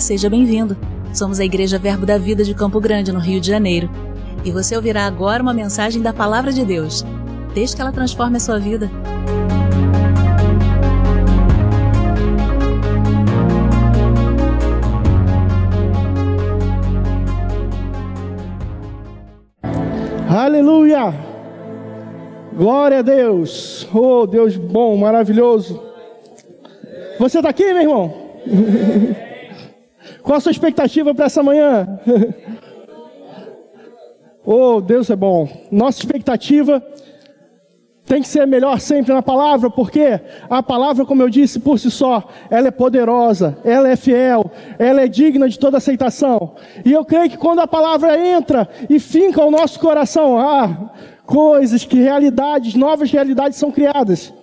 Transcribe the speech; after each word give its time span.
Seja 0.00 0.28
bem-vindo. 0.28 0.76
Somos 1.12 1.40
a 1.40 1.44
Igreja 1.44 1.78
Verbo 1.78 2.04
da 2.04 2.18
Vida 2.18 2.44
de 2.44 2.54
Campo 2.54 2.78
Grande, 2.80 3.10
no 3.12 3.18
Rio 3.18 3.40
de 3.40 3.48
Janeiro. 3.48 3.88
E 4.44 4.50
você 4.50 4.76
ouvirá 4.76 5.06
agora 5.06 5.42
uma 5.42 5.54
mensagem 5.54 6.02
da 6.02 6.12
Palavra 6.12 6.52
de 6.52 6.64
Deus. 6.64 7.04
Desde 7.54 7.74
que 7.74 7.80
ela 7.80 7.90
transforme 7.90 8.36
a 8.36 8.40
sua 8.40 8.58
vida. 8.58 8.90
Aleluia! 20.28 21.14
Glória 22.54 22.98
a 22.98 23.02
Deus! 23.02 23.88
Oh, 23.92 24.26
Deus 24.26 24.56
bom, 24.56 24.96
maravilhoso! 24.96 25.82
Você 27.18 27.38
está 27.38 27.48
aqui, 27.48 27.64
meu 27.72 27.82
irmão? 27.82 28.14
Qual 30.26 30.38
a 30.38 30.40
sua 30.40 30.50
expectativa 30.50 31.14
para 31.14 31.26
essa 31.26 31.40
manhã? 31.40 32.00
oh, 34.44 34.80
Deus 34.80 35.08
é 35.08 35.14
bom. 35.14 35.48
Nossa 35.70 36.00
expectativa 36.00 36.84
tem 38.04 38.20
que 38.20 38.26
ser 38.26 38.44
melhor 38.44 38.80
sempre 38.80 39.14
na 39.14 39.22
palavra, 39.22 39.70
porque 39.70 40.20
a 40.50 40.60
palavra, 40.64 41.06
como 41.06 41.22
eu 41.22 41.28
disse 41.28 41.60
por 41.60 41.78
si 41.78 41.92
só, 41.92 42.28
ela 42.50 42.66
é 42.66 42.72
poderosa, 42.72 43.56
ela 43.64 43.88
é 43.88 43.94
fiel, 43.94 44.50
ela 44.80 45.00
é 45.00 45.06
digna 45.06 45.48
de 45.48 45.60
toda 45.60 45.76
aceitação. 45.76 46.56
E 46.84 46.92
eu 46.92 47.04
creio 47.04 47.30
que 47.30 47.36
quando 47.36 47.60
a 47.60 47.68
palavra 47.68 48.18
entra 48.18 48.68
e 48.90 48.98
finca 48.98 49.44
o 49.44 49.50
nosso 49.52 49.78
coração, 49.78 50.40
ah, 50.40 50.90
coisas, 51.24 51.84
que 51.84 52.00
realidades, 52.00 52.74
novas 52.74 53.12
realidades 53.12 53.58
são 53.58 53.70
criadas. 53.70 54.34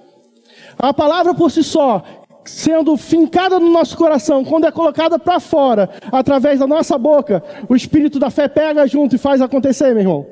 A 0.79 0.93
palavra 0.93 1.33
por 1.33 1.51
si 1.51 1.61
só, 1.61 2.03
sendo 2.45 2.95
fincada 2.97 3.59
no 3.59 3.69
nosso 3.69 3.97
coração, 3.97 4.43
quando 4.43 4.65
é 4.65 4.71
colocada 4.71 5.17
para 5.17 5.39
fora, 5.39 5.89
através 6.11 6.59
da 6.59 6.67
nossa 6.67 6.97
boca, 6.97 7.43
o 7.69 7.75
espírito 7.75 8.19
da 8.19 8.29
fé 8.29 8.47
pega 8.47 8.85
junto 8.87 9.15
e 9.15 9.19
faz 9.19 9.41
acontecer, 9.41 9.93
meu 9.93 9.99
irmão. 9.99 10.25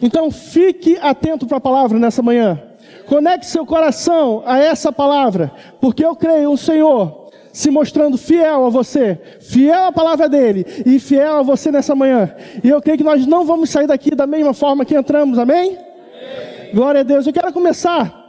Então 0.00 0.30
fique 0.30 0.98
atento 1.00 1.46
para 1.46 1.58
a 1.58 1.60
palavra 1.60 1.98
nessa 1.98 2.22
manhã. 2.22 2.60
Conecte 3.06 3.46
seu 3.46 3.64
coração 3.64 4.42
a 4.44 4.58
essa 4.58 4.92
palavra, 4.92 5.52
porque 5.80 6.04
eu 6.04 6.16
creio 6.16 6.52
o 6.52 6.58
Senhor 6.58 7.26
se 7.52 7.70
mostrando 7.70 8.18
fiel 8.18 8.66
a 8.66 8.68
você, 8.68 9.18
fiel 9.40 9.86
à 9.86 9.92
palavra 9.92 10.28
dele 10.28 10.66
e 10.84 10.98
fiel 10.98 11.36
a 11.38 11.42
você 11.42 11.70
nessa 11.70 11.94
manhã. 11.94 12.34
E 12.62 12.68
eu 12.68 12.82
creio 12.82 12.98
que 12.98 13.04
nós 13.04 13.26
não 13.26 13.46
vamos 13.46 13.70
sair 13.70 13.86
daqui 13.86 14.14
da 14.14 14.26
mesma 14.26 14.52
forma 14.52 14.84
que 14.84 14.94
entramos, 14.94 15.38
amém? 15.38 15.70
amém. 15.70 16.74
Glória 16.74 17.00
a 17.00 17.04
Deus. 17.04 17.26
Eu 17.26 17.32
quero 17.32 17.50
começar 17.54 18.25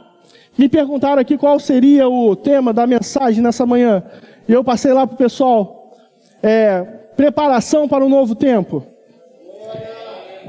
me 0.58 0.68
perguntaram 0.68 1.22
aqui 1.22 1.38
qual 1.38 1.60
seria 1.60 2.08
o 2.08 2.34
tema 2.34 2.72
da 2.72 2.84
mensagem 2.84 3.40
nessa 3.40 3.64
manhã. 3.64 4.02
E 4.48 4.52
eu 4.52 4.64
passei 4.64 4.92
lá 4.92 5.06
para 5.06 5.14
o 5.14 5.18
pessoal. 5.18 5.96
É, 6.42 6.82
preparação 7.16 7.88
para 7.88 8.04
um 8.04 8.08
novo 8.08 8.34
tempo. 8.34 8.84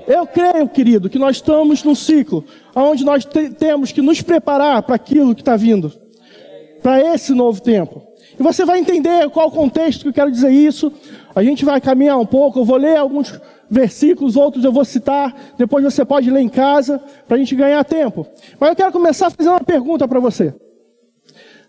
Eu 0.07 0.25
creio, 0.25 0.67
querido, 0.67 1.09
que 1.09 1.19
nós 1.19 1.35
estamos 1.35 1.83
num 1.83 1.93
ciclo 1.93 2.43
onde 2.75 3.05
nós 3.05 3.23
te 3.23 3.49
temos 3.49 3.91
que 3.91 4.01
nos 4.01 4.21
preparar 4.21 4.81
para 4.81 4.95
aquilo 4.95 5.35
que 5.35 5.41
está 5.41 5.55
vindo, 5.55 5.93
para 6.81 6.99
esse 7.13 7.33
novo 7.33 7.61
tempo. 7.61 8.08
E 8.39 8.43
você 8.43 8.63
vai 8.63 8.79
entender 8.79 9.29
qual 9.31 9.49
o 9.49 9.51
contexto 9.51 10.03
que 10.03 10.07
eu 10.07 10.13
quero 10.13 10.31
dizer 10.31 10.49
isso. 10.49 10.91
A 11.35 11.43
gente 11.43 11.65
vai 11.65 11.81
caminhar 11.81 12.17
um 12.17 12.25
pouco, 12.25 12.59
eu 12.59 12.65
vou 12.65 12.77
ler 12.77 12.95
alguns 12.95 13.39
versículos, 13.69 14.37
outros 14.37 14.63
eu 14.63 14.71
vou 14.71 14.85
citar, 14.85 15.35
depois 15.57 15.83
você 15.83 16.05
pode 16.05 16.31
ler 16.31 16.39
em 16.39 16.49
casa, 16.49 17.03
para 17.27 17.35
a 17.35 17.37
gente 17.37 17.53
ganhar 17.53 17.83
tempo. 17.83 18.25
Mas 18.59 18.69
eu 18.69 18.75
quero 18.75 18.91
começar 18.91 19.29
fazendo 19.29 19.51
uma 19.53 19.63
pergunta 19.63 20.07
para 20.07 20.19
você. 20.19 20.55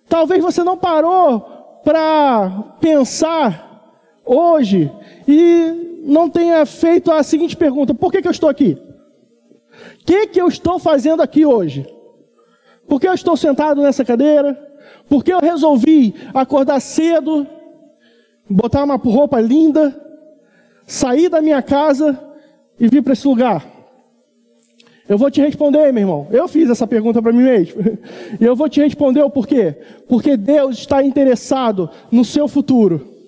Talvez 0.09 0.43
você 0.43 0.63
não 0.63 0.79
parou 0.79 1.41
para 1.85 2.77
pensar 2.81 3.95
hoje 4.25 4.91
e 5.27 6.03
não 6.05 6.31
tenha 6.31 6.65
feito 6.65 7.11
a 7.11 7.23
seguinte 7.23 7.57
pergunta: 7.57 7.95
por 7.95 8.13
que, 8.13 8.23
que 8.23 8.29
eu 8.29 8.33
estou 8.33 8.49
aqui? 8.49 8.79
O 10.01 10.05
que, 10.05 10.29
que 10.29 10.41
eu 10.41 10.47
estou 10.47 10.79
fazendo 10.79 11.21
aqui 11.21 11.45
hoje? 11.45 11.87
Por 12.89 13.01
que 13.01 13.09
eu 13.09 13.15
estou 13.15 13.37
sentado 13.37 13.83
nessa 13.83 14.05
cadeira? 14.05 14.70
Por 15.11 15.25
que 15.25 15.33
eu 15.33 15.41
resolvi 15.41 16.15
acordar 16.33 16.79
cedo, 16.79 17.45
botar 18.49 18.85
uma 18.85 18.95
roupa 18.95 19.41
linda, 19.41 20.01
sair 20.87 21.29
da 21.29 21.43
minha 21.43 21.61
casa 21.61 22.17
e 22.79 22.87
vir 22.87 23.03
para 23.03 23.15
esse 23.15 23.27
lugar? 23.27 23.67
Eu 25.09 25.19
vou 25.19 25.29
te 25.29 25.41
responder, 25.41 25.93
meu 25.93 26.03
irmão. 26.03 26.29
Eu 26.31 26.47
fiz 26.47 26.71
essa 26.71 26.87
pergunta 26.87 27.21
para 27.21 27.33
mim 27.33 27.43
mesmo. 27.43 27.83
E 28.41 28.45
eu 28.45 28.55
vou 28.55 28.69
te 28.69 28.81
responder 28.81 29.21
o 29.21 29.29
porquê. 29.29 29.75
Porque 30.09 30.37
Deus 30.37 30.79
está 30.79 31.03
interessado 31.03 31.91
no 32.13 32.25
seu 32.25 32.47
futuro. 32.47 33.20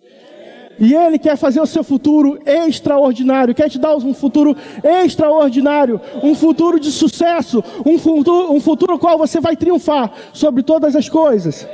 E 0.82 0.96
Ele 0.96 1.16
quer 1.16 1.36
fazer 1.36 1.60
o 1.60 1.66
seu 1.66 1.84
futuro 1.84 2.40
extraordinário, 2.44 3.54
quer 3.54 3.70
te 3.70 3.78
dar 3.78 3.94
um 3.94 4.12
futuro 4.12 4.56
extraordinário, 4.82 6.00
um 6.24 6.34
futuro 6.34 6.80
de 6.80 6.90
sucesso, 6.90 7.62
um 7.86 8.00
futuro, 8.00 8.52
um 8.52 8.60
futuro 8.60 8.98
qual 8.98 9.16
você 9.16 9.40
vai 9.40 9.54
triunfar 9.54 10.12
sobre 10.32 10.60
todas 10.64 10.96
as 10.96 11.08
coisas. 11.08 11.68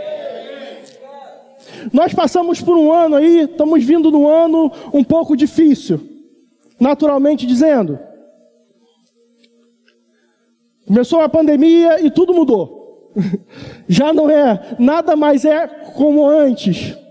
Nós 1.90 2.12
passamos 2.12 2.60
por 2.60 2.76
um 2.76 2.92
ano 2.92 3.16
aí, 3.16 3.44
estamos 3.44 3.82
vindo 3.82 4.10
num 4.10 4.28
ano 4.28 4.70
um 4.92 5.02
pouco 5.02 5.34
difícil, 5.34 5.98
naturalmente 6.78 7.46
dizendo. 7.46 7.98
Começou 10.86 11.22
a 11.22 11.30
pandemia 11.30 11.98
e 12.04 12.10
tudo 12.10 12.34
mudou. 12.34 13.10
Já 13.88 14.12
não 14.12 14.28
é, 14.28 14.76
nada 14.78 15.16
mais 15.16 15.46
é 15.46 15.66
como 15.66 16.26
antes. 16.26 17.07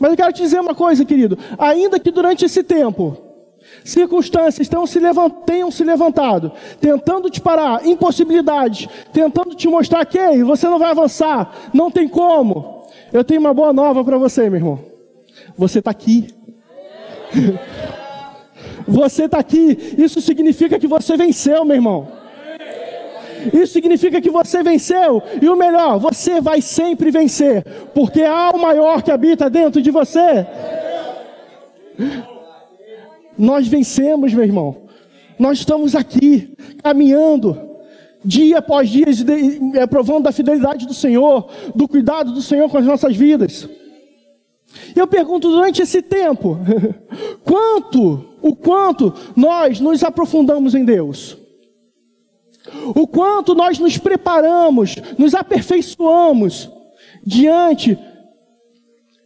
Mas 0.00 0.12
eu 0.12 0.16
quero 0.16 0.32
te 0.32 0.42
dizer 0.42 0.58
uma 0.58 0.74
coisa, 0.74 1.04
querido. 1.04 1.38
Ainda 1.58 2.00
que 2.00 2.10
durante 2.10 2.46
esse 2.46 2.62
tempo, 2.62 3.18
circunstâncias 3.84 4.66
tenham 4.66 4.86
se, 4.86 4.98
levant, 4.98 5.30
tenham 5.44 5.70
se 5.70 5.84
levantado, 5.84 6.50
tentando 6.80 7.28
te 7.28 7.38
parar, 7.38 7.86
impossibilidades, 7.86 8.88
tentando 9.12 9.54
te 9.54 9.68
mostrar 9.68 10.06
que 10.06 10.42
você 10.42 10.66
não 10.70 10.78
vai 10.78 10.90
avançar, 10.90 11.54
não 11.74 11.90
tem 11.90 12.08
como. 12.08 12.88
Eu 13.12 13.22
tenho 13.22 13.40
uma 13.40 13.52
boa 13.52 13.74
nova 13.74 14.02
para 14.02 14.16
você, 14.16 14.48
meu 14.48 14.58
irmão. 14.58 14.80
Você 15.54 15.80
está 15.80 15.90
aqui. 15.90 16.34
você 18.88 19.24
está 19.24 19.38
aqui. 19.38 19.94
Isso 19.98 20.22
significa 20.22 20.78
que 20.78 20.86
você 20.86 21.14
venceu, 21.14 21.62
meu 21.62 21.76
irmão. 21.76 22.19
Isso 23.52 23.72
significa 23.72 24.20
que 24.20 24.30
você 24.30 24.62
venceu. 24.62 25.22
E 25.40 25.48
o 25.48 25.56
melhor, 25.56 25.98
você 25.98 26.40
vai 26.40 26.60
sempre 26.60 27.10
vencer. 27.10 27.64
Porque 27.94 28.22
há 28.22 28.50
o 28.50 28.58
maior 28.58 29.02
que 29.02 29.10
habita 29.10 29.48
dentro 29.48 29.80
de 29.80 29.90
você. 29.90 30.46
Nós 33.36 33.66
vencemos, 33.66 34.32
meu 34.32 34.44
irmão. 34.44 34.76
Nós 35.38 35.58
estamos 35.58 35.94
aqui, 35.94 36.54
caminhando 36.82 37.70
dia 38.22 38.58
após 38.58 38.90
dia, 38.90 39.06
é, 39.74 39.86
provando 39.86 40.24
da 40.24 40.32
fidelidade 40.32 40.86
do 40.86 40.92
Senhor, 40.92 41.48
do 41.74 41.88
cuidado 41.88 42.32
do 42.32 42.42
Senhor 42.42 42.68
com 42.68 42.76
as 42.76 42.84
nossas 42.84 43.16
vidas. 43.16 43.68
Eu 44.94 45.06
pergunto 45.06 45.48
durante 45.48 45.82
esse 45.82 46.02
tempo, 46.02 46.58
quanto, 47.42 48.24
o 48.42 48.54
quanto 48.54 49.14
nós 49.34 49.80
nos 49.80 50.04
aprofundamos 50.04 50.74
em 50.74 50.84
Deus? 50.84 51.39
O 52.94 53.06
quanto 53.06 53.54
nós 53.54 53.78
nos 53.78 53.96
preparamos, 53.98 54.96
nos 55.18 55.34
aperfeiçoamos 55.34 56.70
diante 57.24 57.98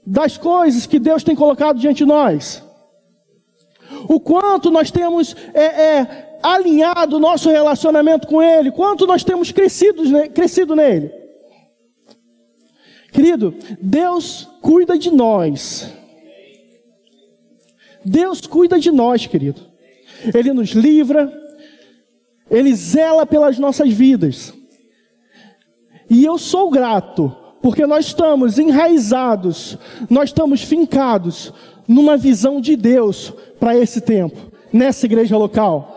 das 0.06 0.37
coisas 0.37 0.87
que 0.87 0.99
Deus 0.99 1.25
tem 1.25 1.34
colocado 1.34 1.78
diante 1.78 1.99
de 1.99 2.06
nós? 2.06 2.62
O 4.09 4.21
quanto 4.21 4.71
nós 4.71 4.91
temos 4.91 5.34
é, 5.53 5.65
é, 5.65 6.39
alinhado 6.43 7.16
o 7.16 7.21
nosso 7.21 7.51
relacionamento 7.51 8.27
com 8.27 8.42
Ele, 8.42 8.71
quanto 8.71 9.07
nós 9.07 9.25
temos 9.25 9.51
crescido, 9.51 10.03
crescido 10.30 10.77
nele. 10.77 11.10
Querido, 13.13 13.54
Deus 13.80 14.48
cuida 14.60 14.98
de 14.98 15.10
nós. 15.10 15.92
Deus 18.04 18.41
cuida 18.42 18.78
de 18.78 18.91
nós, 18.91 19.27
querido. 19.27 19.60
Ele 20.34 20.53
nos 20.53 20.71
livra, 20.71 21.33
Ele 22.50 22.74
zela 22.74 23.26
pelas 23.26 23.58
nossas 23.58 23.92
vidas. 23.92 24.52
E 26.08 26.24
eu 26.24 26.38
sou 26.38 26.70
grato, 26.70 27.34
porque 27.62 27.86
nós 27.86 28.06
estamos 28.06 28.58
enraizados, 28.58 29.78
nós 30.10 30.30
estamos 30.30 30.62
fincados 30.62 31.52
numa 31.88 32.16
visão 32.16 32.60
de 32.60 32.76
Deus 32.76 33.32
para 33.58 33.76
esse 33.76 34.00
tempo, 34.00 34.36
nessa 34.72 35.06
igreja 35.06 35.36
local. 35.36 35.93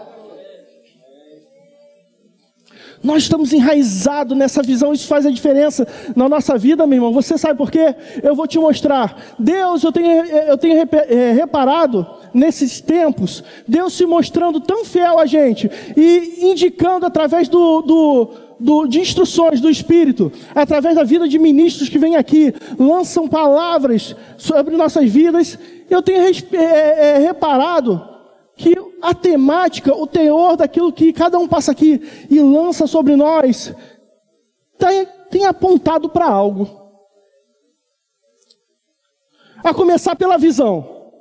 Nós 3.03 3.23
estamos 3.23 3.53
enraizados 3.53 4.38
nessa 4.38 4.61
visão, 4.63 4.94
isso 4.94 5.07
faz 5.07 5.25
a 5.25 5.31
diferença 5.31 5.88
na 6.15 6.27
nossa 6.27 6.57
vida, 6.57 6.85
meu 6.88 6.97
irmão. 6.97 7.13
Você 7.13 7.38
sabe 7.38 7.57
por 7.57 7.69
quê? 7.69 7.95
Eu 8.23 8.35
vou 8.35 8.47
te 8.47 8.57
mostrar. 8.57 9.35
Deus, 9.38 9.83
eu 9.83 9.91
tenho, 9.91 10.25
eu 10.25 10.57
tenho 10.57 10.88
é, 10.91 11.31
reparado 11.31 12.05
nesses 12.33 12.81
tempos, 12.81 13.44
Deus 13.67 13.94
se 13.94 14.05
mostrando 14.05 14.59
tão 14.59 14.85
fiel 14.85 15.19
a 15.19 15.25
gente 15.25 15.69
e 15.95 16.39
indicando 16.41 17.05
através 17.05 17.47
do, 17.47 17.81
do, 17.81 18.29
do, 18.59 18.88
de 18.88 18.99
instruções 18.99 19.59
do 19.61 19.69
Espírito, 19.69 20.31
através 20.53 20.95
da 20.95 21.03
vida 21.03 21.27
de 21.27 21.39
ministros 21.39 21.89
que 21.89 21.97
vêm 21.97 22.15
aqui, 22.15 22.53
lançam 22.77 23.27
palavras 23.27 24.15
sobre 24.38 24.75
nossas 24.75 25.09
vidas. 25.09 25.57
Eu 25.89 26.01
tenho 26.01 26.21
é, 26.21 27.15
é, 27.15 27.17
reparado 27.19 28.17
a 29.01 29.13
temática, 29.13 29.95
o 29.95 30.07
teor 30.07 30.55
daquilo 30.55 30.91
que 30.91 31.13
cada 31.13 31.38
um 31.38 31.47
passa 31.47 31.71
aqui 31.71 32.01
e 32.29 32.39
lança 32.39 32.88
sobre 32.88 33.15
nós, 33.15 33.73
tem, 34.77 35.05
tem 35.29 35.45
apontado 35.45 36.09
para 36.09 36.25
algo. 36.25 36.88
A 39.63 39.73
começar 39.73 40.15
pela 40.15 40.38
visão. 40.38 41.11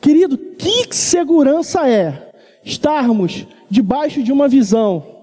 Querido, 0.00 0.38
que 0.38 0.94
segurança 0.94 1.88
é 1.88 2.32
estarmos 2.64 3.46
debaixo 3.70 4.22
de 4.22 4.32
uma 4.32 4.48
visão? 4.48 5.16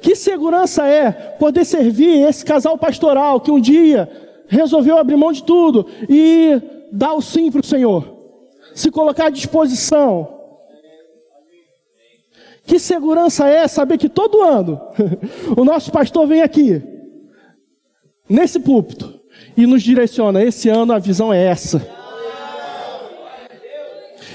Que 0.00 0.14
segurança 0.14 0.86
é 0.86 1.10
poder 1.10 1.64
servir 1.64 2.22
esse 2.26 2.44
casal 2.44 2.78
pastoral 2.78 3.40
que 3.40 3.50
um 3.50 3.60
dia 3.60 4.08
resolveu 4.48 4.96
abrir 4.96 5.16
mão 5.16 5.32
de 5.32 5.42
tudo 5.42 5.86
e 6.08 6.77
dar 6.92 7.14
o 7.14 7.22
sim 7.22 7.50
para 7.50 7.60
o 7.60 7.66
Senhor, 7.66 8.16
se 8.74 8.90
colocar 8.90 9.26
à 9.26 9.30
disposição. 9.30 10.36
Que 12.64 12.78
segurança 12.78 13.48
é 13.48 13.66
saber 13.66 13.96
que 13.96 14.08
todo 14.08 14.42
ano 14.42 14.78
o 15.56 15.64
nosso 15.64 15.90
pastor 15.90 16.26
vem 16.26 16.42
aqui, 16.42 16.82
nesse 18.28 18.60
púlpito, 18.60 19.18
e 19.56 19.66
nos 19.66 19.82
direciona. 19.82 20.42
Esse 20.42 20.68
ano 20.68 20.92
a 20.92 20.98
visão 20.98 21.32
é 21.32 21.42
essa. 21.42 21.80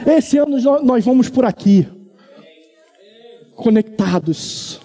Esse 0.05 0.37
ano 0.37 0.57
nós 0.81 1.05
vamos 1.05 1.29
por 1.29 1.45
aqui, 1.45 1.87
conectados 3.55 4.81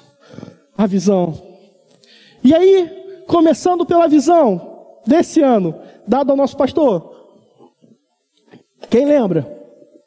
à 0.77 0.87
visão. 0.87 1.49
E 2.45 2.55
aí, 2.55 3.23
começando 3.27 3.85
pela 3.85 4.07
visão 4.07 5.01
desse 5.07 5.41
ano, 5.41 5.75
dado 6.07 6.31
ao 6.31 6.37
nosso 6.37 6.57
pastor, 6.57 7.18
quem 8.91 9.05
lembra? 9.05 9.47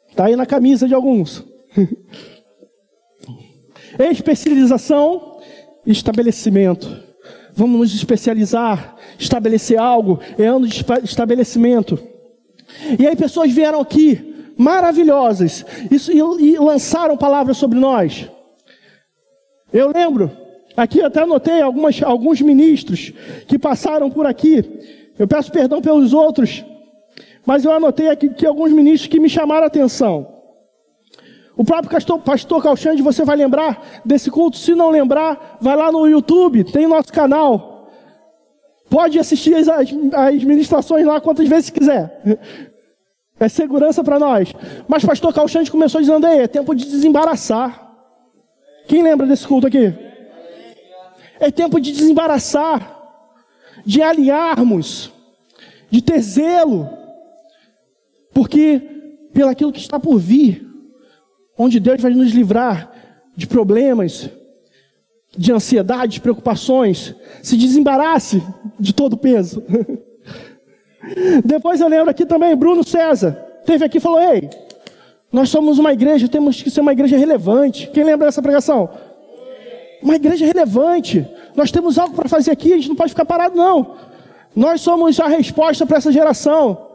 Está 0.08 0.26
aí 0.26 0.36
na 0.36 0.46
camisa 0.46 0.86
de 0.86 0.94
alguns. 0.94 1.44
Especialização 3.98 5.32
estabelecimento. 5.86 7.02
Vamos 7.54 7.78
nos 7.78 7.94
especializar, 7.94 8.96
estabelecer 9.18 9.78
algo, 9.78 10.20
é 10.38 10.46
ano 10.46 10.66
de 10.66 10.84
estabelecimento. 11.04 11.98
E 12.98 13.06
aí 13.06 13.14
pessoas 13.14 13.52
vieram 13.52 13.80
aqui, 13.80 14.52
maravilhosas, 14.56 15.64
e, 15.90 16.44
e 16.44 16.58
lançaram 16.58 17.16
palavras 17.16 17.58
sobre 17.58 17.78
nós. 17.78 18.28
Eu 19.70 19.92
lembro, 19.92 20.30
aqui 20.76 21.02
até 21.02 21.20
anotei 21.20 21.60
algumas, 21.60 22.02
alguns 22.02 22.40
ministros 22.40 23.12
que 23.46 23.58
passaram 23.58 24.10
por 24.10 24.26
aqui. 24.26 24.64
Eu 25.18 25.28
peço 25.28 25.52
perdão 25.52 25.82
pelos 25.82 26.14
outros, 26.14 26.64
mas 27.44 27.64
eu 27.64 27.72
anotei 27.72 28.08
aqui 28.08 28.28
que 28.28 28.46
alguns 28.46 28.72
ministros 28.72 29.08
que 29.08 29.18
me 29.18 29.28
chamaram 29.28 29.64
a 29.64 29.66
atenção. 29.66 30.32
O 31.56 31.64
próprio 31.64 31.90
pastor, 31.90 32.18
pastor 32.20 32.62
Calxande, 32.62 33.02
você 33.02 33.24
vai 33.24 33.36
lembrar 33.36 34.00
desse 34.04 34.30
culto? 34.30 34.56
Se 34.56 34.74
não 34.74 34.90
lembrar, 34.90 35.58
vai 35.60 35.76
lá 35.76 35.92
no 35.92 36.06
YouTube, 36.06 36.64
tem 36.64 36.86
nosso 36.86 37.12
canal. 37.12 37.90
Pode 38.88 39.18
assistir 39.18 39.54
as, 39.54 39.68
as 39.68 40.44
ministrações 40.44 41.06
lá 41.06 41.20
quantas 41.20 41.48
vezes 41.48 41.70
quiser. 41.70 42.22
É 43.38 43.48
segurança 43.48 44.04
para 44.04 44.18
nós. 44.18 44.54
Mas 44.86 45.04
pastor 45.04 45.34
Calxande 45.34 45.70
começou 45.70 46.00
dizendo 46.00 46.26
aí, 46.26 46.40
é 46.40 46.46
tempo 46.46 46.74
de 46.74 46.84
desembaraçar. 46.84 47.90
Quem 48.86 49.02
lembra 49.02 49.26
desse 49.26 49.46
culto 49.46 49.66
aqui? 49.66 49.92
É 51.40 51.50
tempo 51.50 51.80
de 51.80 51.92
desembaraçar, 51.92 52.98
de 53.84 54.00
alinharmos, 54.00 55.12
de 55.90 56.00
ter 56.00 56.20
zelo 56.20 57.01
porque 58.32 58.80
pelo 59.32 59.50
aquilo 59.50 59.72
que 59.72 59.80
está 59.80 59.98
por 59.98 60.18
vir, 60.18 60.66
onde 61.56 61.80
Deus 61.80 62.00
vai 62.00 62.12
nos 62.12 62.32
livrar 62.32 62.90
de 63.36 63.46
problemas, 63.46 64.30
de 65.36 65.52
ansiedade, 65.52 66.14
de 66.14 66.20
preocupações, 66.20 67.14
se 67.42 67.56
desembarace 67.56 68.42
de 68.78 68.92
todo 68.92 69.14
o 69.14 69.16
peso. 69.16 69.62
Depois 71.44 71.80
eu 71.80 71.88
lembro 71.88 72.10
aqui 72.10 72.24
também, 72.26 72.54
Bruno 72.54 72.84
César, 72.84 73.32
teve 73.64 73.84
aqui 73.84 73.98
e 73.98 74.00
falou: 74.00 74.20
Ei, 74.20 74.48
nós 75.32 75.48
somos 75.48 75.78
uma 75.78 75.92
igreja, 75.92 76.28
temos 76.28 76.62
que 76.62 76.70
ser 76.70 76.80
uma 76.80 76.92
igreja 76.92 77.16
relevante. 77.16 77.88
Quem 77.88 78.04
lembra 78.04 78.26
dessa 78.26 78.42
pregação? 78.42 78.90
Uma 80.02 80.16
igreja 80.16 80.44
relevante. 80.44 81.26
Nós 81.56 81.70
temos 81.70 81.98
algo 81.98 82.14
para 82.14 82.28
fazer 82.28 82.50
aqui, 82.50 82.72
a 82.72 82.76
gente 82.76 82.88
não 82.88 82.96
pode 82.96 83.10
ficar 83.10 83.24
parado, 83.24 83.56
não. 83.56 83.96
Nós 84.54 84.80
somos 84.80 85.18
a 85.18 85.26
resposta 85.26 85.86
para 85.86 85.96
essa 85.96 86.12
geração. 86.12 86.91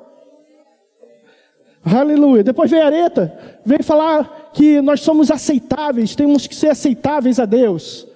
Aleluia. 1.84 2.44
Depois 2.44 2.70
veio 2.70 2.86
Areta, 2.86 3.38
veio 3.66 3.84
falar 3.84 4.50
que 4.54 4.82
nós 4.82 5.02
somos 5.02 5.32
aceitáveis, 5.32 6.16
temos 6.16 6.48
que 6.48 6.56
ser 6.56 6.70
aceitáveis 6.70 7.40
a 7.40 7.46
Deus. 7.46 8.08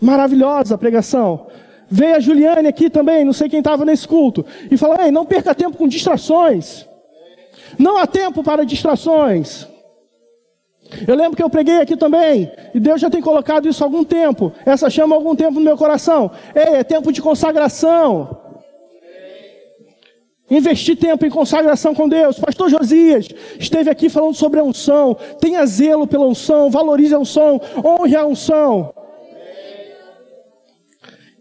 Maravilhosa 0.00 0.74
a 0.74 0.78
pregação. 0.78 1.46
Veio 1.88 2.16
a 2.16 2.20
Juliane 2.20 2.68
aqui 2.68 2.90
também, 2.90 3.24
não 3.24 3.32
sei 3.32 3.48
quem 3.48 3.60
estava 3.60 3.84
nesse 3.84 4.06
culto, 4.06 4.44
e 4.70 4.76
falou: 4.76 5.00
Ei, 5.00 5.10
não 5.10 5.24
perca 5.24 5.54
tempo 5.54 5.76
com 5.76 5.86
distrações. 5.86 6.86
Não 7.78 7.96
há 7.96 8.06
tempo 8.06 8.42
para 8.42 8.64
distrações. 8.64 9.66
Eu 11.06 11.16
lembro 11.16 11.36
que 11.36 11.42
eu 11.42 11.50
preguei 11.50 11.80
aqui 11.80 11.96
também, 11.96 12.50
e 12.74 12.78
Deus 12.78 13.00
já 13.00 13.10
tem 13.10 13.20
colocado 13.20 13.68
isso 13.68 13.82
há 13.82 13.86
algum 13.86 14.04
tempo, 14.04 14.52
essa 14.64 14.88
chama 14.88 15.14
há 15.14 15.18
algum 15.18 15.34
tempo 15.34 15.54
no 15.54 15.60
meu 15.60 15.76
coração. 15.76 16.30
Ei, 16.54 16.76
é 16.76 16.84
tempo 16.84 17.12
de 17.12 17.20
consagração. 17.20 18.45
Investir 20.48 20.96
tempo 20.96 21.26
em 21.26 21.30
consagração 21.30 21.92
com 21.94 22.08
Deus. 22.08 22.38
Pastor 22.38 22.70
Josias 22.70 23.28
esteve 23.58 23.90
aqui 23.90 24.08
falando 24.08 24.34
sobre 24.34 24.60
a 24.60 24.64
unção. 24.64 25.16
Tenha 25.40 25.66
zelo 25.66 26.06
pela 26.06 26.26
unção, 26.26 26.70
valorize 26.70 27.12
a 27.12 27.18
unção, 27.18 27.60
honre 27.84 28.14
a 28.14 28.24
unção. 28.24 28.94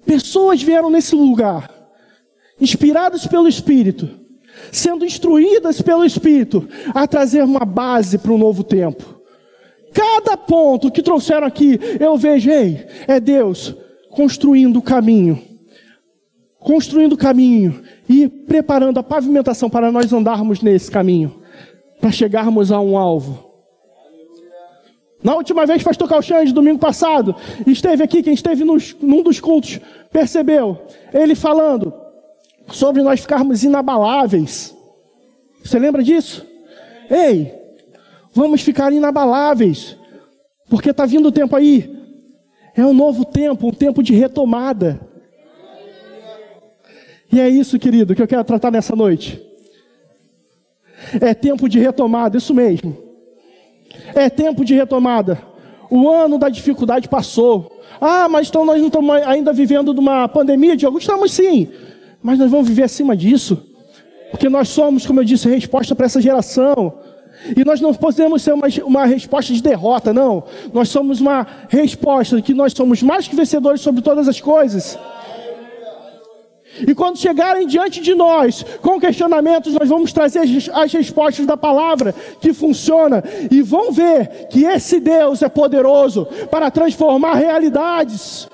Pessoas 0.06 0.62
vieram 0.62 0.90
nesse 0.90 1.16
lugar, 1.16 1.70
inspiradas 2.60 3.26
pelo 3.26 3.48
Espírito, 3.48 4.10
sendo 4.72 5.06
instruídas 5.06 5.82
pelo 5.82 6.06
Espírito, 6.06 6.68
a 6.94 7.08
trazer 7.08 7.44
uma 7.44 7.66
base 7.66 8.18
para 8.18 8.32
um 8.32 8.38
novo 8.38 8.64
tempo. 8.64 9.16
Cada 9.94 10.36
ponto 10.36 10.92
que 10.92 11.02
trouxeram 11.02 11.48
aqui, 11.48 11.80
eu 12.00 12.18
vejo, 12.18 12.52
ei, 12.52 12.86
é 13.08 13.20
Deus 13.20 13.74
construindo 14.10 14.78
o 14.78 14.82
caminho. 14.82 15.42
Construindo 16.60 17.14
o 17.14 17.18
caminho 17.18 17.84
e 18.08 18.28
preparando 18.28 19.00
a 19.00 19.04
pavimentação 19.04 19.70
para 19.70 19.92
nós 19.92 20.12
andarmos 20.14 20.62
nesse 20.62 20.90
caminho, 20.90 21.42
para 22.00 22.12
chegarmos 22.12 22.72
a 22.72 22.80
um 22.80 22.98
alvo. 22.98 23.46
Na 25.24 25.36
última 25.36 25.66
vez, 25.66 25.82
pastor 25.82 26.08
Calxande, 26.08 26.54
domingo 26.54 26.78
passado, 26.78 27.36
esteve 27.66 28.04
aqui, 28.04 28.22
quem 28.22 28.34
esteve 28.34 28.64
nos, 28.64 28.96
num 29.02 29.24
dos 29.24 29.40
cultos, 29.40 29.80
percebeu, 30.12 30.80
ele 31.12 31.34
falando 31.34 31.92
sobre 32.72 33.02
nós 33.02 33.22
ficarmos 33.22 33.64
inabaláveis. 33.64 34.76
Você 35.64 35.80
lembra 35.80 36.04
disso? 36.04 36.46
Ei, 37.10 37.52
vamos 38.32 38.62
ficar 38.62 38.94
inabaláveis, 38.94 39.98
porque 40.70 40.92
está 40.92 41.08
vindo 41.08 41.30
o 41.30 41.32
tempo 41.32 41.56
aí. 41.56 41.92
É 42.76 42.86
um 42.86 42.94
novo 42.94 43.26
tempo, 43.26 43.68
um 43.68 43.74
tempo 43.74 44.04
de 44.04 44.14
retomada. 44.14 45.00
E 47.32 47.40
é 47.40 47.50
isso, 47.50 47.80
querido, 47.80 48.16
que 48.16 48.22
eu 48.22 48.28
quero 48.28 48.44
tratar 48.44 48.72
nessa 48.72 48.96
noite. 48.96 49.42
É 51.20 51.34
tempo 51.34 51.68
de 51.68 51.80
retomada, 51.80 52.38
isso 52.38 52.54
mesmo. 52.54 52.98
É 54.14 54.30
tempo 54.30 54.64
de 54.64 54.74
retomada. 54.74 55.42
O 55.90 56.10
ano 56.10 56.38
da 56.38 56.50
dificuldade 56.50 57.08
passou. 57.08 57.72
Ah, 58.00 58.28
mas 58.28 58.50
então 58.50 58.66
nós 58.66 58.80
não 58.80 58.88
estamos 58.88 59.16
ainda 59.24 59.54
vivendo 59.54 59.94
de 59.94 60.00
uma 60.00 60.28
pandemia? 60.28 60.76
De 60.76 60.86
alguns 60.86 61.04
estamos 61.04 61.32
sim. 61.32 61.70
Mas 62.22 62.40
nós 62.40 62.50
vamos 62.50 62.68
viver 62.68 62.84
acima 62.84 63.16
disso. 63.16 63.62
Porque 64.32 64.50
nós 64.50 64.70
somos, 64.70 65.06
como 65.06 65.20
eu 65.20 65.24
disse, 65.24 65.48
resposta 65.48 65.96
para 65.96 66.06
essa 66.06 66.22
geração. 66.22 66.94
E 67.56 67.64
nós 67.64 67.80
não 67.80 67.94
podemos 67.94 68.42
ser 68.42 68.54
uma, 68.54 68.68
uma 68.84 69.06
resposta 69.06 69.54
de 69.54 69.62
derrota, 69.62 70.14
não. 70.14 70.44
Nós 70.74 70.90
somos 70.90 71.22
uma 71.22 71.46
resposta 71.70 72.42
que 72.42 72.54
nós 72.54 72.74
somos 72.74 73.04
mais 73.04 73.28
que 73.28 73.36
vencedores 73.36 73.82
sobre 73.82 74.02
todas 74.02 74.28
as 74.28 74.42
coisas. 74.42 74.98
E 76.88 76.94
quando 76.94 77.18
chegarem 77.18 77.66
diante 77.66 78.02
de 78.02 78.14
nós 78.14 78.64
com 78.82 79.00
questionamentos, 79.00 79.74
nós 79.74 79.88
vamos 79.88 80.12
trazer 80.12 80.42
as 80.74 80.92
respostas 80.92 81.46
da 81.46 81.56
palavra 81.56 82.14
que 82.42 82.54
funciona. 82.54 83.24
E 83.50 83.62
vão 83.62 83.92
ver 83.92 84.48
que 84.50 84.66
esse 84.66 85.00
Deus 85.00 85.42
é 85.42 85.50
poderoso 85.50 86.26
para 86.52 86.70
transformar 86.70 87.36
realidades. 87.36 88.48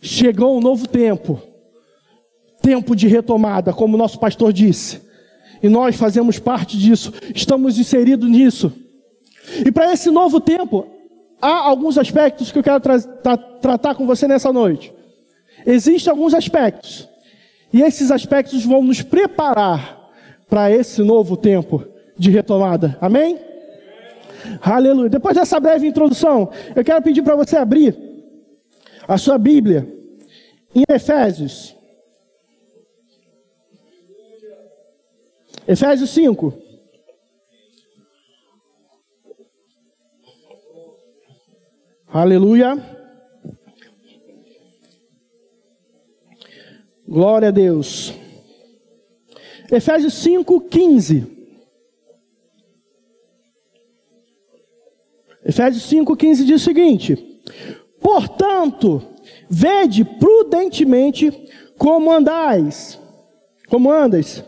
Chegou 0.00 0.56
um 0.56 0.60
novo 0.60 0.86
tempo, 0.86 1.40
tempo 2.62 2.94
de 2.94 3.08
retomada, 3.08 3.72
como 3.72 3.94
o 3.94 3.98
nosso 3.98 4.18
pastor 4.20 4.52
disse, 4.52 5.00
e 5.62 5.68
nós 5.68 5.96
fazemos 5.96 6.38
parte 6.38 6.78
disso, 6.78 7.12
estamos 7.34 7.78
inseridos 7.78 8.30
nisso. 8.30 8.72
E 9.66 9.72
para 9.72 9.92
esse 9.92 10.10
novo 10.10 10.40
tempo, 10.40 10.86
há 11.40 11.68
alguns 11.68 11.98
aspectos 11.98 12.52
que 12.52 12.58
eu 12.58 12.62
quero 12.62 12.80
tra 12.80 13.00
tra 13.00 13.36
tratar 13.36 13.94
com 13.94 14.06
você 14.06 14.26
nessa 14.26 14.52
noite. 14.52 14.92
Existem 15.66 16.10
alguns 16.10 16.34
aspectos, 16.34 17.08
e 17.72 17.82
esses 17.82 18.10
aspectos 18.10 18.64
vão 18.64 18.82
nos 18.82 19.02
preparar 19.02 19.98
para 20.48 20.70
esse 20.70 21.02
novo 21.02 21.36
tempo 21.36 21.84
de 22.16 22.30
retomada. 22.30 22.96
Amém? 23.00 23.38
Aleluia. 24.60 25.10
Depois 25.10 25.36
dessa 25.36 25.60
breve 25.60 25.86
introdução, 25.86 26.50
eu 26.74 26.84
quero 26.84 27.02
pedir 27.02 27.22
para 27.22 27.36
você 27.36 27.56
abrir 27.56 27.96
a 29.06 29.18
sua 29.18 29.36
Bíblia 29.36 29.92
em 30.74 30.84
Efésios. 30.88 31.74
Efésios 35.66 36.10
5. 36.10 36.67
Aleluia. 42.10 42.74
Glória 47.06 47.48
a 47.48 47.50
Deus. 47.50 48.14
Efésios 49.70 50.14
5, 50.14 50.58
15. 50.62 51.26
Efésios 55.44 55.82
5, 55.84 56.16
15 56.16 56.44
diz 56.44 56.62
o 56.62 56.64
seguinte: 56.64 57.16
Portanto, 58.00 59.02
vede 59.50 60.02
prudentemente 60.02 61.30
como 61.76 62.10
andais, 62.10 62.98
como 63.68 63.92
andas, 63.92 64.42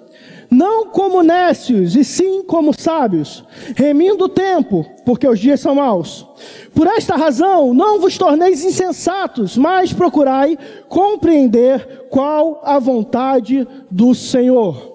não 0.50 0.86
como 0.86 1.22
nécios, 1.22 1.94
e 1.94 2.04
sim 2.04 2.42
como 2.42 2.78
sábios, 2.78 3.44
remindo 3.76 4.24
o 4.24 4.28
tempo, 4.28 4.84
porque 5.04 5.26
os 5.26 5.38
dias 5.38 5.60
são 5.60 5.76
maus. 5.76 6.26
Por 6.74 6.88
esta 6.88 7.14
razão, 7.14 7.72
não 7.72 8.00
vos 8.00 8.18
torneis 8.18 8.64
insensatos, 8.64 9.56
mas 9.56 9.92
procurai 9.92 10.58
compreender 10.88 12.06
qual 12.10 12.60
a 12.64 12.78
vontade 12.80 13.66
do 13.90 14.14
Senhor. 14.14 14.90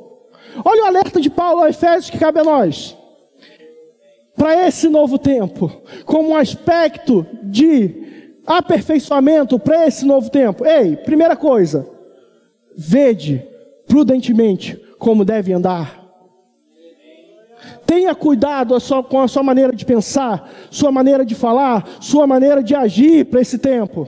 Olha 0.63 0.83
o 0.83 0.87
alerta 0.87 1.21
de 1.21 1.29
Paulo 1.29 1.63
a 1.63 1.69
Efésios 1.69 2.09
que 2.09 2.19
cabe 2.19 2.39
a 2.39 2.43
nós. 2.43 2.97
Para 4.35 4.67
esse 4.67 4.89
novo 4.89 5.17
tempo, 5.17 5.71
como 6.05 6.29
um 6.29 6.35
aspecto 6.35 7.25
de 7.41 8.03
aperfeiçoamento 8.45 9.57
para 9.57 9.87
esse 9.87 10.05
novo 10.05 10.29
tempo. 10.29 10.65
Ei, 10.65 10.97
primeira 10.97 11.35
coisa, 11.35 11.87
vede 12.75 13.45
prudentemente 13.87 14.84
como 14.97 15.25
deve 15.25 15.53
andar. 15.53 16.05
Tenha 17.85 18.13
cuidado 18.15 18.75
com 19.09 19.21
a 19.21 19.27
sua 19.27 19.43
maneira 19.43 19.73
de 19.73 19.85
pensar, 19.85 20.49
sua 20.69 20.91
maneira 20.91 21.25
de 21.25 21.35
falar, 21.35 21.87
sua 21.99 22.25
maneira 22.27 22.63
de 22.63 22.75
agir 22.75 23.25
para 23.25 23.41
esse 23.41 23.57
tempo. 23.57 24.07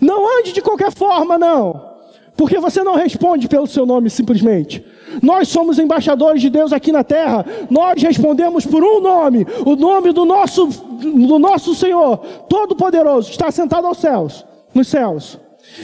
Não 0.00 0.38
ande 0.38 0.52
de 0.52 0.60
qualquer 0.60 0.92
forma, 0.92 1.38
não. 1.38 1.88
Porque 2.36 2.58
você 2.58 2.82
não 2.82 2.94
responde 2.94 3.48
pelo 3.48 3.66
seu 3.66 3.84
nome 3.84 4.08
simplesmente. 4.08 4.84
Nós 5.22 5.48
somos 5.48 5.78
embaixadores 5.78 6.40
de 6.40 6.48
Deus 6.48 6.72
aqui 6.72 6.92
na 6.92 7.04
terra. 7.04 7.44
Nós 7.68 8.02
respondemos 8.02 8.64
por 8.64 8.82
um 8.82 9.00
nome, 9.00 9.46
o 9.66 9.76
nome 9.76 10.12
do 10.12 10.24
nosso, 10.24 10.66
do 10.66 11.38
nosso 11.38 11.74
Senhor 11.74 12.18
Todo-Poderoso, 12.48 13.30
está 13.30 13.50
sentado 13.50 13.86
aos 13.86 13.98
céus, 13.98 14.44
nos 14.74 14.88
céus. 14.88 15.38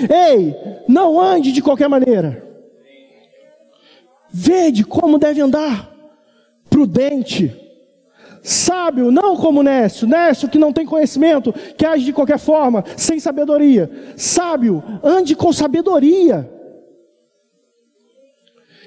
Ei, 0.08 0.54
não 0.88 1.20
ande 1.20 1.52
de 1.52 1.60
qualquer 1.60 1.88
maneira. 1.88 2.45
Vede 4.30 4.84
como 4.84 5.18
deve 5.18 5.40
andar. 5.40 5.90
Prudente. 6.68 7.54
Sábio, 8.42 9.10
não 9.10 9.36
como 9.36 9.62
Nécio. 9.62 10.06
Nécio 10.06 10.48
que 10.48 10.58
não 10.58 10.72
tem 10.72 10.86
conhecimento, 10.86 11.52
que 11.76 11.84
age 11.84 12.04
de 12.04 12.12
qualquer 12.12 12.38
forma, 12.38 12.84
sem 12.96 13.18
sabedoria. 13.18 13.90
Sábio, 14.16 14.82
ande 15.02 15.34
com 15.34 15.52
sabedoria. 15.52 16.48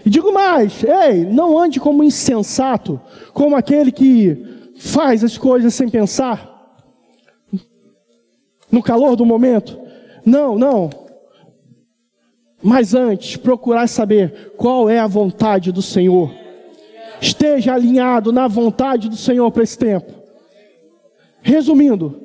E 0.06 0.10
digo 0.10 0.32
mais, 0.32 0.82
ei, 0.84 1.26
não 1.26 1.58
ande 1.60 1.80
como 1.80 2.04
insensato, 2.04 3.02
como 3.34 3.56
aquele 3.56 3.92
que 3.92 4.72
faz 4.78 5.26
as 5.26 5.38
coisas 5.38 5.74
sem 5.74 5.90
pensar, 5.90 6.50
no 8.72 8.82
calor 8.82 9.16
do 9.18 9.26
momento. 9.26 9.78
Não, 10.26 10.58
não. 10.58 10.90
Mas 12.62 12.94
antes, 12.94 13.38
procurar 13.38 13.88
saber 13.88 14.54
qual 14.58 14.90
é 14.90 15.00
a 15.00 15.08
vontade 15.08 15.72
do 15.72 15.82
Senhor. 15.82 16.32
Esteja 17.22 17.74
alinhado 17.74 18.32
na 18.32 18.48
vontade 18.48 19.10
do 19.10 19.16
Senhor 19.16 19.50
para 19.52 19.64
esse 19.64 19.78
tempo. 19.78 20.14
Resumindo, 21.42 22.22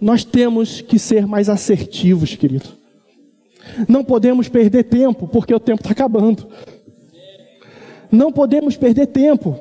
nós 0.00 0.24
temos 0.24 0.80
que 0.80 0.98
ser 0.98 1.26
mais 1.26 1.48
assertivos, 1.48 2.34
querido. 2.34 2.68
Não 3.88 4.04
podemos 4.04 4.48
perder 4.48 4.84
tempo, 4.84 5.28
porque 5.28 5.54
o 5.54 5.60
tempo 5.60 5.80
está 5.80 5.92
acabando. 5.92 6.48
Não 8.10 8.32
podemos 8.32 8.76
perder 8.76 9.06
tempo. 9.06 9.58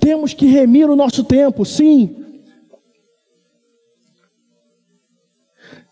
Temos 0.00 0.34
que 0.34 0.46
remir 0.46 0.90
o 0.90 0.96
nosso 0.96 1.22
tempo, 1.24 1.64
sim. 1.64 2.16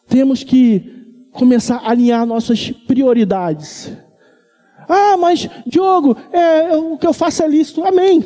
Temos 0.08 0.42
que 0.42 0.95
começar 1.36 1.76
a 1.76 1.90
alinhar 1.90 2.26
nossas 2.26 2.70
prioridades. 2.70 3.92
Ah, 4.88 5.16
mas 5.16 5.48
Diogo, 5.66 6.16
é, 6.32 6.76
o 6.76 6.96
que 6.96 7.06
eu 7.06 7.12
faço 7.12 7.42
é 7.42 7.48
lícito. 7.48 7.84
Amém. 7.84 8.24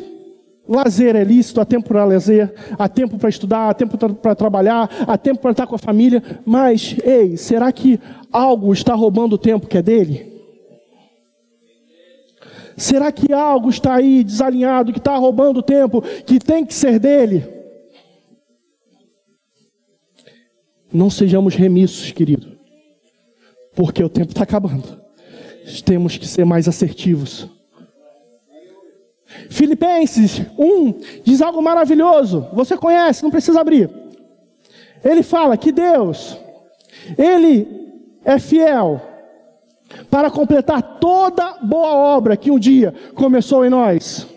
Lazer 0.67 1.15
é 1.15 1.23
lícito, 1.23 1.59
há 1.59 1.65
tempo 1.65 1.87
para 1.89 2.05
lazer, 2.05 2.53
há 2.77 2.87
tempo 2.87 3.17
para 3.17 3.29
estudar, 3.29 3.69
há 3.69 3.73
tempo 3.73 3.97
para 3.97 4.35
trabalhar, 4.35 4.89
há 5.05 5.17
tempo 5.17 5.41
para 5.41 5.51
estar 5.51 5.67
com 5.67 5.75
a 5.75 5.79
família. 5.79 6.23
Mas, 6.45 6.95
ei, 7.03 7.35
será 7.35 7.71
que 7.71 7.99
algo 8.31 8.71
está 8.71 8.93
roubando 8.93 9.33
o 9.33 9.37
tempo 9.37 9.67
que 9.67 9.77
é 9.77 9.81
dele? 9.81 10.31
Será 12.77 13.11
que 13.11 13.33
algo 13.33 13.69
está 13.69 13.95
aí 13.95 14.23
desalinhado, 14.23 14.93
que 14.93 14.99
está 14.99 15.15
roubando 15.17 15.57
o 15.57 15.63
tempo 15.63 16.01
que 16.01 16.39
tem 16.39 16.65
que 16.65 16.73
ser 16.73 16.99
dele? 16.99 17.43
Não 20.93 21.09
sejamos 21.09 21.55
remissos, 21.55 22.11
querido 22.11 22.60
porque 23.75 24.03
o 24.03 24.09
tempo 24.09 24.31
está 24.31 24.43
acabando. 24.43 25.01
Temos 25.85 26.17
que 26.17 26.27
ser 26.27 26.45
mais 26.45 26.67
assertivos. 26.67 27.47
Filipenses 29.49 30.41
1 30.57 31.23
diz 31.23 31.41
algo 31.41 31.61
maravilhoso. 31.61 32.47
Você 32.53 32.77
conhece, 32.77 33.23
não 33.23 33.31
precisa 33.31 33.61
abrir. 33.61 33.89
Ele 35.03 35.23
fala 35.23 35.57
que 35.57 35.71
Deus, 35.71 36.37
Ele 37.17 37.67
é 38.23 38.37
fiel 38.37 39.01
para 40.09 40.29
completar 40.29 40.99
toda 40.99 41.57
boa 41.61 41.93
obra 41.93 42.37
que 42.37 42.51
um 42.51 42.59
dia 42.59 42.93
começou 43.15 43.65
em 43.65 43.69
nós. 43.69 44.27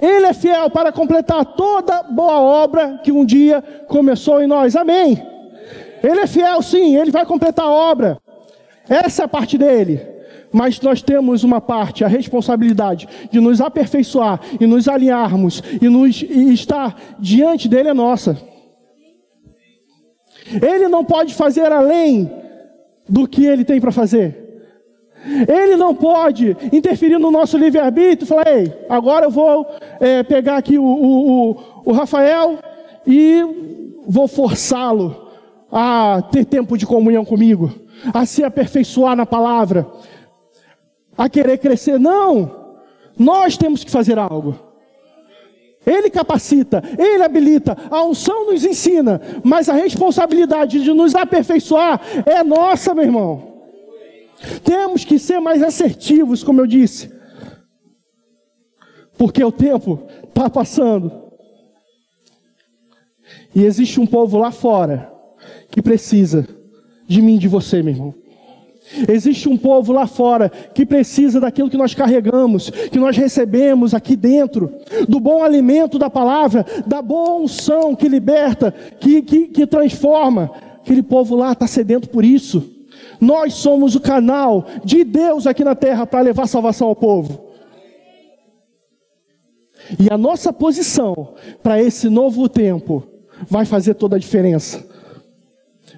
Ele 0.00 0.26
é 0.26 0.32
fiel 0.32 0.70
para 0.70 0.92
completar 0.92 1.44
toda 1.44 2.04
boa 2.04 2.40
obra 2.40 3.00
que 3.02 3.10
um 3.10 3.24
dia 3.24 3.60
começou 3.88 4.40
em 4.40 4.46
nós. 4.46 4.76
Amém. 4.76 5.20
Ele 6.02 6.20
é 6.20 6.26
fiel, 6.26 6.62
sim, 6.62 6.96
ele 6.96 7.10
vai 7.10 7.26
completar 7.26 7.66
a 7.66 7.70
obra. 7.70 8.18
Essa 8.88 9.22
é 9.22 9.24
a 9.24 9.28
parte 9.28 9.58
dele. 9.58 10.00
Mas 10.52 10.80
nós 10.80 11.02
temos 11.02 11.44
uma 11.44 11.60
parte, 11.60 12.04
a 12.04 12.08
responsabilidade 12.08 13.08
de 13.30 13.38
nos 13.38 13.60
aperfeiçoar 13.60 14.40
e 14.58 14.66
nos 14.66 14.88
alinharmos 14.88 15.62
e, 15.80 15.88
nos, 15.88 16.22
e 16.22 16.52
estar 16.54 16.98
diante 17.18 17.68
dele 17.68 17.90
é 17.90 17.94
nossa. 17.94 18.38
Ele 20.62 20.88
não 20.88 21.04
pode 21.04 21.34
fazer 21.34 21.70
além 21.70 22.30
do 23.06 23.28
que 23.28 23.44
ele 23.44 23.64
tem 23.64 23.80
para 23.80 23.92
fazer. 23.92 24.46
Ele 25.46 25.76
não 25.76 25.94
pode 25.94 26.56
interferir 26.72 27.18
no 27.18 27.30
nosso 27.30 27.58
livre-arbítrio 27.58 28.24
e 28.24 28.28
falar: 28.28 28.46
ei, 28.46 28.72
agora 28.88 29.26
eu 29.26 29.30
vou 29.30 29.66
é, 30.00 30.22
pegar 30.22 30.56
aqui 30.56 30.78
o, 30.78 30.84
o, 30.84 31.50
o, 31.50 31.56
o 31.86 31.92
Rafael 31.92 32.58
e 33.06 33.42
vou 34.06 34.26
forçá-lo 34.26 35.27
a 35.70 36.22
ter 36.22 36.44
tempo 36.44 36.76
de 36.76 36.86
comunhão 36.86 37.24
comigo, 37.24 37.72
a 38.12 38.24
se 38.24 38.42
aperfeiçoar 38.42 39.14
na 39.14 39.26
palavra, 39.26 39.86
a 41.16 41.28
querer 41.28 41.58
crescer. 41.58 41.98
Não! 41.98 42.76
Nós 43.18 43.56
temos 43.56 43.84
que 43.84 43.90
fazer 43.90 44.18
algo. 44.18 44.54
Ele 45.86 46.10
capacita, 46.10 46.82
Ele 46.98 47.22
habilita, 47.22 47.76
a 47.90 48.04
unção 48.04 48.46
nos 48.46 48.64
ensina, 48.64 49.20
mas 49.42 49.68
a 49.68 49.74
responsabilidade 49.74 50.82
de 50.82 50.92
nos 50.92 51.14
aperfeiçoar 51.14 52.00
é 52.26 52.42
nossa, 52.42 52.94
meu 52.94 53.04
irmão. 53.04 53.62
Temos 54.62 55.04
que 55.04 55.18
ser 55.18 55.40
mais 55.40 55.62
assertivos, 55.62 56.44
como 56.44 56.60
eu 56.60 56.66
disse, 56.66 57.10
porque 59.16 59.42
o 59.42 59.50
tempo 59.50 60.06
está 60.28 60.48
passando. 60.48 61.28
E 63.54 63.64
existe 63.64 63.98
um 63.98 64.06
povo 64.06 64.38
lá 64.38 64.50
fora 64.50 65.17
que 65.70 65.82
precisa 65.82 66.46
de 67.06 67.22
mim, 67.22 67.38
de 67.38 67.48
você, 67.48 67.82
meu 67.82 67.94
irmão. 67.94 68.14
Existe 69.08 69.48
um 69.48 69.56
povo 69.56 69.92
lá 69.92 70.06
fora 70.06 70.48
que 70.48 70.86
precisa 70.86 71.40
daquilo 71.40 71.68
que 71.68 71.76
nós 71.76 71.94
carregamos, 71.94 72.70
que 72.70 72.98
nós 72.98 73.16
recebemos 73.16 73.92
aqui 73.92 74.16
dentro, 74.16 74.72
do 75.06 75.20
bom 75.20 75.42
alimento 75.42 75.98
da 75.98 76.08
palavra, 76.08 76.64
da 76.86 77.02
boa 77.02 77.34
unção 77.34 77.94
que 77.94 78.08
liberta, 78.08 78.72
que, 78.98 79.20
que, 79.22 79.48
que 79.48 79.66
transforma. 79.66 80.50
Aquele 80.80 81.02
povo 81.02 81.36
lá 81.36 81.52
está 81.52 81.66
sedento 81.66 82.08
por 82.08 82.24
isso. 82.24 82.64
Nós 83.20 83.54
somos 83.54 83.94
o 83.94 84.00
canal 84.00 84.66
de 84.84 85.04
Deus 85.04 85.46
aqui 85.46 85.64
na 85.64 85.74
terra 85.74 86.06
para 86.06 86.20
levar 86.20 86.46
salvação 86.46 86.88
ao 86.88 86.96
povo. 86.96 87.46
E 89.98 90.12
a 90.12 90.16
nossa 90.16 90.52
posição 90.52 91.34
para 91.62 91.80
esse 91.80 92.08
novo 92.08 92.48
tempo 92.48 93.04
vai 93.48 93.64
fazer 93.64 93.94
toda 93.94 94.16
a 94.16 94.18
diferença 94.18 94.87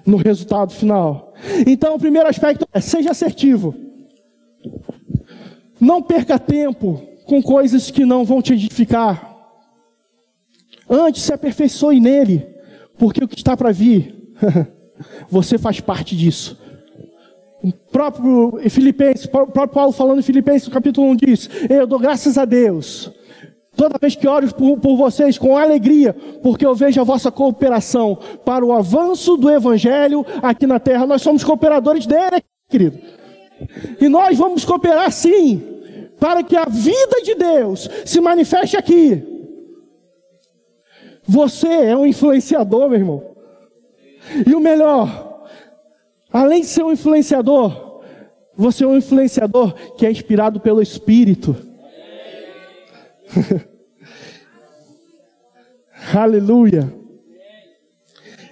no 0.05 0.17
resultado 0.17 0.73
final. 0.73 1.33
Então, 1.65 1.95
o 1.95 1.99
primeiro 1.99 2.27
aspecto 2.27 2.67
é 2.73 2.79
seja 2.79 3.11
assertivo. 3.11 3.75
Não 5.79 6.01
perca 6.01 6.37
tempo 6.37 7.01
com 7.25 7.41
coisas 7.41 7.89
que 7.89 8.05
não 8.05 8.23
vão 8.23 8.41
te 8.41 8.53
edificar. 8.53 9.29
Antes 10.89 11.23
se 11.23 11.33
aperfeiçoe 11.33 11.99
nele, 11.99 12.47
porque 12.97 13.23
o 13.23 13.27
que 13.27 13.35
está 13.35 13.55
para 13.55 13.71
vir, 13.71 14.33
você 15.29 15.57
faz 15.57 15.79
parte 15.79 16.15
disso. 16.15 16.59
O 17.63 17.71
próprio 17.71 18.59
Filipenses, 18.69 19.25
o 19.25 19.29
próprio 19.29 19.67
Paulo 19.67 19.91
falando 19.91 20.19
em 20.19 20.23
Filipenses, 20.23 20.67
no 20.67 20.73
capítulo 20.73 21.07
1 21.11 21.15
diz: 21.15 21.49
Eu 21.69 21.85
dou 21.85 21.99
graças 21.99 22.37
a 22.37 22.45
Deus 22.45 23.11
Toda 23.81 23.97
vez 23.97 24.15
que 24.15 24.27
oro 24.27 24.53
por, 24.53 24.77
por, 24.77 24.95
vocês 24.95 25.39
com 25.39 25.57
alegria, 25.57 26.13
porque 26.43 26.63
eu 26.63 26.75
vejo 26.75 27.01
a 27.01 27.03
vossa 27.03 27.31
cooperação 27.31 28.15
para 28.45 28.63
o 28.63 28.71
avanço 28.71 29.35
do 29.35 29.49
Evangelho 29.49 30.23
aqui 30.39 30.67
na 30.67 30.79
terra. 30.79 31.07
Nós 31.07 31.23
somos 31.23 31.43
cooperadores 31.43 32.05
dele, 32.05 32.43
querido. 32.69 32.99
E 33.99 34.07
nós 34.07 34.37
vamos 34.37 34.63
cooperar 34.63 35.11
sim, 35.11 35.63
para 36.19 36.43
que 36.43 36.55
a 36.55 36.65
vida 36.65 37.23
de 37.23 37.33
Deus 37.33 37.89
se 38.05 38.21
manifeste 38.21 38.77
aqui. 38.77 39.23
Você 41.27 41.67
é 41.67 41.97
um 41.97 42.05
influenciador, 42.05 42.87
meu 42.87 42.99
irmão. 42.99 43.35
E 44.45 44.53
o 44.53 44.59
melhor, 44.59 45.47
além 46.31 46.61
de 46.61 46.67
ser 46.67 46.83
um 46.83 46.91
influenciador, 46.91 48.03
você 48.55 48.83
é 48.83 48.87
um 48.87 48.97
influenciador 48.97 49.73
que 49.97 50.05
é 50.05 50.11
inspirado 50.11 50.59
pelo 50.59 50.83
Espírito. 50.83 51.55
Aleluia. 56.13 56.93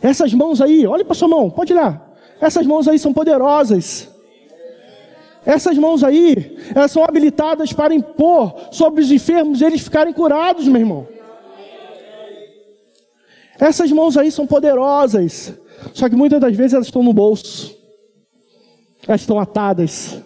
Essas 0.01 0.33
mãos 0.33 0.61
aí, 0.61 0.85
olhe 0.85 1.03
para 1.03 1.15
sua 1.15 1.27
mão, 1.27 1.49
pode 1.49 1.73
olhar. 1.73 2.09
Essas 2.39 2.65
mãos 2.65 2.87
aí 2.87 2.97
são 2.97 3.13
poderosas. 3.13 4.09
Essas 5.45 5.77
mãos 5.77 6.03
aí, 6.03 6.57
elas 6.75 6.91
são 6.91 7.03
habilitadas 7.03 7.73
para 7.73 7.93
impor 7.93 8.55
sobre 8.71 9.01
os 9.01 9.11
enfermos 9.11 9.61
eles 9.61 9.81
ficarem 9.81 10.13
curados, 10.13 10.67
meu 10.67 10.81
irmão. 10.81 11.07
Essas 13.59 13.91
mãos 13.91 14.15
aí 14.15 14.31
são 14.31 14.47
poderosas. 14.47 15.53
Só 15.93 16.07
que 16.07 16.15
muitas 16.15 16.39
das 16.39 16.55
vezes 16.55 16.73
elas 16.73 16.87
estão 16.87 17.03
no 17.03 17.13
bolso. 17.13 17.75
Elas 19.07 19.21
estão 19.21 19.39
atadas. 19.39 20.21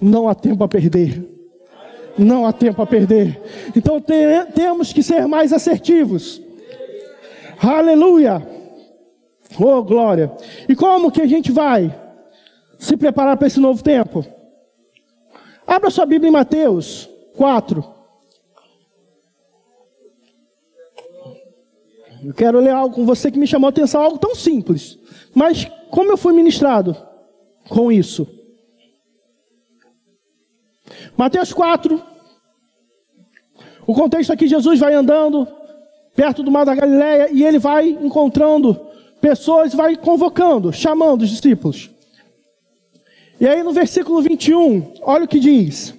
Não 0.00 0.28
há 0.28 0.34
tempo 0.34 0.62
a 0.62 0.68
perder. 0.68 1.39
Não 2.20 2.46
há 2.46 2.52
tempo 2.52 2.82
a 2.82 2.86
perder. 2.86 3.40
Então 3.74 4.00
te, 4.00 4.44
temos 4.54 4.92
que 4.92 5.02
ser 5.02 5.26
mais 5.26 5.52
assertivos. 5.52 6.40
Aleluia. 7.58 8.46
Oh, 9.58 9.82
glória. 9.82 10.30
E 10.68 10.76
como 10.76 11.10
que 11.10 11.22
a 11.22 11.26
gente 11.26 11.50
vai 11.50 11.94
se 12.78 12.96
preparar 12.96 13.36
para 13.36 13.46
esse 13.46 13.58
novo 13.58 13.82
tempo? 13.82 14.24
Abra 15.66 15.90
sua 15.90 16.04
Bíblia 16.04 16.28
em 16.28 16.32
Mateus 16.32 17.08
4. 17.36 17.84
Eu 22.22 22.34
quero 22.34 22.60
ler 22.60 22.70
algo 22.70 22.94
com 22.94 23.06
você 23.06 23.30
que 23.30 23.38
me 23.38 23.46
chamou 23.46 23.66
a 23.68 23.70
atenção, 23.70 24.02
algo 24.02 24.18
tão 24.18 24.34
simples. 24.34 24.98
Mas 25.34 25.64
como 25.90 26.10
eu 26.10 26.18
fui 26.18 26.34
ministrado 26.34 26.94
com 27.68 27.90
isso? 27.90 28.28
Mateus 31.16 31.52
4. 31.52 32.09
O 33.86 33.94
contexto 33.94 34.32
aqui, 34.32 34.46
Jesus 34.46 34.78
vai 34.78 34.94
andando 34.94 35.46
perto 36.14 36.42
do 36.42 36.50
mar 36.50 36.64
da 36.64 36.74
Galileia 36.74 37.28
e 37.32 37.44
ele 37.44 37.58
vai 37.58 37.88
encontrando 37.88 38.78
pessoas, 39.20 39.74
vai 39.74 39.96
convocando, 39.96 40.72
chamando 40.72 41.22
os 41.22 41.30
discípulos. 41.30 41.90
E 43.40 43.46
aí 43.46 43.62
no 43.62 43.72
versículo 43.72 44.20
21, 44.20 44.94
olha 45.02 45.24
o 45.24 45.28
que 45.28 45.40
diz. 45.40 45.94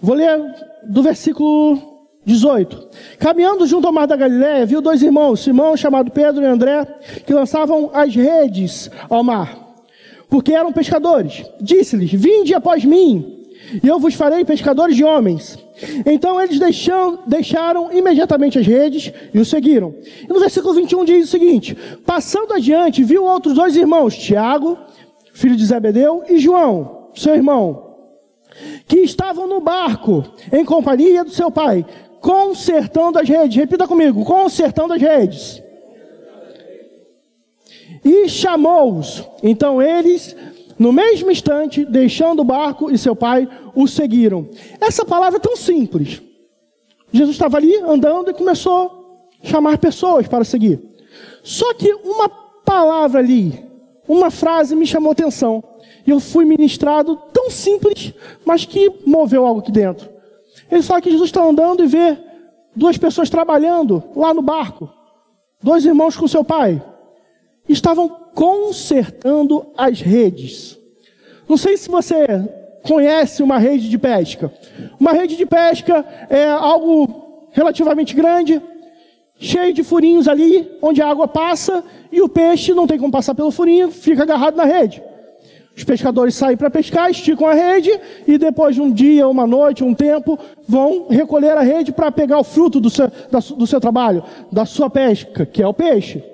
Vou 0.00 0.14
ler 0.14 0.38
do 0.84 1.02
versículo 1.02 2.08
18. 2.24 2.88
Caminhando 3.18 3.66
junto 3.66 3.86
ao 3.86 3.92
mar 3.92 4.06
da 4.06 4.16
Galileia, 4.16 4.66
viu 4.66 4.80
dois 4.80 5.02
irmãos, 5.02 5.40
Simão, 5.40 5.76
chamado 5.76 6.10
Pedro 6.10 6.42
e 6.42 6.46
André, 6.46 6.84
que 7.26 7.32
lançavam 7.32 7.90
as 7.92 8.14
redes 8.14 8.90
ao 9.08 9.22
mar 9.22 9.66
porque 10.28 10.52
eram 10.52 10.72
pescadores. 10.72 11.44
Disse-lhes: 11.60 12.12
Vinde 12.12 12.54
após 12.54 12.84
mim, 12.84 13.35
e 13.82 13.86
eu 13.86 13.98
vos 13.98 14.14
farei 14.14 14.44
pescadores 14.44 14.96
de 14.96 15.04
homens. 15.04 15.58
Então 16.04 16.40
eles 16.40 16.58
deixam, 16.58 17.20
deixaram 17.26 17.92
imediatamente 17.92 18.58
as 18.58 18.66
redes 18.66 19.12
e 19.32 19.38
o 19.38 19.44
seguiram. 19.44 19.94
E 20.22 20.32
no 20.32 20.40
versículo 20.40 20.74
21 20.74 21.04
diz 21.04 21.28
o 21.28 21.30
seguinte: 21.30 21.76
Passando 22.04 22.54
adiante, 22.54 23.04
viu 23.04 23.24
outros 23.24 23.54
dois 23.54 23.76
irmãos, 23.76 24.16
Tiago, 24.16 24.78
filho 25.32 25.56
de 25.56 25.66
Zebedeu, 25.66 26.24
e 26.28 26.38
João, 26.38 27.08
seu 27.14 27.34
irmão, 27.34 27.96
que 28.86 29.00
estavam 29.00 29.46
no 29.46 29.60
barco, 29.60 30.24
em 30.52 30.64
companhia 30.64 31.24
do 31.24 31.30
seu 31.30 31.50
pai, 31.50 31.84
consertando 32.20 33.18
as 33.18 33.28
redes. 33.28 33.56
Repita 33.56 33.86
comigo: 33.86 34.24
consertando 34.24 34.94
as 34.94 35.02
redes 35.02 35.62
e 38.06 38.28
chamou-os. 38.28 39.24
Então 39.42 39.82
eles, 39.82 40.36
no 40.78 40.92
mesmo 40.92 41.30
instante, 41.30 41.84
deixando 41.84 42.40
o 42.40 42.44
barco 42.44 42.90
e 42.90 42.98
seu 42.98 43.16
pai, 43.16 43.48
o 43.74 43.86
seguiram. 43.86 44.48
Essa 44.80 45.04
palavra 45.04 45.38
é 45.38 45.40
tão 45.40 45.56
simples. 45.56 46.20
Jesus 47.12 47.34
estava 47.34 47.56
ali 47.56 47.74
andando 47.76 48.30
e 48.30 48.34
começou 48.34 49.30
a 49.42 49.46
chamar 49.46 49.78
pessoas 49.78 50.28
para 50.28 50.44
seguir. 50.44 50.80
Só 51.42 51.72
que 51.74 51.92
uma 51.94 52.28
palavra 52.28 53.20
ali, 53.20 53.64
uma 54.06 54.30
frase 54.30 54.76
me 54.76 54.86
chamou 54.86 55.12
atenção. 55.12 55.64
E 56.06 56.10
eu 56.10 56.20
fui 56.20 56.44
ministrado 56.44 57.16
tão 57.32 57.50
simples, 57.50 58.12
mas 58.44 58.64
que 58.64 58.92
moveu 59.06 59.46
algo 59.46 59.60
aqui 59.60 59.72
dentro. 59.72 60.08
Ele 60.70 60.82
fala 60.82 61.00
que 61.00 61.10
Jesus 61.10 61.28
está 61.28 61.42
andando 61.42 61.84
e 61.84 61.86
vê 61.86 62.18
duas 62.74 62.98
pessoas 62.98 63.30
trabalhando 63.30 64.02
lá 64.14 64.34
no 64.34 64.42
barco. 64.42 64.90
Dois 65.62 65.86
irmãos 65.86 66.16
com 66.16 66.28
seu 66.28 66.44
pai 66.44 66.82
estavam 67.68 68.08
consertando 68.34 69.66
as 69.76 70.00
redes. 70.00 70.78
Não 71.48 71.56
sei 71.56 71.76
se 71.76 71.88
você 71.88 72.26
conhece 72.82 73.42
uma 73.42 73.58
rede 73.58 73.88
de 73.88 73.98
pesca. 73.98 74.52
Uma 74.98 75.12
rede 75.12 75.36
de 75.36 75.46
pesca 75.46 76.04
é 76.30 76.46
algo 76.46 77.48
relativamente 77.52 78.14
grande, 78.14 78.60
cheio 79.38 79.72
de 79.72 79.82
furinhos 79.82 80.28
ali, 80.28 80.70
onde 80.80 81.02
a 81.02 81.08
água 81.08 81.26
passa 81.26 81.82
e 82.12 82.20
o 82.20 82.28
peixe 82.28 82.72
não 82.74 82.86
tem 82.86 82.98
como 82.98 83.12
passar 83.12 83.34
pelo 83.34 83.50
furinho, 83.50 83.90
fica 83.90 84.22
agarrado 84.22 84.56
na 84.56 84.64
rede. 84.64 85.02
Os 85.76 85.84
pescadores 85.84 86.34
saem 86.34 86.56
para 86.56 86.70
pescar, 86.70 87.10
esticam 87.10 87.46
a 87.46 87.52
rede 87.52 87.90
e 88.26 88.38
depois 88.38 88.74
de 88.74 88.80
um 88.80 88.90
dia, 88.90 89.28
uma 89.28 89.46
noite, 89.46 89.84
um 89.84 89.92
tempo, 89.92 90.38
vão 90.66 91.06
recolher 91.08 91.56
a 91.56 91.60
rede 91.60 91.92
para 91.92 92.10
pegar 92.10 92.38
o 92.38 92.44
fruto 92.44 92.80
do 92.80 92.88
seu, 92.88 93.10
do 93.56 93.66
seu 93.66 93.78
trabalho, 93.78 94.24
da 94.50 94.64
sua 94.64 94.88
pesca, 94.88 95.44
que 95.44 95.62
é 95.62 95.68
o 95.68 95.74
peixe. 95.74 96.24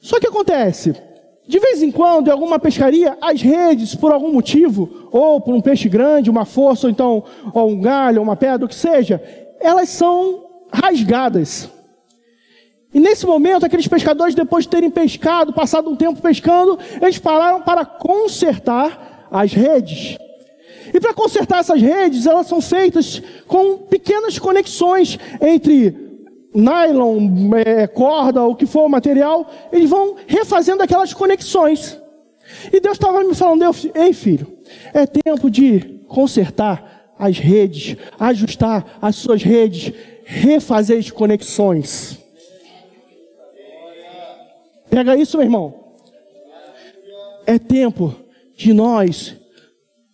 Só 0.00 0.18
que 0.18 0.26
acontece, 0.26 0.94
de 1.46 1.58
vez 1.58 1.82
em 1.82 1.90
quando, 1.90 2.28
em 2.28 2.30
alguma 2.30 2.58
pescaria, 2.58 3.18
as 3.20 3.42
redes, 3.42 3.94
por 3.94 4.12
algum 4.12 4.32
motivo, 4.32 5.08
ou 5.10 5.40
por 5.40 5.54
um 5.54 5.60
peixe 5.60 5.88
grande, 5.88 6.30
uma 6.30 6.44
força, 6.44 6.86
ou 6.86 6.90
então 6.90 7.24
ou 7.52 7.70
um 7.70 7.80
galho, 7.80 8.22
uma 8.22 8.36
pedra, 8.36 8.64
o 8.64 8.68
que 8.68 8.74
seja, 8.74 9.22
elas 9.60 9.88
são 9.88 10.44
rasgadas. 10.72 11.68
E 12.92 12.98
nesse 12.98 13.26
momento, 13.26 13.66
aqueles 13.66 13.86
pescadores, 13.86 14.34
depois 14.34 14.64
de 14.64 14.70
terem 14.70 14.90
pescado, 14.90 15.52
passado 15.52 15.90
um 15.90 15.96
tempo 15.96 16.20
pescando, 16.20 16.78
eles 17.00 17.18
pararam 17.18 17.60
para 17.60 17.84
consertar 17.84 19.28
as 19.30 19.52
redes. 19.52 20.16
E 20.92 20.98
para 20.98 21.14
consertar 21.14 21.60
essas 21.60 21.80
redes, 21.80 22.26
elas 22.26 22.48
são 22.48 22.60
feitas 22.60 23.22
com 23.46 23.76
pequenas 23.76 24.38
conexões 24.38 25.18
entre 25.40 26.09
nylon, 26.54 27.50
é, 27.64 27.86
corda, 27.86 28.42
o 28.44 28.54
que 28.54 28.66
for 28.66 28.88
material. 28.88 29.48
Eles 29.72 29.88
vão 29.88 30.16
refazendo 30.26 30.82
aquelas 30.82 31.12
conexões. 31.12 31.98
E 32.72 32.80
Deus 32.80 32.96
estava 32.96 33.22
me 33.22 33.34
falando, 33.34 33.64
ei 33.94 34.12
filho, 34.12 34.58
é 34.92 35.06
tempo 35.06 35.50
de 35.50 36.00
consertar 36.08 37.12
as 37.18 37.38
redes, 37.38 37.96
ajustar 38.18 38.98
as 39.00 39.16
suas 39.16 39.42
redes, 39.42 39.92
refazer 40.24 40.98
as 40.98 41.10
conexões. 41.10 42.18
Pega 44.88 45.16
isso, 45.16 45.36
meu 45.36 45.46
irmão. 45.46 45.94
É 47.46 47.58
tempo 47.58 48.14
de 48.56 48.72
nós 48.72 49.36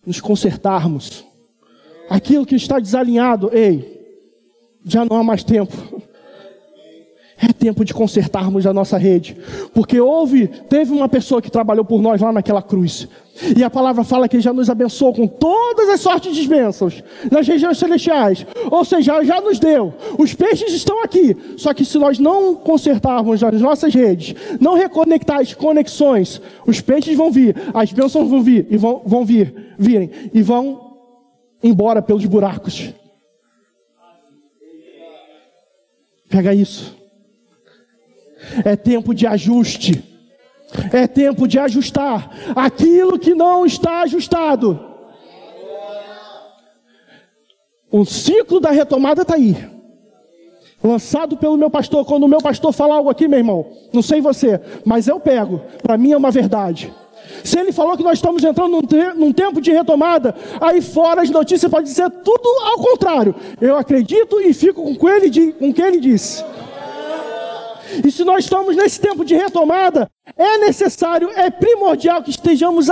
nos 0.05 0.21
consertarmos. 0.21 1.25
Aquilo 2.09 2.45
que 2.45 2.55
está 2.55 2.79
desalinhado, 2.79 3.49
ei, 3.51 3.97
já 4.85 5.03
não 5.03 5.17
há 5.17 5.23
mais 5.23 5.43
tempo. 5.43 5.96
É 7.39 7.53
tempo 7.53 7.85
de 7.85 7.93
consertarmos 7.93 8.65
a 8.65 8.73
nossa 8.73 8.97
rede. 8.97 9.37
Porque 9.73 9.99
houve, 9.99 10.47
teve 10.47 10.91
uma 10.91 11.07
pessoa 11.07 11.41
que 11.41 11.51
trabalhou 11.51 11.85
por 11.85 12.01
nós 12.01 12.19
lá 12.19 12.31
naquela 12.31 12.63
cruz. 12.63 13.07
E 13.55 13.63
a 13.63 13.69
palavra 13.69 14.03
fala 14.03 14.27
que 14.27 14.35
ele 14.35 14.43
já 14.43 14.51
nos 14.51 14.69
abençoou 14.69 15.13
com 15.13 15.27
todas 15.27 15.87
as 15.89 16.01
sortes 16.01 16.35
de 16.35 16.47
bênçãos 16.47 17.03
nas 17.31 17.47
regiões 17.47 17.77
celestiais. 17.77 18.45
Ou 18.71 18.83
seja, 18.83 19.23
já 19.23 19.39
nos 19.39 19.59
deu. 19.59 19.93
Os 20.17 20.33
peixes 20.33 20.73
estão 20.73 21.03
aqui. 21.03 21.37
Só 21.57 21.73
que 21.75 21.85
se 21.85 21.99
nós 21.99 22.17
não 22.17 22.55
consertarmos 22.55 23.43
as 23.43 23.61
nossas 23.61 23.93
redes, 23.93 24.33
não 24.59 24.73
reconectar 24.73 25.39
as 25.39 25.53
conexões, 25.53 26.41
os 26.65 26.81
peixes 26.81 27.15
vão 27.15 27.31
vir, 27.31 27.55
as 27.73 27.91
bênçãos 27.91 28.27
vão 28.27 28.41
vir 28.41 28.65
e 28.71 28.77
vão, 28.77 29.03
vão 29.05 29.23
vir, 29.23 29.75
virem 29.77 30.09
e 30.33 30.41
vão 30.41 30.97
embora 31.63 32.01
pelos 32.01 32.25
buracos. 32.25 32.91
Pega 36.29 36.53
isso. 36.53 36.97
É 38.63 38.75
tempo 38.75 39.13
de 39.13 39.25
ajuste. 39.25 40.03
É 40.91 41.07
tempo 41.07 41.47
de 41.47 41.57
ajustar 41.57 42.29
aquilo 42.55 43.17
que 43.17 43.33
não 43.33 43.65
está 43.65 44.01
ajustado. 44.01 44.79
O 47.89 48.03
ciclo 48.03 48.59
da 48.59 48.71
retomada 48.71 49.21
está 49.21 49.35
aí. 49.35 49.55
Lançado 50.83 51.37
pelo 51.37 51.57
meu 51.57 51.69
pastor. 51.69 52.05
Quando 52.05 52.23
o 52.23 52.27
meu 52.27 52.39
pastor 52.39 52.73
fala 52.73 52.95
algo 52.95 53.09
aqui, 53.09 53.27
meu 53.27 53.39
irmão, 53.39 53.65
não 53.93 54.01
sei 54.01 54.19
você, 54.19 54.59
mas 54.85 55.07
eu 55.07 55.19
pego. 55.19 55.61
Para 55.81 55.97
mim 55.97 56.11
é 56.11 56.17
uma 56.17 56.31
verdade. 56.31 56.93
Se 57.43 57.59
ele 57.59 57.71
falou 57.71 57.97
que 57.97 58.03
nós 58.03 58.17
estamos 58.17 58.43
entrando 58.43 58.71
num, 58.71 58.81
te 58.81 59.13
num, 59.13 59.31
tempo 59.31 59.59
de 59.59 59.71
retomada, 59.71 60.35
aí 60.61 60.81
fora 60.81 61.21
as 61.21 61.29
notícias 61.29 61.69
podem 61.69 61.85
dizer 61.85 62.09
tudo 62.09 62.47
ao 62.65 62.77
contrário. 62.77 63.35
Eu 63.59 63.77
acredito 63.77 64.39
e 64.41 64.53
fico 64.53 64.95
com, 64.95 65.09
ele, 65.09 65.51
com 65.53 65.69
o 65.69 65.73
que 65.73 65.81
ele 65.81 65.99
disse. 65.99 66.43
E 68.05 68.11
se 68.11 68.23
nós 68.23 68.43
estamos 68.43 68.75
nesse 68.75 68.99
tempo 68.99 69.23
de 69.23 69.35
retomada, 69.35 70.09
é 70.35 70.57
necessário, 70.59 71.29
é 71.29 71.49
primordial 71.49 72.23
que 72.23 72.29
estejamos 72.29 72.87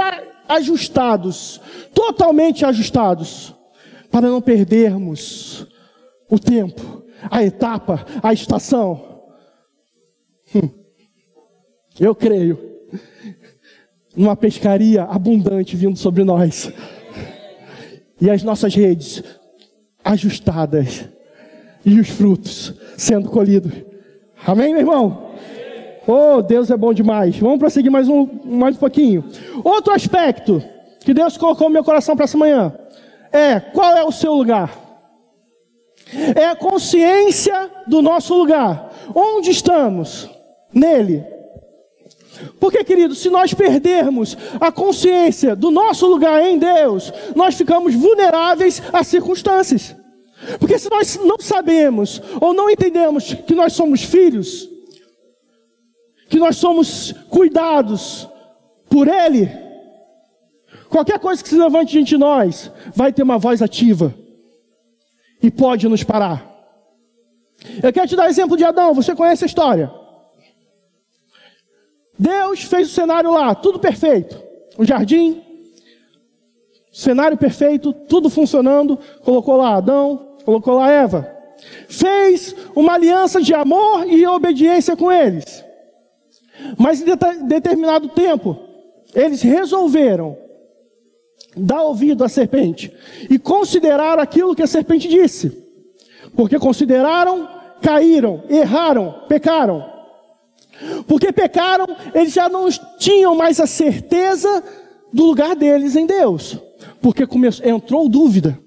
ajustados, 0.47 1.61
totalmente 1.93 2.65
ajustados, 2.65 3.53
para 4.11 4.29
não 4.29 4.41
perdermos 4.41 5.67
o 6.29 6.39
tempo, 6.39 7.03
a 7.29 7.43
etapa, 7.43 8.05
a 8.21 8.33
estação. 8.33 9.23
Hum. 10.53 10.69
Eu 11.99 12.13
creio 12.13 12.59
numa 14.15 14.35
pescaria 14.35 15.03
abundante 15.03 15.75
vindo 15.75 15.97
sobre 15.97 16.23
nós 16.23 16.71
e 18.19 18.29
as 18.29 18.43
nossas 18.43 18.73
redes 18.73 19.23
ajustadas 20.03 21.05
e 21.85 21.99
os 21.99 22.09
frutos 22.09 22.73
sendo 22.97 23.29
colhidos. 23.29 23.73
Amém, 24.45 24.73
meu 24.73 24.81
irmão? 24.81 25.31
Oh, 26.07 26.41
Deus 26.41 26.69
é 26.69 26.77
bom 26.77 26.93
demais. 26.93 27.37
Vamos 27.37 27.57
prosseguir 27.57 27.91
mais 27.91 28.07
um, 28.07 28.27
mais 28.45 28.75
um 28.75 28.79
pouquinho. 28.79 29.23
Outro 29.63 29.91
aspecto 29.91 30.63
que 30.99 31.13
Deus 31.13 31.35
colocou 31.35 31.67
no 31.67 31.73
meu 31.73 31.83
coração 31.83 32.15
para 32.15 32.25
essa 32.25 32.37
manhã 32.37 32.73
é 33.31 33.59
qual 33.59 33.97
é 33.97 34.03
o 34.03 34.11
seu 34.11 34.33
lugar? 34.33 34.69
É 36.35 36.45
a 36.45 36.55
consciência 36.55 37.71
do 37.87 38.03
nosso 38.03 38.35
lugar. 38.35 38.91
Onde 39.15 39.49
estamos? 39.49 40.29
Nele. 40.71 41.25
Porque, 42.59 42.83
querido, 42.83 43.15
se 43.15 43.29
nós 43.29 43.53
perdermos 43.53 44.37
a 44.59 44.71
consciência 44.71 45.55
do 45.55 45.71
nosso 45.71 46.05
lugar 46.05 46.41
em 46.43 46.59
Deus, 46.59 47.11
nós 47.35 47.55
ficamos 47.55 47.95
vulneráveis 47.95 48.81
às 48.93 49.07
circunstâncias. 49.07 49.95
Porque 50.59 50.77
se 50.77 50.89
nós 50.89 51.17
não 51.17 51.37
sabemos 51.39 52.21
ou 52.39 52.53
não 52.53 52.69
entendemos 52.69 53.33
que 53.33 53.53
nós 53.53 53.73
somos 53.73 54.03
filhos, 54.03 54.69
que 56.29 56.37
nós 56.37 56.57
somos 56.57 57.13
cuidados 57.29 58.27
por 58.89 59.07
Ele, 59.07 59.49
qualquer 60.89 61.19
coisa 61.19 61.43
que 61.43 61.49
se 61.49 61.57
levante 61.57 61.91
diante 61.91 62.09
de 62.09 62.17
nós 62.17 62.71
vai 62.93 63.11
ter 63.11 63.23
uma 63.23 63.37
voz 63.37 63.61
ativa 63.61 64.13
e 65.41 65.51
pode 65.51 65.87
nos 65.87 66.03
parar. 66.03 66.53
Eu 67.81 67.91
quero 67.93 68.07
te 68.07 68.15
dar 68.15 68.29
exemplo 68.29 68.57
de 68.57 68.63
Adão, 68.63 68.93
você 68.93 69.15
conhece 69.15 69.43
a 69.43 69.47
história. 69.47 69.91
Deus 72.17 72.63
fez 72.63 72.89
o 72.89 72.93
cenário 72.93 73.31
lá, 73.31 73.53
tudo 73.53 73.79
perfeito. 73.79 74.41
O 74.77 74.85
jardim, 74.85 75.41
cenário 76.91 77.37
perfeito, 77.37 77.93
tudo 77.93 78.29
funcionando, 78.29 78.97
colocou 79.23 79.57
lá 79.57 79.75
Adão, 79.75 80.24
colocou 80.45 80.75
lá 80.75 80.91
Eva. 80.91 81.29
Fez 81.89 82.55
uma 82.75 82.93
aliança 82.93 83.41
de 83.41 83.53
amor 83.53 84.07
e 84.07 84.25
obediência 84.27 84.95
com 84.95 85.11
eles. 85.11 85.65
Mas 86.77 87.01
em 87.01 87.05
determinado 87.47 88.09
tempo, 88.09 88.57
eles 89.13 89.41
resolveram 89.41 90.37
dar 91.57 91.83
ouvido 91.83 92.23
à 92.23 92.29
serpente 92.29 92.93
e 93.29 93.39
considerar 93.39 94.19
aquilo 94.19 94.55
que 94.55 94.63
a 94.63 94.67
serpente 94.67 95.07
disse. 95.07 95.63
Porque 96.35 96.59
consideraram, 96.59 97.49
caíram, 97.81 98.43
erraram, 98.49 99.23
pecaram. 99.27 99.85
Porque 101.07 101.31
pecaram, 101.31 101.87
eles 102.13 102.33
já 102.33 102.49
não 102.49 102.67
tinham 102.97 103.35
mais 103.35 103.59
a 103.59 103.67
certeza 103.67 104.63
do 105.13 105.23
lugar 105.23 105.55
deles 105.55 105.95
em 105.95 106.05
Deus. 106.05 106.57
Porque 107.01 107.25
começou, 107.25 107.65
entrou 107.65 108.09
dúvida. 108.09 108.59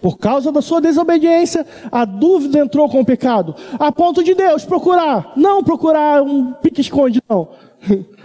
Por 0.00 0.16
causa 0.16 0.50
da 0.50 0.62
sua 0.62 0.80
desobediência, 0.80 1.66
a 1.92 2.04
dúvida 2.04 2.58
entrou 2.58 2.88
com 2.88 3.00
o 3.00 3.04
pecado. 3.04 3.54
A 3.78 3.92
ponto 3.92 4.24
de 4.24 4.34
Deus 4.34 4.64
procurar, 4.64 5.32
não 5.36 5.62
procurar 5.62 6.22
um 6.22 6.52
pique-esconde, 6.54 7.20
não. 7.28 7.48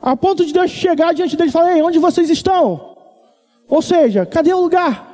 A 0.00 0.16
ponto 0.16 0.44
de 0.44 0.52
Deus 0.52 0.70
chegar 0.70 1.12
diante 1.12 1.36
deles 1.36 1.50
e 1.50 1.52
falar: 1.52 1.74
Ei, 1.74 1.82
onde 1.82 1.98
vocês 1.98 2.30
estão? 2.30 2.96
Ou 3.68 3.82
seja, 3.82 4.24
cadê 4.24 4.54
o 4.54 4.60
lugar 4.60 5.08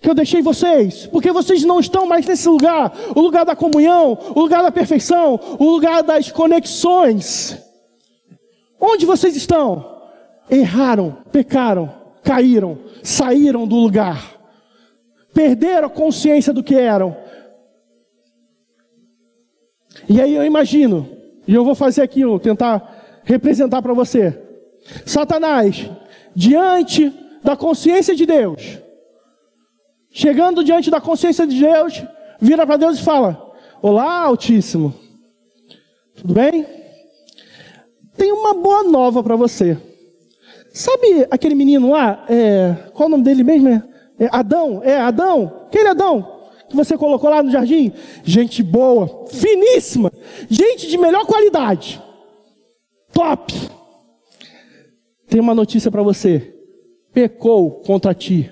que 0.00 0.08
eu 0.08 0.14
deixei 0.14 0.40
vocês? 0.40 1.06
Porque 1.06 1.32
vocês 1.32 1.64
não 1.64 1.80
estão 1.80 2.06
mais 2.06 2.24
nesse 2.26 2.48
lugar 2.48 2.92
o 3.14 3.20
lugar 3.20 3.44
da 3.44 3.56
comunhão, 3.56 4.16
o 4.36 4.40
lugar 4.40 4.62
da 4.62 4.70
perfeição, 4.70 5.40
o 5.58 5.64
lugar 5.64 6.04
das 6.04 6.30
conexões. 6.30 7.58
Onde 8.80 9.04
vocês 9.04 9.34
estão? 9.34 9.92
Erraram, 10.48 11.16
pecaram, 11.32 11.92
caíram, 12.22 12.78
saíram 13.02 13.66
do 13.66 13.74
lugar 13.74 14.33
perderam 15.34 15.88
a 15.88 15.90
consciência 15.90 16.52
do 16.52 16.62
que 16.62 16.76
eram. 16.76 17.16
E 20.08 20.20
aí 20.20 20.34
eu 20.34 20.44
imagino, 20.44 21.08
e 21.46 21.54
eu 21.54 21.64
vou 21.64 21.74
fazer 21.74 22.02
aqui, 22.02 22.22
tentar 22.40 23.20
representar 23.24 23.82
para 23.82 23.92
você. 23.92 24.40
Satanás, 25.04 25.90
diante 26.34 27.12
da 27.42 27.56
consciência 27.56 28.14
de 28.14 28.24
Deus, 28.24 28.78
chegando 30.10 30.62
diante 30.62 30.90
da 30.90 31.00
consciência 31.00 31.46
de 31.46 31.58
Deus, 31.60 32.02
vira 32.40 32.66
para 32.66 32.76
Deus 32.76 32.98
e 32.98 33.02
fala: 33.02 33.52
Olá, 33.82 34.20
Altíssimo, 34.20 34.94
tudo 36.14 36.34
bem? 36.34 36.66
Tem 38.16 38.30
uma 38.30 38.54
boa 38.54 38.84
nova 38.84 39.22
para 39.22 39.36
você. 39.36 39.76
Sabe 40.72 41.26
aquele 41.30 41.54
menino 41.54 41.90
lá? 41.90 42.24
É, 42.28 42.74
qual 42.92 43.08
o 43.08 43.10
nome 43.10 43.24
dele 43.24 43.42
mesmo? 43.42 43.68
É? 43.68 43.93
É 44.18 44.28
Adão, 44.30 44.80
é 44.82 44.96
Adão. 44.96 45.64
Aquele 45.66 45.88
Adão 45.88 46.34
que 46.68 46.76
você 46.76 46.96
colocou 46.96 47.30
lá 47.30 47.42
no 47.42 47.50
jardim. 47.50 47.92
Gente 48.22 48.62
boa, 48.62 49.26
finíssima, 49.28 50.12
gente 50.48 50.88
de 50.88 50.98
melhor 50.98 51.26
qualidade. 51.26 52.02
Top. 53.12 53.52
Tem 55.28 55.40
uma 55.40 55.54
notícia 55.54 55.90
para 55.90 56.02
você. 56.02 56.54
Pecou 57.12 57.82
contra 57.82 58.14
ti. 58.14 58.50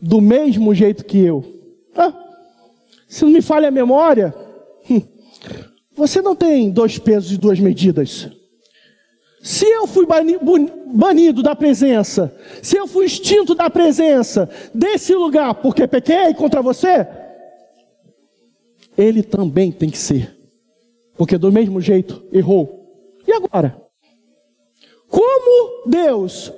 Do 0.00 0.20
mesmo 0.20 0.74
jeito 0.74 1.04
que 1.04 1.18
eu. 1.18 1.44
Se 3.08 3.24
não 3.24 3.32
me 3.32 3.42
falha 3.42 3.68
a 3.68 3.70
memória, 3.70 4.34
hum, 4.90 5.02
você 5.94 6.20
não 6.20 6.36
tem 6.36 6.70
dois 6.70 6.98
pesos 6.98 7.32
e 7.32 7.38
duas 7.38 7.58
medidas. 7.58 8.30
Se 9.40 9.64
eu 9.64 9.86
fui 9.86 10.06
banido 10.86 11.42
da 11.42 11.54
presença, 11.54 12.34
se 12.62 12.76
eu 12.76 12.86
fui 12.86 13.06
extinto 13.06 13.54
da 13.54 13.70
presença 13.70 14.48
desse 14.74 15.14
lugar 15.14 15.54
porque 15.54 15.86
pequei 15.86 16.34
contra 16.34 16.60
você, 16.60 17.06
ele 18.96 19.22
também 19.22 19.70
tem 19.70 19.88
que 19.88 19.98
ser, 19.98 20.36
porque 21.16 21.38
do 21.38 21.52
mesmo 21.52 21.80
jeito 21.80 22.26
errou. 22.32 23.22
E 23.26 23.32
agora? 23.32 23.80
Como 25.08 25.88
Deus 25.88 26.52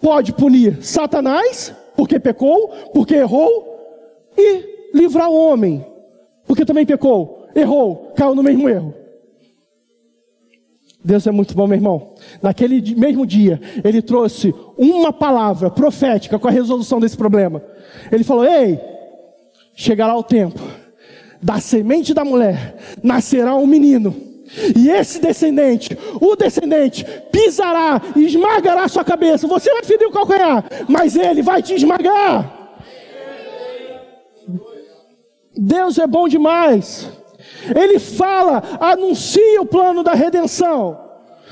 pode 0.00 0.32
punir 0.32 0.82
Satanás 0.82 1.74
porque 1.96 2.18
pecou, 2.18 2.68
porque 2.92 3.14
errou, 3.14 3.68
e 4.36 4.90
livrar 4.94 5.28
o 5.30 5.34
homem 5.34 5.86
porque 6.46 6.64
também 6.64 6.84
pecou, 6.84 7.46
errou, 7.54 8.12
caiu 8.16 8.34
no 8.34 8.42
mesmo 8.42 8.68
erro? 8.68 8.92
Deus 11.02 11.26
é 11.26 11.30
muito 11.30 11.54
bom, 11.54 11.66
meu 11.66 11.76
irmão. 11.76 12.14
Naquele 12.42 12.94
mesmo 12.94 13.26
dia, 13.26 13.60
ele 13.82 14.02
trouxe 14.02 14.54
uma 14.76 15.12
palavra 15.12 15.70
profética 15.70 16.38
com 16.38 16.46
a 16.46 16.50
resolução 16.50 17.00
desse 17.00 17.16
problema. 17.16 17.62
Ele 18.12 18.22
falou: 18.22 18.44
Ei, 18.44 18.78
chegará 19.74 20.14
o 20.14 20.22
tempo, 20.22 20.60
da 21.42 21.58
semente 21.58 22.12
da 22.12 22.24
mulher 22.24 22.76
nascerá 23.02 23.54
um 23.54 23.66
menino. 23.66 24.14
E 24.76 24.90
esse 24.90 25.20
descendente, 25.20 25.96
o 26.20 26.34
descendente, 26.34 27.06
pisará 27.30 28.02
e 28.16 28.26
esmagará 28.26 28.88
sua 28.88 29.04
cabeça. 29.04 29.46
Você 29.46 29.72
vai 29.72 29.84
ferir 29.84 30.08
o 30.08 30.12
calcanhar, 30.12 30.64
mas 30.88 31.14
ele 31.14 31.40
vai 31.40 31.62
te 31.62 31.74
esmagar. 31.74 32.58
Deus 35.56 35.98
é 35.98 36.06
bom 36.06 36.26
demais. 36.26 37.08
Ele 37.74 37.98
fala, 37.98 38.62
anuncia 38.80 39.60
o 39.60 39.66
plano 39.66 40.02
da 40.02 40.12
redenção. 40.12 40.98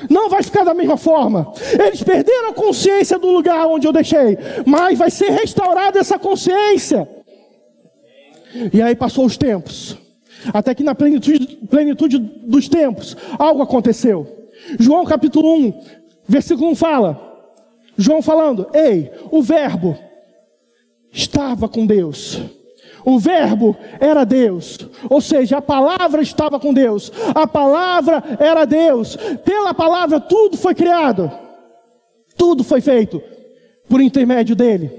Não 0.08 0.28
vai 0.28 0.42
ficar 0.42 0.64
da 0.64 0.74
mesma 0.74 0.96
forma. 0.96 1.52
Eles 1.72 2.02
perderam 2.02 2.50
a 2.50 2.54
consciência 2.54 3.18
do 3.18 3.28
lugar 3.28 3.66
onde 3.66 3.86
eu 3.86 3.92
deixei, 3.92 4.38
mas 4.64 4.98
vai 4.98 5.10
ser 5.10 5.30
restaurada 5.30 5.98
essa 5.98 6.18
consciência. 6.18 7.08
E 8.72 8.80
aí 8.80 8.94
passou 8.94 9.26
os 9.26 9.36
tempos, 9.36 9.98
até 10.54 10.74
que 10.74 10.82
na 10.82 10.94
plenitude, 10.94 11.58
plenitude 11.68 12.18
dos 12.18 12.68
tempos, 12.68 13.16
algo 13.38 13.62
aconteceu. 13.62 14.48
João 14.78 15.04
capítulo 15.04 15.54
1, 15.54 15.80
versículo 16.26 16.70
1 16.70 16.74
fala: 16.74 17.20
João 17.96 18.22
falando, 18.22 18.68
ei, 18.72 19.10
o 19.30 19.42
Verbo 19.42 19.98
estava 21.12 21.68
com 21.68 21.84
Deus 21.84 22.40
o 23.08 23.18
Verbo 23.18 23.74
era 23.98 24.22
Deus, 24.24 24.78
ou 25.08 25.18
seja, 25.18 25.56
a 25.56 25.62
palavra 25.62 26.20
estava 26.20 26.60
com 26.60 26.74
Deus, 26.74 27.10
a 27.34 27.46
palavra 27.46 28.22
era 28.38 28.66
Deus, 28.66 29.16
pela 29.42 29.72
palavra 29.72 30.20
tudo 30.20 30.58
foi 30.58 30.74
criado, 30.74 31.32
tudo 32.36 32.62
foi 32.62 32.82
feito 32.82 33.22
por 33.88 34.02
intermédio 34.02 34.54
dele. 34.54 34.92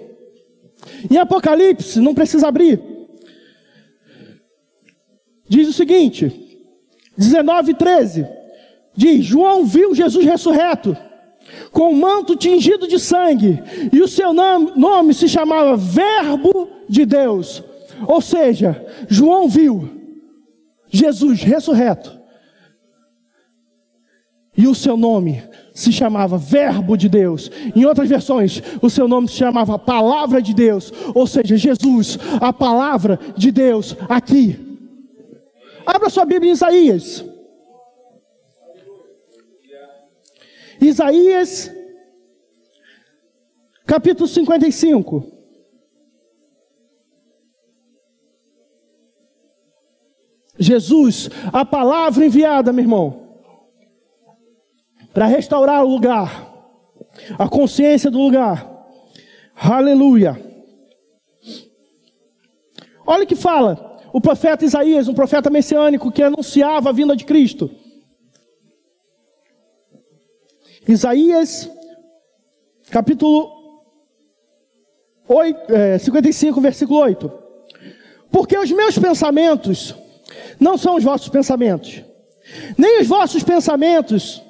Em 1.09 1.17
Apocalipse, 1.17 1.99
não 1.99 2.15
precisa 2.15 2.47
abrir, 2.47 2.81
diz 5.47 5.67
o 5.67 5.73
seguinte, 5.73 6.65
19 7.15 7.75
13, 7.75 8.27
diz: 8.95 9.23
João 9.23 9.65
viu 9.65 9.93
Jesus 9.93 10.25
ressurreto, 10.25 10.97
com 11.71 11.91
o 11.91 11.95
manto 11.95 12.35
tingido 12.35 12.87
de 12.87 12.99
sangue, 12.99 13.61
e 13.93 14.01
o 14.01 14.07
seu 14.07 14.33
nome, 14.33 14.71
nome 14.75 15.13
se 15.13 15.29
chamava 15.29 15.77
Verbo 15.77 16.67
de 16.87 17.05
Deus. 17.05 17.68
Ou 18.07 18.21
seja, 18.21 18.85
João 19.07 19.47
viu 19.47 19.89
Jesus 20.89 21.41
ressurreto. 21.41 22.19
E 24.57 24.67
o 24.67 24.75
seu 24.75 24.97
nome 24.97 25.41
se 25.73 25.91
chamava 25.91 26.37
Verbo 26.37 26.97
de 26.97 27.07
Deus. 27.07 27.49
Em 27.73 27.85
outras 27.85 28.09
versões, 28.09 28.61
o 28.81 28.89
seu 28.89 29.07
nome 29.07 29.29
se 29.29 29.35
chamava 29.35 29.79
Palavra 29.79 30.41
de 30.41 30.53
Deus. 30.53 30.91
Ou 31.15 31.25
seja, 31.25 31.55
Jesus, 31.55 32.17
a 32.41 32.51
palavra 32.51 33.17
de 33.37 33.51
Deus 33.51 33.95
aqui. 34.09 34.59
Abra 35.85 36.09
sua 36.09 36.25
Bíblia 36.25 36.49
em 36.49 36.53
Isaías. 36.53 37.23
Isaías, 40.81 41.71
capítulo 43.85 44.27
55. 44.27 45.38
Jesus, 50.59 51.29
a 51.53 51.63
palavra 51.63 52.25
enviada, 52.25 52.73
meu 52.73 52.83
irmão, 52.83 53.39
para 55.13 55.25
restaurar 55.25 55.83
o 55.83 55.89
lugar, 55.89 56.53
a 57.37 57.47
consciência 57.47 58.11
do 58.11 58.19
lugar. 58.19 58.69
Aleluia. 59.55 60.39
Olha 63.05 63.25
que 63.25 63.35
fala 63.35 63.97
o 64.11 64.19
profeta 64.19 64.65
Isaías, 64.65 65.07
um 65.07 65.13
profeta 65.13 65.49
messiânico 65.49 66.11
que 66.11 66.21
anunciava 66.21 66.89
a 66.89 66.93
vinda 66.93 67.15
de 67.15 67.25
Cristo. 67.25 67.71
Isaías, 70.87 71.69
capítulo 72.89 73.49
8, 75.27 75.73
é, 75.73 75.97
55, 75.99 76.59
versículo 76.59 76.99
8. 76.99 77.31
Porque 78.31 78.57
os 78.57 78.71
meus 78.71 78.97
pensamentos 78.97 79.95
não 80.59 80.77
são 80.77 80.95
os 80.95 81.03
vossos 81.03 81.29
pensamentos, 81.29 82.03
nem 82.77 83.01
os 83.01 83.07
vossos 83.07 83.43
pensamentos, 83.43 84.41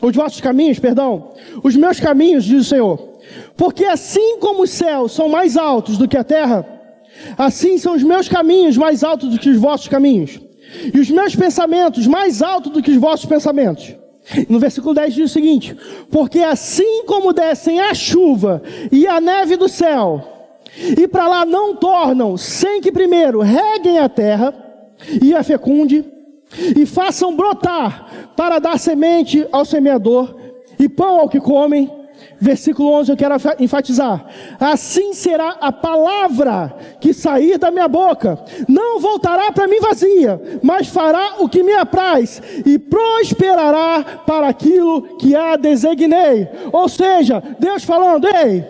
os 0.00 0.14
vossos 0.14 0.40
caminhos, 0.40 0.78
perdão, 0.78 1.32
os 1.62 1.76
meus 1.76 2.00
caminhos, 2.00 2.44
diz 2.44 2.66
o 2.66 2.68
Senhor. 2.68 3.12
Porque 3.56 3.84
assim 3.84 4.38
como 4.38 4.62
os 4.62 4.70
céus 4.70 5.12
são 5.12 5.28
mais 5.28 5.56
altos 5.56 5.96
do 5.96 6.08
que 6.08 6.16
a 6.16 6.24
terra, 6.24 6.66
assim 7.38 7.78
são 7.78 7.94
os 7.94 8.02
meus 8.02 8.28
caminhos 8.28 8.76
mais 8.76 9.04
altos 9.04 9.30
do 9.30 9.38
que 9.38 9.50
os 9.50 9.58
vossos 9.58 9.88
caminhos, 9.88 10.40
e 10.92 10.98
os 10.98 11.10
meus 11.10 11.36
pensamentos 11.36 12.06
mais 12.06 12.42
altos 12.42 12.72
do 12.72 12.82
que 12.82 12.90
os 12.90 12.96
vossos 12.96 13.26
pensamentos. 13.26 13.94
No 14.48 14.58
versículo 14.58 14.94
10 14.94 15.14
diz 15.14 15.30
o 15.30 15.32
seguinte: 15.32 15.76
Porque 16.10 16.40
assim 16.40 17.04
como 17.06 17.32
descem 17.32 17.80
a 17.80 17.92
chuva 17.92 18.62
e 18.90 19.06
a 19.06 19.20
neve 19.20 19.56
do 19.56 19.68
céu, 19.68 20.22
e 20.96 21.06
para 21.08 21.28
lá 21.28 21.44
não 21.44 21.74
tornam, 21.74 22.36
sem 22.36 22.80
que 22.80 22.92
primeiro 22.92 23.40
reguem 23.40 23.98
a 23.98 24.08
terra, 24.08 24.54
e 25.22 25.34
a 25.34 25.42
fecunde, 25.42 26.04
e 26.76 26.84
façam 26.84 27.34
brotar 27.34 28.32
para 28.36 28.58
dar 28.58 28.78
semente 28.78 29.46
ao 29.50 29.64
semeador 29.64 30.36
e 30.78 30.88
pão 30.88 31.18
ao 31.18 31.28
que 31.28 31.40
comem. 31.40 31.90
Versículo 32.40 32.90
11 32.90 33.10
eu 33.10 33.16
quero 33.16 33.34
enfatizar. 33.60 34.26
Assim 34.58 35.12
será 35.12 35.56
a 35.60 35.72
palavra 35.72 36.74
que 37.00 37.14
sair 37.14 37.56
da 37.56 37.70
minha 37.70 37.88
boca. 37.88 38.38
Não 38.68 38.98
voltará 39.00 39.52
para 39.52 39.68
mim 39.68 39.80
vazia, 39.80 40.40
mas 40.62 40.88
fará 40.88 41.34
o 41.38 41.48
que 41.48 41.62
me 41.62 41.72
apraz 41.72 42.42
e 42.66 42.78
prosperará 42.78 44.22
para 44.26 44.48
aquilo 44.48 45.16
que 45.18 45.34
a 45.34 45.56
designei. 45.56 46.48
Ou 46.72 46.88
seja, 46.88 47.42
Deus 47.58 47.84
falando, 47.84 48.26
ei, 48.26 48.64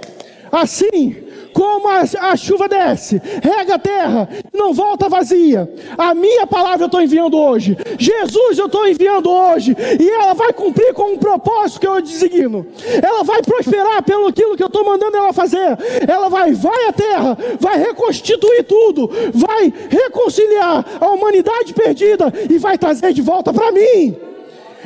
assim 0.51 1.22
como 1.53 1.89
a, 1.89 2.03
a, 2.31 2.37
chuva 2.37 2.69
desce, 2.69 3.21
rega 3.43 3.75
a 3.75 3.79
terra, 3.79 4.29
não 4.53 4.73
volta 4.73 5.09
vazia. 5.09 5.71
A 5.97 6.15
minha 6.15 6.47
palavra 6.47 6.85
eu 6.85 6.87
estou 6.87 7.01
enviando 7.01 7.39
hoje. 7.39 7.77
Jesus 7.99 8.59
eu 8.59 8.67
estou 8.67 8.87
enviando 8.87 9.31
hoje. 9.31 9.77
E 10.01 10.11
ela 10.11 10.35
vai 10.35 10.53
cumprir 10.53 10.93
com 10.95 11.13
um 11.13 11.19
propósito 11.19 11.81
que 11.81 11.87
eu 11.87 12.01
designo. 12.01 12.67
Ela 13.03 13.23
vai 13.23 13.43
prosperar 13.43 14.03
pelo 14.03 14.29
aquilo 14.29 14.57
que 14.57 14.63
eu 14.63 14.69
estou 14.69 14.85
mandando 14.85 15.17
ela 15.17 15.33
fazer. 15.33 15.79
Ela 16.09 16.29
vai, 16.29 16.53
vai 16.53 16.89
à 16.89 16.93
terra, 16.93 17.39
vai 17.61 17.79
reconstituir 17.79 18.65
tudo, 18.65 19.11
vai 19.33 19.73
reconciliar 19.89 20.85
a 21.01 21.09
humanidade 21.09 21.73
perdida 21.73 22.33
e 22.51 22.59
vai 22.59 22.79
trazer 22.79 23.13
de 23.13 23.23
volta 23.23 23.53
para 23.53 23.71
mim. 23.71 24.17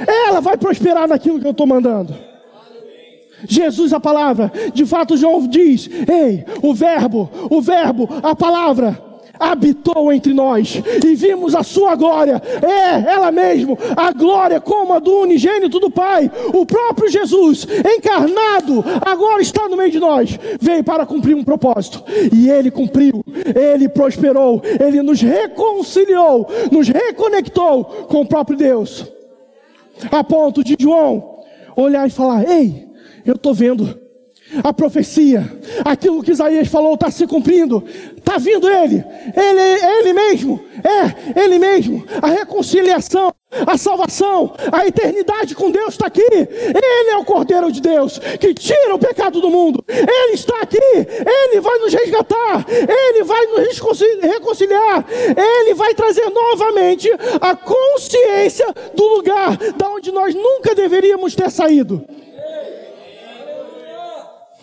Ela 0.06 0.40
vai 0.40 0.56
prosperar 0.56 1.08
naquilo 1.08 1.40
que 1.40 1.46
eu 1.46 1.52
estou 1.52 1.66
mandando. 1.66 2.35
Jesus, 3.54 3.92
a 3.92 4.00
palavra, 4.00 4.52
de 4.72 4.84
fato, 4.84 5.16
João 5.16 5.46
diz: 5.46 5.88
Ei, 5.88 6.44
o 6.62 6.74
Verbo, 6.74 7.30
o 7.50 7.60
Verbo, 7.60 8.08
a 8.22 8.34
palavra, 8.34 9.06
habitou 9.38 10.12
entre 10.12 10.32
nós 10.32 10.82
e 11.04 11.14
vimos 11.14 11.54
a 11.54 11.62
sua 11.62 11.94
glória, 11.94 12.42
é 12.62 13.12
ela 13.12 13.30
mesmo, 13.30 13.78
a 13.96 14.12
glória 14.12 14.60
como 14.60 14.92
a 14.92 14.98
do 14.98 15.20
unigênito 15.20 15.78
do 15.78 15.90
Pai, 15.90 16.30
o 16.52 16.64
próprio 16.64 17.10
Jesus, 17.10 17.66
encarnado, 17.96 18.84
agora 19.04 19.42
está 19.42 19.68
no 19.68 19.76
meio 19.76 19.90
de 19.90 19.98
nós, 19.98 20.38
veio 20.60 20.82
para 20.82 21.06
cumprir 21.06 21.34
um 21.34 21.44
propósito. 21.44 22.02
E 22.32 22.50
ele 22.50 22.70
cumpriu, 22.70 23.24
ele 23.54 23.88
prosperou, 23.88 24.62
ele 24.80 25.02
nos 25.02 25.20
reconciliou, 25.20 26.46
nos 26.70 26.88
reconectou 26.88 27.84
com 28.08 28.22
o 28.22 28.26
próprio 28.26 28.56
Deus, 28.56 29.06
a 30.10 30.22
ponto 30.24 30.64
de 30.64 30.76
João 30.78 31.36
olhar 31.76 32.06
e 32.06 32.10
falar: 32.10 32.48
Ei, 32.48 32.85
eu 33.26 33.34
estou 33.34 33.54
vendo. 33.54 34.06
A 34.62 34.72
profecia, 34.72 35.44
aquilo 35.84 36.22
que 36.22 36.30
Isaías 36.30 36.68
falou 36.68 36.94
está 36.94 37.10
se 37.10 37.26
cumprindo. 37.26 37.82
Está 38.16 38.38
vindo 38.38 38.68
ele, 38.68 39.04
ele, 39.36 39.60
ele 39.98 40.12
mesmo, 40.12 40.60
é, 40.84 41.40
ele 41.42 41.58
mesmo. 41.58 42.04
A 42.22 42.28
reconciliação, 42.28 43.34
a 43.66 43.76
salvação, 43.76 44.54
a 44.70 44.86
eternidade 44.86 45.52
com 45.54 45.68
Deus 45.68 45.94
está 45.94 46.06
aqui. 46.06 46.22
Ele 46.30 47.10
é 47.10 47.16
o 47.16 47.24
Cordeiro 47.24 47.72
de 47.72 47.80
Deus 47.80 48.18
que 48.18 48.54
tira 48.54 48.94
o 48.94 48.98
pecado 49.00 49.40
do 49.40 49.50
mundo. 49.50 49.84
Ele 49.88 50.34
está 50.34 50.60
aqui. 50.60 50.78
Ele 50.78 51.60
vai 51.60 51.78
nos 51.78 51.92
resgatar. 51.92 52.64
Ele 52.68 53.24
vai 53.24 53.46
nos 53.46 53.80
reconciliar. 54.22 55.04
Ele 55.36 55.74
vai 55.74 55.92
trazer 55.92 56.30
novamente 56.30 57.10
a 57.40 57.56
consciência 57.56 58.72
do 58.94 59.04
lugar 59.16 59.56
da 59.76 59.90
onde 59.90 60.12
nós 60.12 60.32
nunca 60.34 60.72
deveríamos 60.72 61.34
ter 61.34 61.50
saído. 61.50 62.06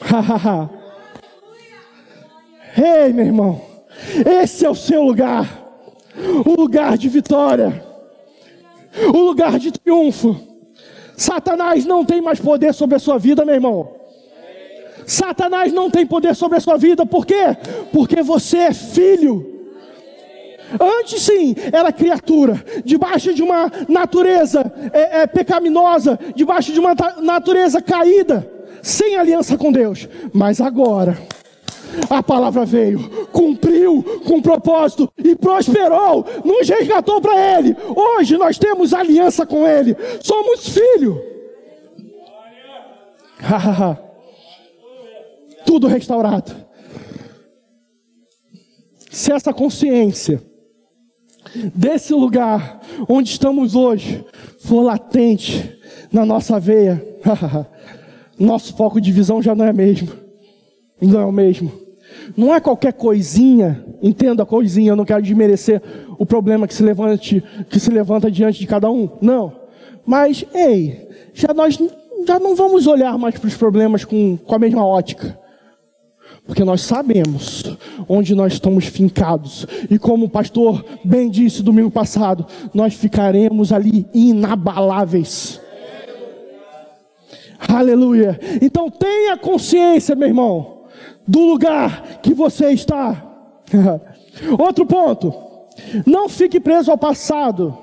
Ei, 2.75 3.13
meu 3.13 3.25
irmão, 3.25 3.61
esse 4.41 4.65
é 4.65 4.69
o 4.69 4.75
seu 4.75 5.03
lugar, 5.03 5.47
o 6.45 6.59
lugar 6.59 6.97
de 6.97 7.07
vitória, 7.07 7.85
o 9.13 9.17
lugar 9.17 9.59
de 9.59 9.71
triunfo. 9.71 10.35
Satanás 11.15 11.85
não 11.85 12.03
tem 12.03 12.21
mais 12.21 12.39
poder 12.39 12.73
sobre 12.73 12.95
a 12.95 12.99
sua 12.99 13.17
vida, 13.19 13.45
meu 13.45 13.55
irmão. 13.55 13.91
Satanás 15.05 15.71
não 15.71 15.89
tem 15.89 16.05
poder 16.05 16.35
sobre 16.35 16.57
a 16.57 16.61
sua 16.61 16.77
vida, 16.77 17.05
por 17.05 17.25
quê? 17.25 17.55
Porque 17.91 18.21
você 18.21 18.57
é 18.57 18.73
filho. 18.73 19.51
Antes 20.79 21.21
sim, 21.21 21.53
era 21.71 21.91
criatura, 21.91 22.63
debaixo 22.83 23.31
de 23.33 23.43
uma 23.43 23.71
natureza 23.87 24.73
é, 24.91 25.21
é, 25.21 25.27
pecaminosa, 25.27 26.17
debaixo 26.35 26.71
de 26.73 26.79
uma 26.79 26.95
natureza 27.21 27.79
caída 27.79 28.52
sem 28.83 29.15
aliança 29.15 29.57
com 29.57 29.71
Deus. 29.71 30.07
Mas 30.33 30.61
agora, 30.61 31.17
a 32.09 32.21
palavra 32.21 32.65
veio, 32.65 33.27
cumpriu 33.31 34.03
com 34.25 34.41
propósito 34.41 35.11
e 35.17 35.35
prosperou, 35.35 36.25
nos 36.43 36.67
resgatou 36.67 37.21
para 37.21 37.57
Ele. 37.57 37.75
Hoje 37.95 38.37
nós 38.37 38.57
temos 38.59 38.93
aliança 38.93 39.45
com 39.45 39.65
Ele, 39.65 39.95
somos 40.21 40.67
filho. 40.67 41.19
Tudo 45.65 45.87
restaurado. 45.87 46.53
Se 49.09 49.31
essa 49.31 49.53
consciência 49.53 50.41
desse 51.73 52.13
lugar 52.13 52.81
onde 53.07 53.29
estamos 53.29 53.75
hoje 53.75 54.25
for 54.59 54.81
latente 54.81 55.77
na 56.11 56.25
nossa 56.25 56.59
veia, 56.59 57.03
nosso 58.39 58.75
foco 58.75 58.99
de 58.99 59.11
visão 59.11 59.41
já 59.41 59.53
não 59.55 59.65
é 59.65 59.73
mesmo. 59.73 60.09
Não 61.01 61.19
é 61.19 61.25
o 61.25 61.31
mesmo. 61.31 61.71
Não 62.37 62.53
é 62.53 62.59
qualquer 62.59 62.93
coisinha, 62.93 63.83
entenda 64.01 64.43
a 64.43 64.45
coisinha, 64.45 64.91
eu 64.91 64.95
não 64.95 65.05
quero 65.05 65.21
desmerecer 65.21 65.81
o 66.17 66.25
problema 66.25 66.67
que 66.67 66.73
se, 66.73 66.83
levante, 66.83 67.43
que 67.69 67.79
se 67.79 67.89
levanta 67.89 68.29
diante 68.29 68.59
de 68.59 68.67
cada 68.67 68.89
um. 68.89 69.09
Não. 69.21 69.53
Mas, 70.05 70.45
ei, 70.53 71.09
já 71.33 71.53
nós 71.53 71.77
já 72.25 72.39
não 72.39 72.55
vamos 72.55 72.87
olhar 72.87 73.17
mais 73.17 73.37
para 73.37 73.47
os 73.47 73.55
problemas 73.55 74.05
com, 74.05 74.37
com 74.37 74.55
a 74.55 74.59
mesma 74.59 74.85
ótica. 74.85 75.37
Porque 76.45 76.63
nós 76.63 76.81
sabemos 76.81 77.63
onde 78.07 78.35
nós 78.35 78.53
estamos 78.53 78.85
fincados. 78.85 79.65
E 79.89 79.97
como 79.97 80.25
o 80.25 80.29
pastor 80.29 80.83
bem 81.03 81.29
disse 81.29 81.63
domingo 81.63 81.91
passado, 81.91 82.45
nós 82.73 82.93
ficaremos 82.93 83.71
ali 83.71 84.05
inabaláveis. 84.13 85.61
Aleluia. 87.67 88.39
Então 88.61 88.89
tenha 88.89 89.37
consciência, 89.37 90.15
meu 90.15 90.27
irmão, 90.27 90.85
do 91.27 91.41
lugar 91.41 92.19
que 92.21 92.33
você 92.33 92.71
está. 92.71 93.23
Outro 94.59 94.85
ponto. 94.85 95.33
Não 96.05 96.29
fique 96.29 96.59
preso 96.59 96.91
ao 96.91 96.97
passado. 96.97 97.77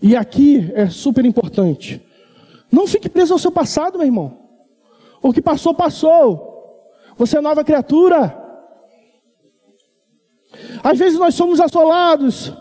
E 0.00 0.16
aqui 0.16 0.70
é 0.74 0.88
super 0.88 1.24
importante. 1.24 2.02
Não 2.70 2.86
fique 2.86 3.08
preso 3.08 3.32
ao 3.32 3.38
seu 3.38 3.52
passado, 3.52 3.98
meu 3.98 4.06
irmão. 4.06 4.38
O 5.22 5.32
que 5.32 5.40
passou, 5.40 5.74
passou. 5.74 6.50
Você 7.16 7.38
é 7.38 7.40
nova 7.40 7.62
criatura. 7.62 8.38
Às 10.82 10.98
vezes 10.98 11.18
nós 11.18 11.34
somos 11.34 11.60
assolados 11.60 12.52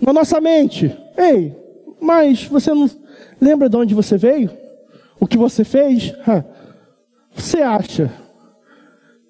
na 0.00 0.12
nossa 0.12 0.40
mente. 0.40 0.96
Ei, 1.16 1.61
mas 2.02 2.44
você 2.44 2.74
não 2.74 2.90
lembra 3.40 3.68
de 3.68 3.76
onde 3.76 3.94
você 3.94 4.18
veio? 4.18 4.50
O 5.20 5.26
que 5.26 5.38
você 5.38 5.62
fez? 5.62 6.12
Você 7.32 7.62
acha? 7.62 8.12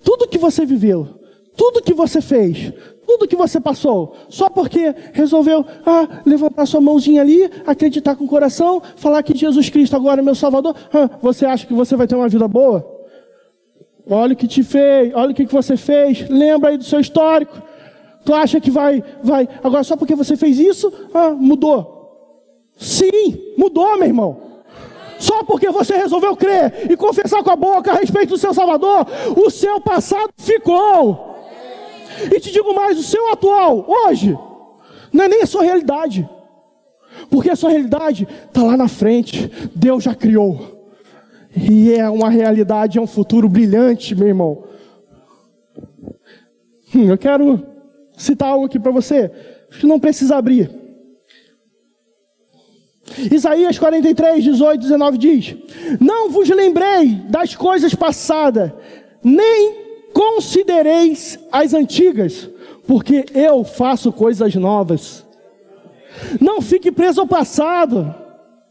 Tudo 0.03 0.27
que 0.27 0.39
você 0.39 0.65
viveu, 0.65 1.21
tudo 1.55 1.83
que 1.83 1.93
você 1.93 2.21
fez, 2.21 2.73
tudo 3.07 3.29
que 3.29 3.37
você 3.37 3.61
passou, 3.61 4.17
só 4.29 4.49
porque 4.49 4.95
resolveu 5.13 5.65
ah, 5.85 6.23
levantar 6.25 6.67
sua 6.67 6.81
mãozinha 6.81 7.21
ali, 7.21 7.49
acreditar 7.67 8.17
com 8.17 8.25
o 8.25 8.29
coração, 8.29 8.83
falar 8.97 9.23
que 9.23 9.37
Jesus 9.37 9.69
Cristo 9.69 9.95
agora 9.95 10.21
é 10.21 10.25
meu 10.25 10.35
Salvador, 10.35 10.75
ah, 10.93 11.11
você 11.21 11.45
acha 11.45 11.67
que 11.67 11.75
você 11.75 11.95
vai 11.95 12.07
ter 12.07 12.17
uma 12.17 12.29
vida 12.29 12.49
boa? 12.49 12.85
Olha 14.09 14.33
o 14.33 14.37
que 14.37 14.49
te 14.49 14.63
fez, 14.65 15.15
olha 15.15 15.31
o 15.31 15.35
que 15.35 15.45
você 15.45 15.77
fez, 15.77 16.29
lembra 16.29 16.71
aí 16.71 16.79
do 16.79 16.85
seu 16.85 16.99
histórico. 16.99 17.63
Tu 18.25 18.33
acha 18.33 18.61
que 18.61 18.71
vai, 18.71 19.05
vai, 19.23 19.49
agora 19.63 19.85
só 19.85 19.97
porque 19.97 20.15
você 20.15 20.37
fez 20.37 20.59
isso, 20.59 20.93
ah, 21.13 21.31
mudou. 21.31 21.92
Sim, 22.77 23.55
mudou, 23.57 23.97
meu 23.97 24.07
irmão. 24.07 24.53
Só 25.19 25.45
porque 25.45 25.71
você 25.71 25.97
resolveu 25.97 26.37
crer 26.37 26.91
e 26.91 26.97
confessar 26.97 27.45
com 27.45 27.51
a 27.51 27.57
boca 27.57 27.93
a 27.93 27.95
respeito 27.95 28.31
do 28.31 28.39
seu 28.39 28.53
Salvador, 28.53 29.07
o 29.37 29.49
seu 29.51 29.81
passado 29.81 30.33
ficou. 30.37 31.37
E 32.25 32.41
te 32.41 32.51
digo 32.51 32.75
mais: 32.75 32.99
o 32.99 33.03
seu 33.03 33.33
atual, 33.33 33.87
hoje, 33.89 34.37
não 35.13 35.25
é 35.25 35.29
nem 35.29 35.43
a 35.43 35.47
sua 35.47 35.63
realidade. 35.63 36.29
Porque 37.31 37.51
a 37.51 37.57
sua 37.57 37.71
realidade 37.71 38.27
está 38.47 38.63
lá 38.63 38.77
na 38.77 38.89
frente. 38.89 39.51
Deus 39.75 40.03
já 40.03 40.15
criou. 40.15 40.91
E 41.55 41.93
é 41.93 42.09
uma 42.09 42.31
realidade, 42.31 42.99
é 42.99 43.01
um 43.01 43.07
futuro 43.07 43.49
brilhante, 43.49 44.15
meu 44.15 44.27
irmão. 44.27 44.65
Hum, 46.95 47.09
eu 47.09 47.19
quero 47.19 47.65
citar 48.17 48.49
algo 48.49 48.67
aqui 48.67 48.79
para 48.79 48.91
você. 48.91 49.31
Acho 49.71 49.81
que 49.81 49.87
não 49.87 50.01
precisa 50.01 50.37
abrir. 50.37 50.82
Isaías 53.31 53.79
43, 53.79 54.45
18, 54.45 54.81
19 54.81 55.19
diz: 55.19 55.57
Não 56.01 56.31
vos 56.31 56.49
lembrei 56.49 57.21
das 57.29 57.55
coisas 57.55 57.95
passadas, 57.95 58.73
nem 59.23 59.83
considereis 60.13 61.39
as 61.51 61.75
antigas, 61.75 62.49
porque 62.87 63.25
eu 63.35 63.65
faço 63.65 64.13
coisas 64.13 64.55
novas. 64.55 65.25
Não 66.41 66.61
fique 66.61 66.93
preso 66.93 67.21
ao 67.21 67.27
passado. 67.27 68.15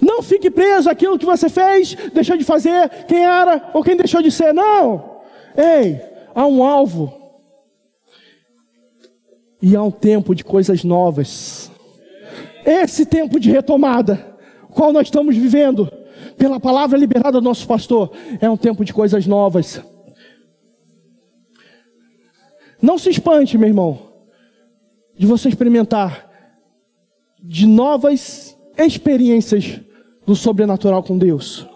Não 0.00 0.22
fique 0.22 0.50
preso 0.50 0.88
àquilo 0.88 1.18
que 1.18 1.26
você 1.26 1.48
fez, 1.48 1.94
deixou 2.14 2.38
de 2.38 2.44
fazer, 2.44 2.88
quem 3.06 3.22
era 3.22 3.70
ou 3.74 3.82
quem 3.82 3.96
deixou 3.96 4.22
de 4.22 4.30
ser. 4.30 4.52
Não. 4.54 5.20
Ei, 5.56 6.00
há 6.34 6.46
um 6.46 6.62
alvo. 6.62 7.12
E 9.60 9.76
há 9.76 9.82
um 9.82 9.90
tempo 9.90 10.34
de 10.34 10.42
coisas 10.42 10.84
novas. 10.84 11.70
Esse 12.64 13.04
tempo 13.04 13.38
de 13.38 13.50
retomada, 13.50 14.36
qual 14.70 14.92
nós 14.92 15.06
estamos 15.06 15.36
vivendo, 15.36 15.90
pela 16.36 16.58
palavra 16.58 16.98
liberada 16.98 17.40
do 17.40 17.44
nosso 17.44 17.66
pastor, 17.66 18.10
é 18.40 18.48
um 18.48 18.56
tempo 18.56 18.84
de 18.84 18.92
coisas 18.92 19.26
novas. 19.26 19.82
Não 22.80 22.98
se 22.98 23.10
espante, 23.10 23.56
meu 23.56 23.68
irmão, 23.68 24.12
de 25.16 25.26
você 25.26 25.48
experimentar 25.48 26.30
de 27.42 27.66
novas 27.66 28.56
experiências 28.78 29.80
do 30.26 30.34
sobrenatural 30.34 31.02
com 31.02 31.18
Deus. 31.18 31.66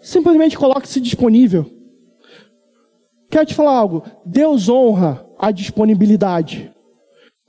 Simplesmente 0.00 0.58
coloque-se 0.58 1.00
disponível. 1.00 1.70
Quero 3.30 3.46
te 3.46 3.54
falar 3.54 3.72
algo. 3.72 4.02
Deus 4.24 4.68
honra 4.68 5.24
a 5.38 5.50
disponibilidade. 5.50 6.72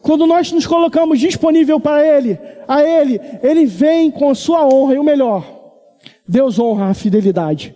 Quando 0.01 0.25
nós 0.25 0.51
nos 0.51 0.65
colocamos 0.65 1.19
disponível 1.19 1.79
para 1.79 2.05
Ele, 2.05 2.39
a 2.67 2.83
Ele, 2.83 3.19
Ele 3.43 3.65
vem 3.65 4.09
com 4.09 4.29
a 4.29 4.35
sua 4.35 4.65
honra 4.65 4.95
e 4.95 4.99
o 4.99 5.03
melhor. 5.03 5.43
Deus 6.27 6.57
honra 6.57 6.85
a 6.85 6.93
fidelidade. 6.93 7.75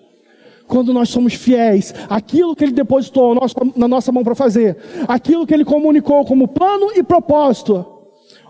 Quando 0.65 0.93
nós 0.93 1.09
somos 1.09 1.33
fiéis, 1.33 1.93
aquilo 2.09 2.55
que 2.55 2.63
Ele 2.63 2.71
depositou 2.71 3.35
na 3.75 3.87
nossa 3.87 4.11
mão 4.11 4.23
para 4.23 4.35
fazer, 4.35 4.77
aquilo 5.07 5.45
que 5.45 5.53
Ele 5.53 5.65
comunicou 5.65 6.23
como 6.25 6.47
plano 6.47 6.91
e 6.95 7.03
propósito, 7.03 7.85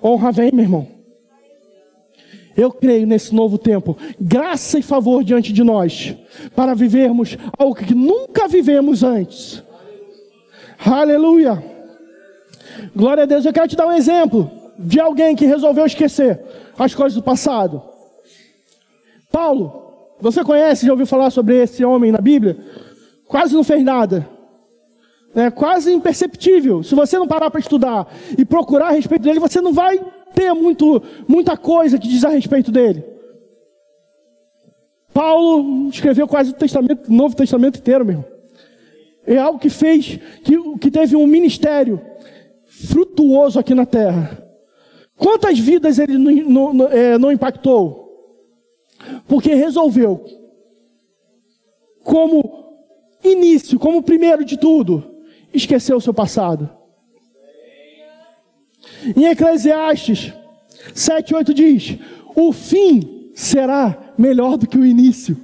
honra 0.04 0.32
vem, 0.32 0.52
meu 0.54 0.64
irmão. 0.64 0.88
Eu 2.56 2.72
creio 2.72 3.08
nesse 3.08 3.34
novo 3.34 3.58
tempo, 3.58 3.98
graça 4.22 4.78
e 4.78 4.84
favor 4.84 5.24
diante 5.24 5.52
de 5.52 5.64
nós, 5.64 6.16
para 6.56 6.76
vivermos 6.76 7.36
algo 7.58 7.74
que 7.74 7.96
nunca 7.96 8.48
vivemos 8.48 9.02
antes. 9.02 9.64
Aleluia. 10.86 11.73
Glória 12.96 13.24
a 13.24 13.26
Deus. 13.26 13.46
Eu 13.46 13.54
quero 13.54 13.68
te 13.68 13.76
dar 13.76 13.88
um 13.88 13.92
exemplo 13.92 14.50
de 14.78 15.00
alguém 15.00 15.36
que 15.36 15.46
resolveu 15.46 15.86
esquecer 15.86 16.40
as 16.78 16.94
coisas 16.94 17.16
do 17.16 17.24
passado. 17.24 17.82
Paulo, 19.32 20.16
você 20.20 20.44
conhece, 20.44 20.86
já 20.86 20.92
ouviu 20.92 21.06
falar 21.06 21.30
sobre 21.30 21.62
esse 21.64 21.84
homem 21.84 22.12
na 22.12 22.20
Bíblia? 22.20 22.58
Quase 23.28 23.54
não 23.54 23.64
fez 23.64 23.84
nada. 23.84 24.28
É 25.36 25.50
quase 25.50 25.92
imperceptível. 25.92 26.84
Se 26.84 26.94
você 26.94 27.18
não 27.18 27.28
parar 27.28 27.50
para 27.50 27.60
estudar 27.60 28.08
e 28.38 28.46
procurar 28.46 28.88
a 28.88 28.92
respeito 28.92 29.24
dele, 29.24 29.40
você 29.40 29.60
não 29.60 29.74
vai 29.74 30.00
ter 30.36 30.54
muito, 30.54 31.02
muita 31.28 31.58
coisa 31.58 31.98
que 31.98 32.08
diz 32.08 32.24
a 32.24 32.30
respeito 32.30 32.72
dele. 32.72 33.04
Paulo 35.14 35.90
escreveu 35.90 36.28
quase 36.28 36.52
o, 36.52 36.54
Testamento, 36.54 37.08
o 37.10 37.14
Novo 37.14 37.36
Testamento 37.36 37.80
inteiro, 37.80 38.06
meu. 38.06 38.26
É 39.26 39.38
algo 39.38 39.60
que 39.60 39.70
fez, 39.70 40.20
que, 40.44 40.78
que 40.80 40.92
teve 40.92 41.16
um 41.16 41.26
ministério 41.26 42.02
frutuoso 42.82 43.60
aqui 43.60 43.74
na 43.74 43.86
terra. 43.86 44.44
Quantas 45.16 45.60
vidas 45.60 46.00
ele 46.00 46.18
não, 46.18 46.74
não, 46.74 46.88
é, 46.88 47.18
não 47.18 47.32
impactou? 47.32 48.04
Porque 49.28 49.54
resolveu, 49.54 50.24
como 52.04 52.74
início, 53.24 53.80
como 53.80 54.02
primeiro 54.02 54.44
de 54.44 54.58
tudo, 54.58 55.22
esquecer 55.54 55.94
o 55.94 56.02
seu 56.02 56.14
passado. 56.14 56.70
Em 59.16 59.26
Eclesiastes 59.26 60.34
7, 60.94 61.36
8 61.36 61.54
diz: 61.54 61.98
O 62.36 62.52
fim 62.52 63.32
será 63.36 64.14
melhor 64.18 64.58
do 64.58 64.68
que 64.68 64.78
o 64.78 64.86
início. 64.86 65.38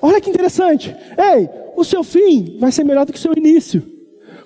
Olha 0.00 0.20
que 0.20 0.30
interessante. 0.30 0.94
Ei, 1.18 1.48
o 1.74 1.84
seu 1.84 2.04
fim 2.04 2.56
vai 2.58 2.70
ser 2.70 2.84
melhor 2.84 3.04
do 3.04 3.12
que 3.12 3.18
o 3.18 3.22
seu 3.22 3.32
início. 3.36 3.95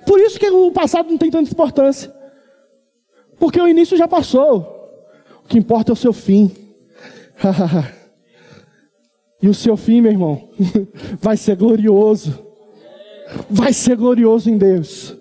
Por 0.06 0.20
isso 0.20 0.38
que 0.38 0.48
o 0.48 0.70
passado 0.72 1.10
não 1.10 1.18
tem 1.18 1.30
tanta 1.30 1.50
importância. 1.50 2.12
Porque 3.38 3.60
o 3.60 3.68
início 3.68 3.96
já 3.96 4.06
passou. 4.06 4.78
O 5.44 5.48
que 5.48 5.58
importa 5.58 5.92
é 5.92 5.94
o 5.94 5.96
seu 5.96 6.12
fim. 6.12 6.50
e 9.42 9.48
o 9.48 9.54
seu 9.54 9.76
fim, 9.76 10.00
meu 10.00 10.12
irmão, 10.12 10.50
vai 11.20 11.36
ser 11.36 11.56
glorioso. 11.56 12.38
Vai 13.48 13.72
ser 13.72 13.96
glorioso 13.96 14.50
em 14.50 14.58
Deus. 14.58 15.16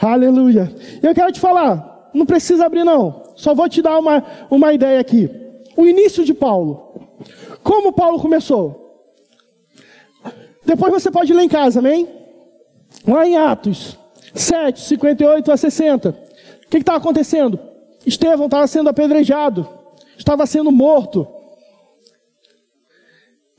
Aleluia. 0.00 0.72
Eu 1.02 1.14
quero 1.14 1.32
te 1.32 1.40
falar, 1.40 2.10
não 2.14 2.24
precisa 2.24 2.66
abrir 2.66 2.84
não. 2.84 3.32
Só 3.34 3.54
vou 3.54 3.68
te 3.68 3.82
dar 3.82 3.98
uma, 3.98 4.24
uma 4.50 4.72
ideia 4.72 5.00
aqui. 5.00 5.28
O 5.76 5.86
início 5.86 6.24
de 6.24 6.34
Paulo. 6.34 7.08
Como 7.62 7.92
Paulo 7.92 8.20
começou? 8.20 8.86
Depois 10.64 10.92
você 10.92 11.10
pode 11.10 11.32
ler 11.32 11.42
em 11.42 11.48
casa, 11.48 11.78
amém? 11.78 12.08
Lá 13.06 13.26
em 13.26 13.36
Atos 13.36 13.98
7, 14.38 14.80
58 14.80 15.52
a 15.52 15.56
60. 15.56 16.10
O 16.10 16.68
que 16.70 16.78
estava 16.78 16.98
acontecendo? 16.98 17.58
Estevão 18.06 18.46
estava 18.46 18.66
sendo 18.66 18.88
apedrejado, 18.88 19.68
estava 20.16 20.46
sendo 20.46 20.70
morto. 20.70 21.26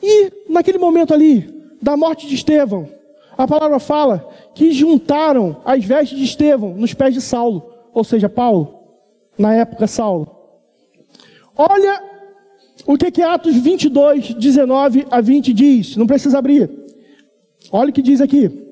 E 0.02 0.32
naquele 0.50 0.78
momento 0.78 1.14
ali, 1.14 1.76
da 1.82 1.98
morte 1.98 2.28
de 2.28 2.36
Estevão, 2.36 2.90
a 3.38 3.48
palavra 3.48 3.80
fala 3.80 4.28
que 4.54 4.72
juntaram 4.72 5.62
as 5.66 5.84
vestes 5.84 6.18
de 6.18 6.24
Estevão 6.24 6.74
nos 6.74 6.94
pés 6.94 7.14
de 7.14 7.22
Saulo, 7.22 7.74
ou 7.94 8.04
seja, 8.04 8.30
Paulo, 8.30 8.80
na 9.38 9.54
época 9.54 9.88
Saulo. 9.88 10.36
Olha 11.56 12.02
o 12.86 12.98
que, 12.98 13.12
que 13.12 13.22
Atos 13.22 13.56
22, 13.56 14.34
19 14.34 15.06
a 15.12 15.22
20 15.22 15.54
diz, 15.54 15.96
não 15.96 16.08
precisa 16.08 16.40
abrir. 16.40 16.70
Olha 17.72 17.90
o 17.90 17.94
que 17.94 18.02
diz 18.02 18.22
aqui. 18.22 18.69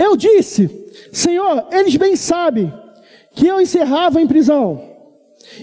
Eu 0.00 0.16
disse, 0.16 0.88
Senhor, 1.12 1.66
eles 1.70 1.94
bem 1.96 2.16
sabem 2.16 2.72
que 3.32 3.46
eu 3.46 3.60
encerrava 3.60 4.18
em 4.18 4.26
prisão 4.26 4.82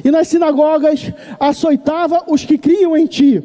e 0.05 0.11
nas 0.11 0.27
sinagogas 0.27 1.11
açoitava 1.39 2.23
os 2.27 2.45
que 2.45 2.55
criam 2.55 2.95
em 2.95 3.07
ti. 3.07 3.43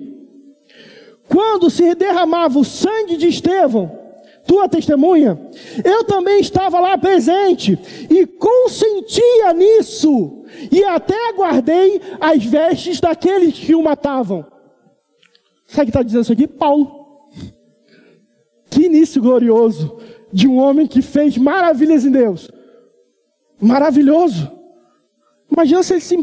Quando 1.27 1.71
se 1.71 1.95
derramava 1.95 2.59
o 2.59 2.65
sangue 2.65 3.17
de 3.17 3.27
Estevão, 3.27 3.99
tua 4.47 4.69
testemunha, 4.69 5.41
eu 5.83 6.05
também 6.05 6.41
estava 6.41 6.79
lá 6.79 6.99
presente 6.99 7.79
e 8.11 8.27
consentia 8.27 9.55
nisso, 9.55 10.45
e 10.71 10.85
até 10.85 11.33
guardei 11.33 12.03
as 12.21 12.45
vestes 12.45 13.01
daqueles 13.01 13.59
que 13.59 13.75
o 13.75 13.83
matavam. 13.83 14.45
Sabe 15.67 15.85
o 15.85 15.85
que 15.87 15.91
está 15.91 16.03
dizendo 16.03 16.23
isso 16.23 16.33
aqui? 16.35 16.47
Paulo. 16.47 17.01
Que 18.69 18.85
início 18.85 19.23
glorioso 19.23 20.02
de 20.33 20.49
um 20.49 20.59
homem 20.59 20.87
que 20.87 21.03
fez 21.03 21.37
maravilhas 21.37 22.05
em 22.05 22.11
Deus. 22.11 22.51
Maravilhoso. 23.61 24.51
Imagina 25.51 25.83
se 25.83 25.93
ele 25.93 26.01
se, 26.01 26.17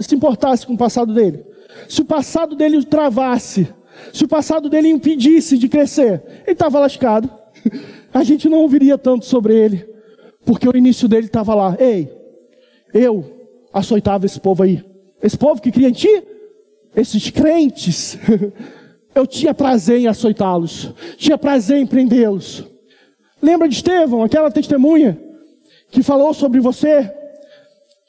se 0.00 0.14
importasse 0.14 0.66
com 0.66 0.74
o 0.74 0.78
passado 0.78 1.14
dele. 1.14 1.44
Se 1.88 2.02
o 2.02 2.04
passado 2.04 2.54
dele 2.54 2.76
o 2.76 2.84
travasse. 2.84 3.68
Se 4.12 4.24
o 4.24 4.28
passado 4.28 4.68
dele 4.68 4.88
impedisse 4.88 5.56
de 5.56 5.68
crescer. 5.68 6.22
Ele 6.42 6.52
estava 6.52 6.78
lascado. 6.78 7.30
A 8.12 8.22
gente 8.22 8.48
não 8.48 8.58
ouviria 8.58 8.98
tanto 8.98 9.24
sobre 9.24 9.54
ele. 9.54 9.88
Porque 10.44 10.68
o 10.68 10.76
início 10.76 11.08
dele 11.08 11.26
estava 11.26 11.54
lá. 11.54 11.76
Ei, 11.80 12.12
eu 12.92 13.24
açoitava 13.72 14.26
esse 14.26 14.38
povo 14.38 14.62
aí. 14.62 14.84
Esse 15.22 15.38
povo 15.38 15.60
que 15.60 15.72
cria 15.72 15.88
em 15.88 15.92
ti. 15.92 16.22
Esses 16.94 17.30
crentes. 17.30 18.18
Eu 19.14 19.26
tinha 19.26 19.54
prazer 19.54 20.00
em 20.00 20.08
açoitá-los, 20.08 20.92
tinha 21.16 21.38
prazer 21.38 21.78
em 21.78 21.86
prendê-los. 21.86 22.64
Lembra 23.44 23.68
de 23.68 23.74
Estevão, 23.74 24.22
aquela 24.22 24.50
testemunha 24.50 25.20
que 25.90 26.02
falou 26.02 26.32
sobre 26.32 26.60
você, 26.60 27.12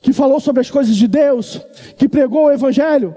que 0.02 0.14
falou 0.14 0.40
sobre 0.40 0.62
as 0.62 0.72
coisas 0.72 0.96
de 0.96 1.10
Deus, 1.10 1.60
que 1.98 2.08
pregou 2.08 2.46
o 2.46 2.52
Evangelho? 2.52 3.14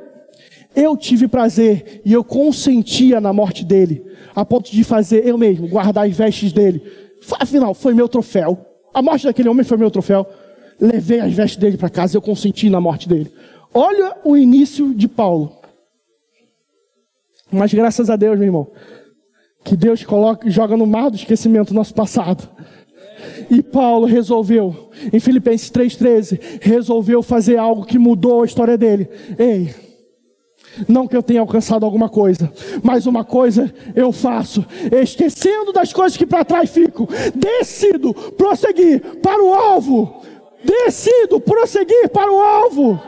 Eu 0.74 0.96
tive 0.96 1.28
prazer 1.28 2.02
e 2.04 2.12
eu 2.12 2.24
consentia 2.24 3.20
na 3.20 3.32
morte 3.32 3.64
dele, 3.64 4.04
a 4.34 4.44
ponto 4.44 4.68
de 4.68 4.82
fazer 4.82 5.24
eu 5.28 5.38
mesmo, 5.38 5.68
guardar 5.68 6.08
as 6.08 6.16
vestes 6.16 6.52
dele. 6.52 6.82
Afinal, 7.38 7.72
foi 7.72 7.94
meu 7.94 8.08
troféu. 8.08 8.66
A 8.92 9.00
morte 9.00 9.24
daquele 9.24 9.48
homem 9.48 9.64
foi 9.64 9.76
meu 9.76 9.90
troféu. 9.90 10.26
Levei 10.80 11.20
as 11.20 11.32
vestes 11.32 11.56
dele 11.56 11.76
para 11.76 11.88
casa, 11.88 12.16
eu 12.16 12.22
consenti 12.22 12.68
na 12.68 12.80
morte 12.80 13.08
dele. 13.08 13.32
Olha 13.72 14.16
o 14.24 14.36
início 14.36 14.92
de 14.92 15.06
Paulo. 15.06 15.56
Mas 17.48 17.72
graças 17.72 18.10
a 18.10 18.16
Deus, 18.16 18.36
meu 18.36 18.48
irmão, 18.48 18.72
que 19.68 19.76
Deus 19.76 20.02
coloca, 20.02 20.48
joga 20.50 20.76
no 20.76 20.86
mar 20.86 21.10
do 21.10 21.16
esquecimento 21.16 21.70
o 21.70 21.74
nosso 21.74 21.94
passado. 21.94 22.48
E 23.50 23.62
Paulo 23.62 24.06
resolveu, 24.06 24.90
em 25.12 25.20
Filipenses 25.20 25.70
3,13, 25.70 26.40
resolveu 26.60 27.22
fazer 27.22 27.56
algo 27.56 27.84
que 27.84 27.98
mudou 27.98 28.42
a 28.42 28.46
história 28.46 28.76
dele. 28.76 29.08
Ei, 29.38 29.74
não 30.86 31.06
que 31.06 31.16
eu 31.16 31.22
tenha 31.22 31.40
alcançado 31.40 31.84
alguma 31.84 32.08
coisa, 32.08 32.52
mas 32.82 33.06
uma 33.06 33.24
coisa 33.24 33.72
eu 33.94 34.12
faço, 34.12 34.64
esquecendo 34.92 35.72
das 35.72 35.92
coisas 35.92 36.16
que 36.16 36.26
para 36.26 36.44
trás 36.44 36.70
ficam, 36.70 37.08
decido 37.34 38.14
prosseguir 38.14 39.00
para 39.22 39.42
o 39.42 39.52
alvo. 39.52 40.22
Decido 40.64 41.40
prosseguir 41.40 42.08
para 42.08 42.30
o 42.30 42.40
alvo. 42.40 43.00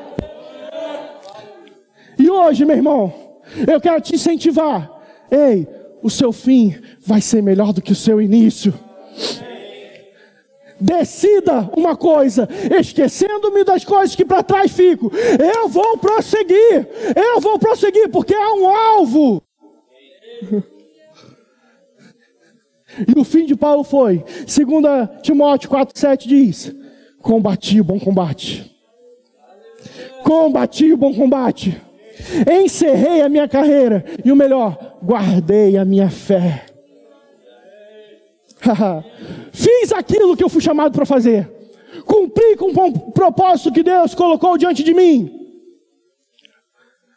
E 2.18 2.30
hoje, 2.30 2.64
meu 2.64 2.76
irmão, 2.76 3.12
eu 3.66 3.80
quero 3.80 4.00
te 4.00 4.14
incentivar. 4.14 4.90
Ei, 5.30 5.66
o 6.02 6.10
seu 6.10 6.32
fim 6.32 6.74
vai 7.04 7.20
ser 7.20 7.42
melhor 7.42 7.72
do 7.72 7.82
que 7.82 7.92
o 7.92 7.96
seu 7.96 8.20
início. 8.20 8.74
Decida 10.80 11.70
uma 11.76 11.94
coisa, 11.94 12.48
esquecendo-me 12.78 13.64
das 13.64 13.84
coisas 13.84 14.16
que 14.16 14.24
para 14.24 14.42
trás 14.42 14.72
fico. 14.72 15.12
Eu 15.38 15.68
vou 15.68 15.98
prosseguir, 15.98 16.88
eu 17.14 17.40
vou 17.40 17.58
prosseguir, 17.58 18.08
porque 18.08 18.34
há 18.34 18.54
um 18.54 18.68
alvo. 18.68 19.42
E 23.06 23.18
o 23.18 23.24
fim 23.24 23.44
de 23.44 23.54
Paulo 23.54 23.84
foi, 23.84 24.24
2 24.46 25.22
Timóteo 25.22 25.68
4,7 25.68 26.26
diz: 26.26 26.74
Combati 27.20 27.80
o 27.80 27.84
bom 27.84 28.00
combate. 28.00 28.74
Combati 30.24 30.92
o 30.92 30.96
bom 30.96 31.14
combate 31.14 31.80
encerrei 32.50 33.22
a 33.22 33.28
minha 33.28 33.48
carreira 33.48 34.04
e 34.24 34.30
o 34.30 34.36
melhor, 34.36 34.89
guardei 35.02 35.76
a 35.76 35.84
minha 35.84 36.10
fé. 36.10 36.66
Fiz 39.52 39.92
aquilo 39.92 40.36
que 40.36 40.44
eu 40.44 40.48
fui 40.48 40.60
chamado 40.60 40.92
para 40.92 41.06
fazer. 41.06 41.50
Cumpri 42.04 42.56
com 42.56 42.70
o 42.70 43.12
propósito 43.12 43.72
que 43.72 43.82
Deus 43.82 44.14
colocou 44.14 44.56
diante 44.56 44.82
de 44.82 44.94
mim. 44.94 45.40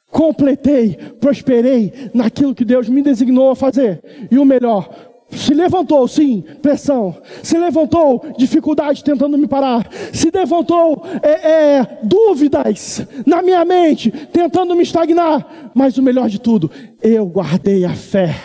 Completei, 0.09 0.95
prosperei 1.19 2.11
naquilo 2.13 2.53
que 2.53 2.63
Deus 2.63 2.87
me 2.87 3.01
designou 3.01 3.49
a 3.49 3.55
fazer. 3.55 4.27
E 4.29 4.37
o 4.37 4.45
melhor, 4.45 4.87
se 5.33 5.53
levantou, 5.53 6.07
sim, 6.07 6.43
pressão. 6.61 7.15
Se 7.41 7.57
levantou, 7.57 8.23
dificuldade 8.37 9.03
tentando 9.03 9.37
me 9.37 9.47
parar. 9.47 9.87
Se 10.13 10.29
levantou 10.33 11.03
é, 11.21 11.51
é, 11.51 11.99
dúvidas 12.03 13.05
na 13.25 13.41
minha 13.41 13.63
mente, 13.65 14.11
tentando 14.11 14.75
me 14.75 14.83
estagnar. 14.83 15.71
Mas 15.73 15.97
o 15.97 16.03
melhor 16.03 16.29
de 16.29 16.39
tudo, 16.39 16.69
eu 17.01 17.25
guardei 17.25 17.85
a 17.85 17.93
fé. 17.93 18.35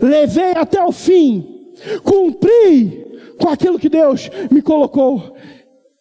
Levei 0.00 0.52
até 0.52 0.82
o 0.82 0.92
fim. 0.92 1.72
Cumpri 2.02 3.06
com 3.40 3.48
aquilo 3.48 3.78
que 3.78 3.88
Deus 3.88 4.30
me 4.50 4.62
colocou. 4.62 5.34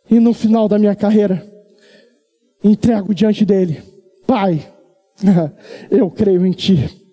E 0.09 0.19
no 0.19 0.34
final 0.34 0.67
da 0.67 0.80
minha 0.80 0.95
carreira, 0.95 1.45
entrego 2.63 3.13
diante 3.13 3.45
dele 3.45 3.97
Pai, 4.28 4.61
eu 5.89 6.11
creio 6.11 6.45
em 6.45 6.51
Ti. 6.51 7.07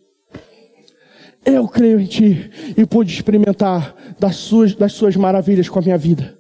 Eu 1.44 1.68
creio 1.68 2.00
em 2.00 2.06
Ti 2.06 2.50
e 2.76 2.86
pude 2.86 3.12
experimentar 3.12 3.94
das 4.18 4.36
suas, 4.36 4.74
das 4.74 4.92
suas 4.92 5.14
maravilhas 5.14 5.68
com 5.68 5.78
a 5.78 5.82
minha 5.82 5.98
vida. 5.98 6.38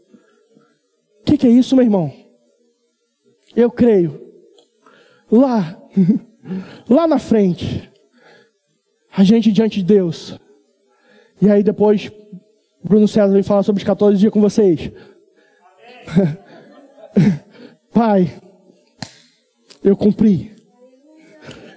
O 1.20 1.24
que, 1.24 1.36
que 1.36 1.46
é 1.46 1.50
isso, 1.50 1.76
meu 1.76 1.84
irmão? 1.84 2.12
Eu 3.54 3.70
creio. 3.70 4.20
Lá, 5.30 5.78
lá 6.88 7.06
na 7.06 7.18
frente, 7.18 7.90
a 9.14 9.22
gente 9.22 9.52
diante 9.52 9.80
de 9.80 9.84
Deus. 9.84 10.38
E 11.40 11.50
aí 11.50 11.62
depois, 11.62 12.10
Bruno 12.82 13.06
César 13.06 13.32
vem 13.32 13.42
falar 13.42 13.62
sobre 13.62 13.80
os 13.80 13.86
14 13.86 14.18
dias 14.18 14.32
com 14.32 14.40
vocês. 14.40 14.90
Pai, 17.92 18.40
eu 19.82 19.96
cumpri. 19.96 20.52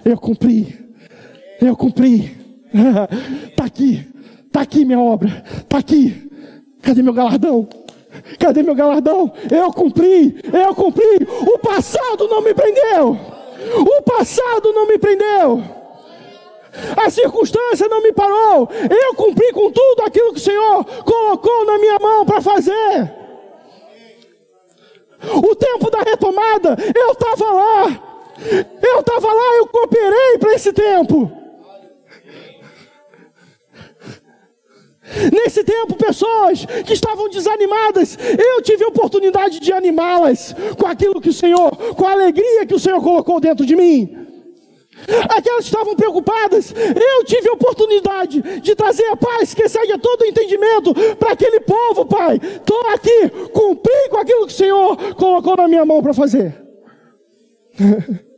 Eu 0.04 0.16
cumpri. 0.16 0.78
Eu 1.60 1.76
cumpri. 1.76 2.37
Está 3.46 3.64
aqui. 3.66 4.06
Está 4.46 4.60
aqui 4.62 4.84
minha 4.84 5.00
obra. 5.00 5.44
Está 5.58 5.78
aqui. 5.78 6.30
Cadê 6.82 7.02
meu 7.02 7.12
galardão? 7.12 7.68
Cadê 8.38 8.62
meu 8.62 8.74
galardão? 8.74 9.32
Eu 9.50 9.72
cumpri. 9.72 10.40
Eu 10.52 10.74
cumpri. 10.74 11.26
O 11.46 11.58
passado 11.58 12.26
não 12.28 12.42
me 12.42 12.54
prendeu. 12.54 13.18
O 13.78 14.02
passado 14.02 14.72
não 14.72 14.86
me 14.86 14.98
prendeu. 14.98 15.62
A 16.96 17.10
circunstância 17.10 17.88
não 17.88 18.02
me 18.02 18.12
parou. 18.12 18.68
Eu 18.90 19.14
cumpri 19.14 19.52
com 19.52 19.70
tudo 19.70 20.02
aquilo 20.06 20.32
que 20.32 20.38
o 20.38 20.42
Senhor 20.42 20.84
colocou 21.04 21.64
na 21.66 21.78
minha 21.78 21.98
mão 21.98 22.24
para 22.24 22.40
fazer. 22.40 23.18
O 25.42 25.54
tempo 25.56 25.90
da 25.90 26.00
retomada, 26.00 26.76
eu 26.94 27.12
estava 27.12 27.52
lá. 27.52 28.02
Eu 28.82 29.00
estava 29.00 29.26
lá, 29.26 29.56
eu 29.56 29.66
cooperei 29.66 30.38
para 30.38 30.54
esse 30.54 30.72
tempo. 30.72 31.30
Nesse 35.32 35.64
tempo, 35.64 35.96
pessoas 35.96 36.66
que 36.84 36.92
estavam 36.92 37.28
desanimadas, 37.28 38.18
eu 38.38 38.62
tive 38.62 38.84
a 38.84 38.88
oportunidade 38.88 39.58
de 39.58 39.72
animá-las 39.72 40.54
com 40.78 40.86
aquilo 40.86 41.20
que 41.20 41.30
o 41.30 41.32
Senhor, 41.32 41.70
com 41.94 42.06
a 42.06 42.12
alegria 42.12 42.66
que 42.66 42.74
o 42.74 42.78
Senhor 42.78 43.00
colocou 43.02 43.40
dentro 43.40 43.64
de 43.64 43.74
mim. 43.74 44.28
Aquelas 45.30 45.64
que 45.64 45.70
estavam 45.70 45.94
preocupadas, 45.94 46.74
eu 46.74 47.24
tive 47.24 47.48
a 47.48 47.52
oportunidade 47.52 48.42
de 48.60 48.74
trazer 48.74 49.06
a 49.06 49.16
paz 49.16 49.54
que 49.54 49.68
segue 49.68 49.96
todo 49.98 50.22
o 50.22 50.26
entendimento 50.26 50.92
para 51.16 51.32
aquele 51.32 51.60
povo, 51.60 52.04
Pai. 52.04 52.40
Estou 52.42 52.80
aqui, 52.88 53.28
cumpri 53.52 54.08
com 54.10 54.16
aquilo 54.18 54.46
que 54.46 54.52
o 54.52 54.56
Senhor 54.56 55.14
colocou 55.14 55.56
na 55.56 55.68
minha 55.68 55.84
mão 55.84 56.02
para 56.02 56.12
fazer. 56.12 56.54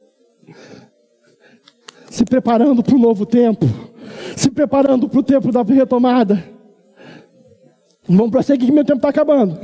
se 2.11 2.25
preparando 2.25 2.83
para 2.83 2.95
o 2.95 2.99
novo 2.99 3.25
tempo, 3.25 3.67
se 4.37 4.51
preparando 4.51 5.09
para 5.09 5.21
o 5.21 5.23
tempo 5.23 5.51
da 5.51 5.63
retomada. 5.63 6.60
Vamos 8.13 8.33
prosseguir 8.33 8.67
que 8.67 8.73
meu 8.73 8.85
tempo 8.85 8.99
está 8.99 9.09
acabando. 9.09 9.57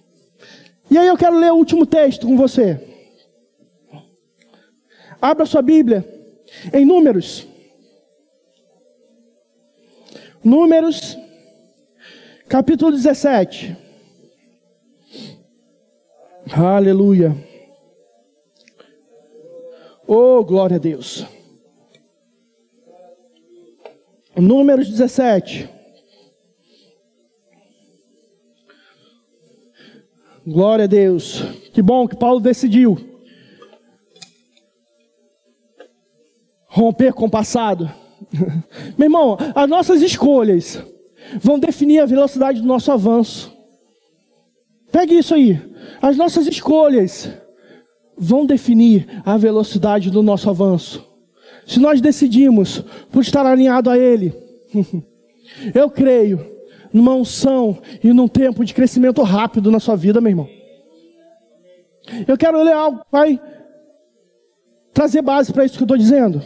e 0.90 0.96
aí 0.96 1.06
eu 1.06 1.18
quero 1.18 1.38
ler 1.38 1.52
o 1.52 1.56
último 1.56 1.84
texto 1.84 2.26
com 2.26 2.34
você. 2.34 2.80
Abra 5.20 5.44
sua 5.44 5.60
Bíblia 5.60 6.02
em 6.72 6.86
Números. 6.86 7.46
Números, 10.42 11.18
capítulo 12.48 12.90
17. 12.90 13.76
Aleluia. 16.56 17.36
Oh, 20.06 20.42
glória 20.42 20.76
a 20.76 20.80
Deus. 20.80 21.26
Números 24.34 24.88
17. 24.88 25.81
Glória 30.46 30.84
a 30.84 30.88
Deus. 30.88 31.42
Que 31.72 31.80
bom 31.80 32.08
que 32.08 32.16
Paulo 32.16 32.40
decidiu 32.40 32.98
romper 36.66 37.12
com 37.12 37.26
o 37.26 37.30
passado. 37.30 37.90
Meu 38.98 39.06
irmão, 39.06 39.36
as 39.54 39.68
nossas 39.68 40.00
escolhas 40.02 40.82
vão 41.40 41.58
definir 41.58 42.00
a 42.00 42.06
velocidade 42.06 42.60
do 42.60 42.66
nosso 42.66 42.90
avanço. 42.90 43.52
Pegue 44.90 45.18
isso 45.18 45.34
aí. 45.34 45.60
As 46.00 46.16
nossas 46.16 46.46
escolhas 46.46 47.30
vão 48.16 48.44
definir 48.44 49.06
a 49.24 49.36
velocidade 49.36 50.10
do 50.10 50.22
nosso 50.22 50.50
avanço. 50.50 51.06
Se 51.66 51.78
nós 51.78 52.00
decidimos 52.00 52.82
por 53.10 53.22
estar 53.22 53.46
alinhado 53.46 53.88
a 53.88 53.96
Ele, 53.96 54.34
eu 55.74 55.88
creio 55.88 56.44
numa 56.92 57.14
unção 57.14 57.78
e 58.02 58.12
num 58.12 58.28
tempo 58.28 58.64
de 58.64 58.74
crescimento 58.74 59.22
rápido 59.22 59.70
na 59.70 59.80
sua 59.80 59.96
vida, 59.96 60.20
meu 60.20 60.30
irmão. 60.30 60.48
Eu 62.26 62.36
quero 62.36 62.62
ler 62.62 62.72
algo 62.72 63.00
vai 63.10 63.40
trazer 64.92 65.22
base 65.22 65.52
para 65.52 65.64
isso 65.64 65.76
que 65.76 65.82
eu 65.82 65.86
estou 65.86 65.96
dizendo. 65.96 66.42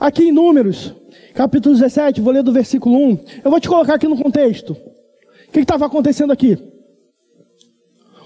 Aqui 0.00 0.24
em 0.24 0.32
Números, 0.32 0.94
capítulo 1.34 1.74
17, 1.74 2.20
vou 2.20 2.32
ler 2.32 2.42
do 2.42 2.52
versículo 2.52 2.96
1. 2.96 3.18
Eu 3.44 3.50
vou 3.50 3.60
te 3.60 3.68
colocar 3.68 3.94
aqui 3.94 4.08
no 4.08 4.20
contexto. 4.20 4.72
O 4.72 5.52
que 5.52 5.60
estava 5.60 5.86
acontecendo 5.86 6.32
aqui? 6.32 6.58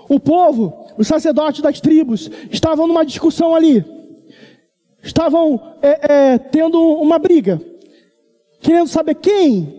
O 0.09 0.21
povo, 0.21 0.87
os 0.97 1.07
sacerdotes 1.07 1.61
das 1.61 1.81
tribos, 1.81 2.31
estavam 2.51 2.87
numa 2.87 3.05
discussão 3.05 3.55
ali. 3.55 3.85
Estavam 5.03 5.77
é, 5.83 6.13
é, 6.13 6.39
tendo 6.39 6.81
uma 6.81 7.19
briga, 7.19 7.61
querendo 8.61 8.89
saber 8.89 9.17
quem 9.17 9.76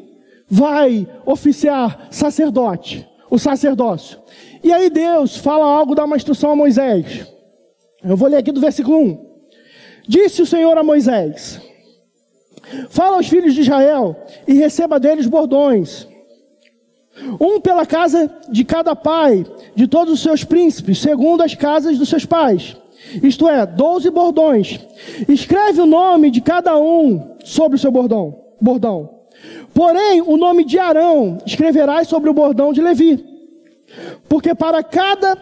vai 0.50 1.08
oficiar 1.26 2.08
sacerdote, 2.10 3.08
o 3.30 3.38
sacerdócio. 3.38 4.20
E 4.64 4.72
aí 4.72 4.90
Deus 4.90 5.38
fala 5.38 5.66
algo, 5.66 5.96
dá 5.96 6.06
uma 6.06 6.16
instrução 6.16 6.52
a 6.52 6.56
Moisés. 6.56 7.28
Eu 8.04 8.16
vou 8.16 8.30
ler 8.30 8.38
aqui 8.38 8.52
do 8.52 8.62
versículo 8.62 8.98
1. 8.98 9.28
Disse 10.08 10.42
o 10.42 10.46
Senhor 10.46 10.78
a 10.78 10.84
Moisés: 10.84 11.62
Fala 12.90 13.18
aos 13.18 13.28
filhos 13.28 13.54
de 13.54 13.62
Israel 13.62 14.16
e 14.48 14.54
receba 14.54 15.00
deles 15.00 15.28
bordões. 15.28 16.08
Um 17.42 17.60
pela 17.60 17.86
casa 17.86 18.32
de 18.48 18.64
cada 18.64 18.96
pai, 18.96 19.46
de 19.76 19.88
todos 19.88 20.14
os 20.14 20.20
seus 20.22 20.44
príncipes, 20.44 21.00
segundo 21.00 21.42
as 21.42 21.56
casas 21.56 21.98
dos 21.98 22.10
seus 22.10 22.26
pais. 22.26 22.78
Isto 23.24 23.48
é, 23.48 23.66
doze 23.66 24.10
bordões. 24.10 24.80
Escreve 25.28 25.82
o 25.82 25.86
nome 25.86 26.30
de 26.30 26.42
cada 26.42 26.78
um 26.78 27.36
sobre 27.44 27.76
o 27.76 27.80
seu 27.80 27.92
bordão. 27.92 28.44
bordão. 28.62 29.17
Porém, 29.78 30.24
o 30.24 30.38
nome 30.38 30.66
de 30.66 30.80
Arão 30.80 31.38
escreverás 31.46 32.08
sobre 32.08 32.32
o 32.32 32.34
bordão 32.34 32.74
de 32.74 32.82
Levi. 32.82 33.24
Porque 34.28 34.56
para 34.56 34.82
cada 34.82 35.38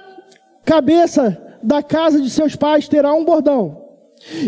cabeça 0.66 1.56
da 1.64 1.82
casa 1.82 2.20
de 2.20 2.30
seus 2.30 2.54
pais 2.54 2.86
terá 2.90 3.14
um 3.14 3.24
bordão. 3.24 3.82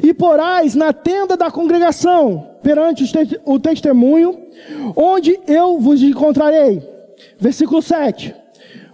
E 0.03 0.13
porás 0.13 0.75
na 0.75 0.91
tenda 0.91 1.37
da 1.37 1.49
congregação, 1.49 2.49
perante 2.61 3.05
o 3.45 3.57
testemunho, 3.57 4.37
onde 4.93 5.39
eu 5.47 5.79
vos 5.79 6.03
encontrarei. 6.03 6.83
Versículo 7.39 7.81
7. 7.81 8.35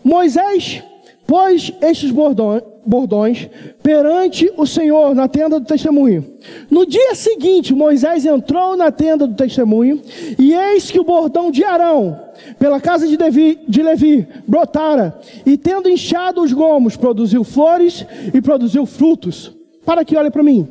Moisés 0.03 0.83
pôs 1.25 1.73
estes 1.81 2.11
bordões, 2.11 2.61
bordões 2.85 3.49
perante 3.81 4.51
o 4.57 4.65
Senhor 4.65 5.13
na 5.15 5.27
tenda 5.27 5.59
do 5.59 5.65
testemunho. 5.65 6.25
No 6.69 6.85
dia 6.85 7.15
seguinte, 7.15 7.73
Moisés 7.73 8.25
entrou 8.25 8.75
na 8.75 8.91
tenda 8.91 9.25
do 9.27 9.35
testemunho, 9.35 10.01
e 10.37 10.53
eis 10.53 10.91
que 10.91 10.99
o 10.99 11.03
bordão 11.03 11.51
de 11.51 11.63
Arão, 11.63 12.19
pela 12.59 12.79
casa 12.79 13.07
de, 13.07 13.17
Devi, 13.17 13.59
de 13.67 13.81
Levi, 13.81 14.27
brotara, 14.47 15.19
e 15.45 15.57
tendo 15.57 15.89
inchado 15.89 16.41
os 16.41 16.51
gomos, 16.51 16.95
produziu 16.95 17.43
flores 17.43 18.05
e 18.33 18.41
produziu 18.41 18.85
frutos. 18.85 19.51
Para 19.85 20.01
aqui, 20.01 20.15
olha 20.15 20.31
para 20.31 20.43
mim. 20.43 20.67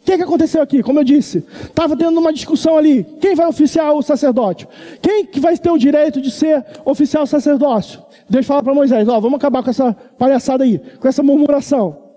O 0.00 0.10
que, 0.10 0.16
que 0.16 0.22
aconteceu 0.22 0.62
aqui? 0.62 0.82
Como 0.82 0.98
eu 0.98 1.04
disse, 1.04 1.44
estava 1.64 1.94
tendo 1.94 2.18
uma 2.18 2.32
discussão 2.32 2.78
ali. 2.78 3.04
Quem 3.20 3.34
vai 3.34 3.46
oficiar 3.46 3.92
o 3.92 4.02
sacerdócio? 4.02 4.66
Quem 5.02 5.26
que 5.26 5.38
vai 5.38 5.56
ter 5.58 5.70
o 5.70 5.76
direito 5.76 6.20
de 6.20 6.30
ser 6.30 6.64
oficial 6.86 7.26
sacerdócio? 7.26 8.07
Deus 8.28 8.46
fala 8.46 8.62
para 8.62 8.74
Moisés: 8.74 9.08
Ó, 9.08 9.20
vamos 9.20 9.36
acabar 9.36 9.62
com 9.62 9.70
essa 9.70 9.96
palhaçada 10.18 10.64
aí, 10.64 10.78
com 11.00 11.08
essa 11.08 11.22
murmuração. 11.22 12.08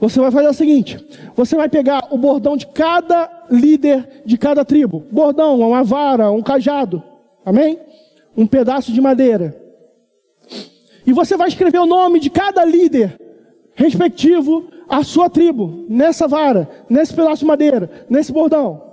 Você 0.00 0.20
vai 0.20 0.30
fazer 0.30 0.48
o 0.48 0.54
seguinte: 0.54 0.98
você 1.36 1.56
vai 1.56 1.68
pegar 1.68 2.08
o 2.10 2.18
bordão 2.18 2.56
de 2.56 2.66
cada 2.66 3.46
líder 3.50 4.22
de 4.24 4.36
cada 4.36 4.64
tribo. 4.64 5.04
Bordão, 5.10 5.60
uma 5.60 5.84
vara, 5.84 6.30
um 6.30 6.42
cajado. 6.42 7.02
Amém? 7.44 7.78
Um 8.36 8.46
pedaço 8.46 8.92
de 8.92 9.00
madeira. 9.00 9.56
E 11.06 11.12
você 11.12 11.36
vai 11.36 11.48
escrever 11.48 11.78
o 11.78 11.86
nome 11.86 12.20
de 12.20 12.30
cada 12.30 12.64
líder 12.64 13.18
respectivo 13.74 14.68
à 14.88 15.02
sua 15.02 15.30
tribo, 15.30 15.86
nessa 15.88 16.28
vara, 16.28 16.68
nesse 16.88 17.14
pedaço 17.14 17.40
de 17.40 17.46
madeira, 17.46 17.90
nesse 18.08 18.32
bordão. 18.32 18.90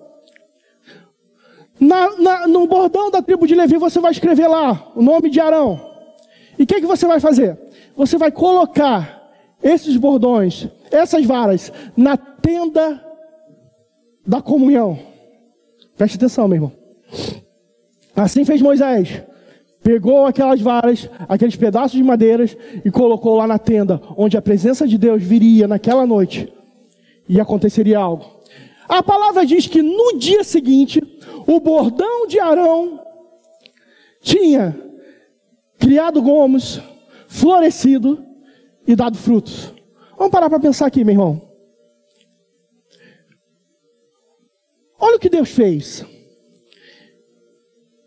Na, 1.79 2.17
na, 2.17 2.47
no 2.47 2.65
bordão 2.65 3.11
da 3.11 3.21
tribo 3.21 3.45
de 3.45 3.53
Levi 3.53 3.77
você 3.77 3.99
vai 3.99 4.11
escrever 4.11 4.47
lá 4.47 4.91
o 4.95 5.01
nome 5.01 5.29
de 5.29 5.39
Arão. 5.39 5.86
E 6.57 6.63
o 6.63 6.67
que, 6.67 6.81
que 6.81 6.87
você 6.87 7.05
vai 7.05 7.19
fazer? 7.19 7.57
Você 7.95 8.17
vai 8.17 8.31
colocar 8.31 9.31
esses 9.61 9.95
bordões, 9.97 10.67
essas 10.91 11.25
varas, 11.25 11.71
na 11.95 12.17
tenda 12.17 13.03
da 14.25 14.41
comunhão. 14.41 14.99
Preste 15.95 16.15
atenção, 16.15 16.47
meu 16.47 16.55
irmão. 16.55 16.71
Assim 18.15 18.43
fez 18.45 18.61
Moisés. 18.61 19.21
Pegou 19.83 20.25
aquelas 20.25 20.59
varas, 20.59 21.09
aqueles 21.29 21.55
pedaços 21.55 21.93
de 21.93 22.03
madeiras 22.03 22.57
e 22.83 22.91
colocou 22.91 23.37
lá 23.37 23.47
na 23.47 23.57
tenda, 23.57 24.01
onde 24.17 24.35
a 24.35 24.41
presença 24.41 24.87
de 24.87 24.97
Deus 24.97 25.23
viria 25.23 25.67
naquela 25.67 26.05
noite 26.05 26.51
e 27.29 27.39
aconteceria 27.39 27.97
algo. 27.97 28.25
A 28.87 29.03
palavra 29.03 29.45
diz 29.45 29.67
que 29.67 29.81
no 29.81 30.17
dia 30.17 30.43
seguinte, 30.43 31.01
o 31.45 31.59
bordão 31.59 32.27
de 32.27 32.39
Arão 32.39 32.99
tinha 34.21 34.75
criado 35.77 36.21
gomos, 36.21 36.81
florescido 37.27 38.23
e 38.85 38.95
dado 38.95 39.17
frutos. 39.17 39.73
Vamos 40.17 40.31
parar 40.31 40.49
para 40.49 40.59
pensar 40.59 40.87
aqui, 40.87 41.03
meu 41.03 41.13
irmão. 41.13 41.41
Olha 44.99 45.17
o 45.17 45.19
que 45.19 45.29
Deus 45.29 45.49
fez 45.49 46.05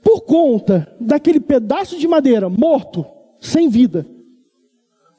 por 0.03 0.23
conta 0.23 0.93
daquele 0.99 1.39
pedaço 1.39 1.97
de 1.97 2.09
madeira 2.09 2.49
morto, 2.49 3.07
sem 3.41 3.69
vida, 3.69 4.05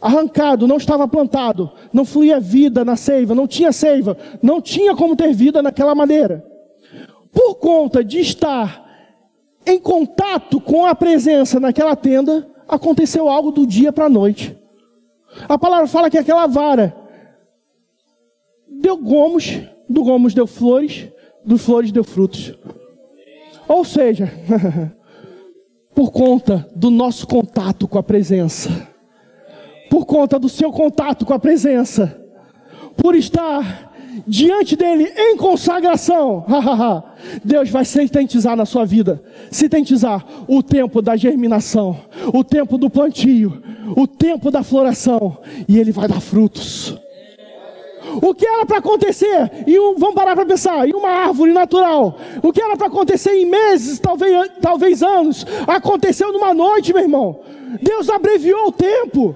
arrancado, 0.01 0.67
não 0.67 0.77
estava 0.77 1.07
plantado, 1.07 1.71
não 1.93 2.03
fluía 2.03 2.39
vida 2.39 2.83
na 2.83 2.97
seiva, 2.97 3.33
não 3.33 3.47
tinha 3.47 3.71
seiva, 3.71 4.17
não 4.41 4.59
tinha 4.59 4.95
como 4.95 5.15
ter 5.15 5.33
vida 5.33 5.61
naquela 5.61 5.95
madeira. 5.95 6.45
Por 7.31 7.55
conta 7.55 8.03
de 8.03 8.19
estar 8.19 8.80
em 9.65 9.79
contato 9.79 10.59
com 10.59 10.85
a 10.85 10.95
presença 10.95 11.59
naquela 11.59 11.95
tenda, 11.95 12.49
aconteceu 12.67 13.29
algo 13.29 13.51
do 13.51 13.65
dia 13.65 13.91
para 13.91 14.05
a 14.05 14.09
noite. 14.09 14.57
A 15.47 15.57
palavra 15.57 15.87
fala 15.87 16.09
que 16.09 16.17
aquela 16.17 16.47
vara 16.47 16.95
deu 18.67 18.97
gomos, 18.97 19.61
do 19.87 20.03
gomos 20.03 20.33
deu 20.33 20.47
flores, 20.47 21.07
dos 21.45 21.61
flores 21.61 21.91
deu 21.91 22.03
frutos. 22.03 22.53
Ou 23.67 23.85
seja, 23.85 24.31
por 25.93 26.11
conta 26.11 26.67
do 26.75 26.89
nosso 26.89 27.27
contato 27.27 27.87
com 27.87 27.97
a 27.97 28.03
presença, 28.03 28.87
por 29.89 30.05
conta 30.05 30.39
do 30.39 30.49
seu 30.49 30.71
contato 30.71 31.25
com 31.25 31.33
a 31.33 31.39
presença, 31.39 32.19
por 32.97 33.15
estar 33.15 33.90
diante 34.27 34.75
dele 34.75 35.11
em 35.15 35.37
consagração, 35.37 36.45
Deus 37.43 37.69
vai 37.69 37.85
sintetizar 37.85 38.55
na 38.55 38.65
sua 38.65 38.85
vida, 38.85 39.21
sintetizar 39.49 40.25
o 40.47 40.61
tempo 40.61 41.01
da 41.01 41.15
germinação, 41.15 41.97
o 42.33 42.43
tempo 42.43 42.77
do 42.77 42.89
plantio, 42.89 43.61
o 43.95 44.07
tempo 44.07 44.51
da 44.51 44.63
floração, 44.63 45.37
e 45.67 45.77
ele 45.77 45.91
vai 45.91 46.07
dar 46.07 46.21
frutos. 46.21 46.97
O 48.21 48.33
que 48.33 48.45
era 48.45 48.65
para 48.65 48.79
acontecer? 48.79 49.51
E 49.67 49.79
um, 49.79 49.95
vamos 49.95 50.15
parar 50.15 50.35
para 50.35 50.45
pensar. 50.45 50.87
Em 50.87 50.93
uma 50.93 51.09
árvore 51.09 51.53
natural. 51.53 52.17
O 52.41 52.51
que 52.51 52.61
era 52.61 52.75
para 52.75 52.87
acontecer 52.87 53.31
em 53.31 53.45
meses, 53.45 53.99
talvez, 53.99 54.49
talvez 54.59 55.03
anos, 55.03 55.45
aconteceu 55.67 56.33
numa 56.33 56.53
noite, 56.53 56.93
meu 56.93 57.03
irmão. 57.03 57.39
Deus 57.81 58.09
abreviou 58.09 58.67
o 58.67 58.71
tempo. 58.71 59.35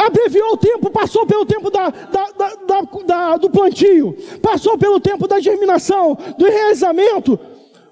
Abreviou 0.00 0.54
o 0.54 0.56
tempo, 0.56 0.90
passou 0.90 1.26
pelo 1.26 1.44
tempo 1.44 1.70
da, 1.70 1.90
da, 1.90 2.26
da, 3.06 3.36
do 3.36 3.50
plantio, 3.50 4.16
passou 4.40 4.78
pelo 4.78 4.98
tempo 4.98 5.28
da 5.28 5.38
germinação, 5.40 6.16
do 6.38 6.48
enraizamento, 6.48 7.38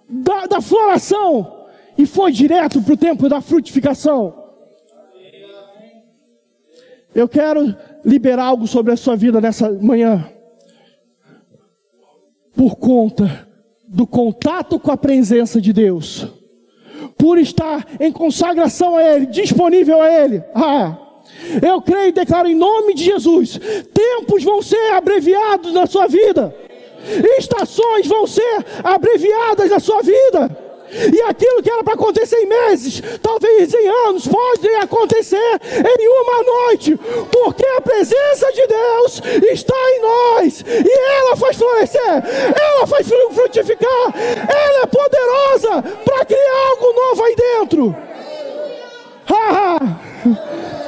da, 0.09 0.47
da 0.47 0.61
floração, 0.63 1.67
e 1.99 2.07
foi 2.07 2.33
direto 2.33 2.81
para 2.81 2.95
o 2.95 2.97
tempo 2.97 3.29
da 3.29 3.43
frutificação. 3.43 4.43
Eu 7.15 7.29
quero 7.29 7.77
liberar 8.03 8.45
algo 8.45 8.67
sobre 8.67 8.93
a 8.93 8.97
sua 8.97 9.15
vida 9.15 9.39
nessa 9.39 9.71
manhã. 9.71 10.33
Por 12.57 12.77
conta 12.77 13.47
do 13.87 14.07
contato 14.07 14.81
com 14.81 14.91
a 14.91 14.97
presença 14.97 15.61
de 15.61 15.75
Deus, 15.75 16.27
por 17.19 17.39
estar 17.39 17.87
em 18.01 18.11
consagração 18.11 18.97
a 18.97 19.03
Ele, 19.03 19.27
disponível 19.27 20.01
a 20.01 20.11
Ele. 20.11 20.43
Ah, 20.55 21.08
eu 21.63 21.81
creio 21.81 22.09
e 22.09 22.13
declaro 22.13 22.49
em 22.49 22.55
nome 22.55 22.95
de 22.95 23.05
Jesus: 23.05 23.59
tempos 23.93 24.43
vão 24.45 24.63
ser 24.63 24.93
abreviados 24.93 25.73
na 25.73 25.87
sua 25.87 26.07
vida, 26.07 26.55
estações 27.39 28.07
vão 28.07 28.27
ser 28.27 28.65
abreviadas 28.83 29.71
na 29.71 29.81
sua 29.81 30.03
vida. 30.03 30.69
E 30.91 31.21
aquilo 31.23 31.63
que 31.63 31.71
era 31.71 31.85
para 31.85 31.95
acontecer 31.95 32.37
em 32.37 32.47
meses, 32.47 33.03
talvez 33.23 33.75
em 33.75 33.87
anos, 34.07 34.27
pode 34.27 34.67
acontecer 34.77 35.61
em 35.71 36.09
uma 36.09 36.43
noite, 36.43 36.99
porque 37.31 37.67
a 37.77 37.81
presença 37.81 38.51
de 38.53 38.67
Deus 38.67 39.23
está 39.53 39.75
em 39.75 40.01
nós, 40.01 40.65
e 40.67 40.99
ela 41.19 41.37
faz 41.37 41.57
florescer, 41.57 42.01
ela 42.01 42.87
faz 42.87 43.07
frutificar, 43.07 44.15
ela 44.17 44.83
é 44.83 44.87
poderosa 44.87 45.83
para 46.05 46.25
criar 46.25 46.69
algo 46.71 46.93
novo 46.93 47.25
aí 47.25 47.37
dentro. 47.37 47.97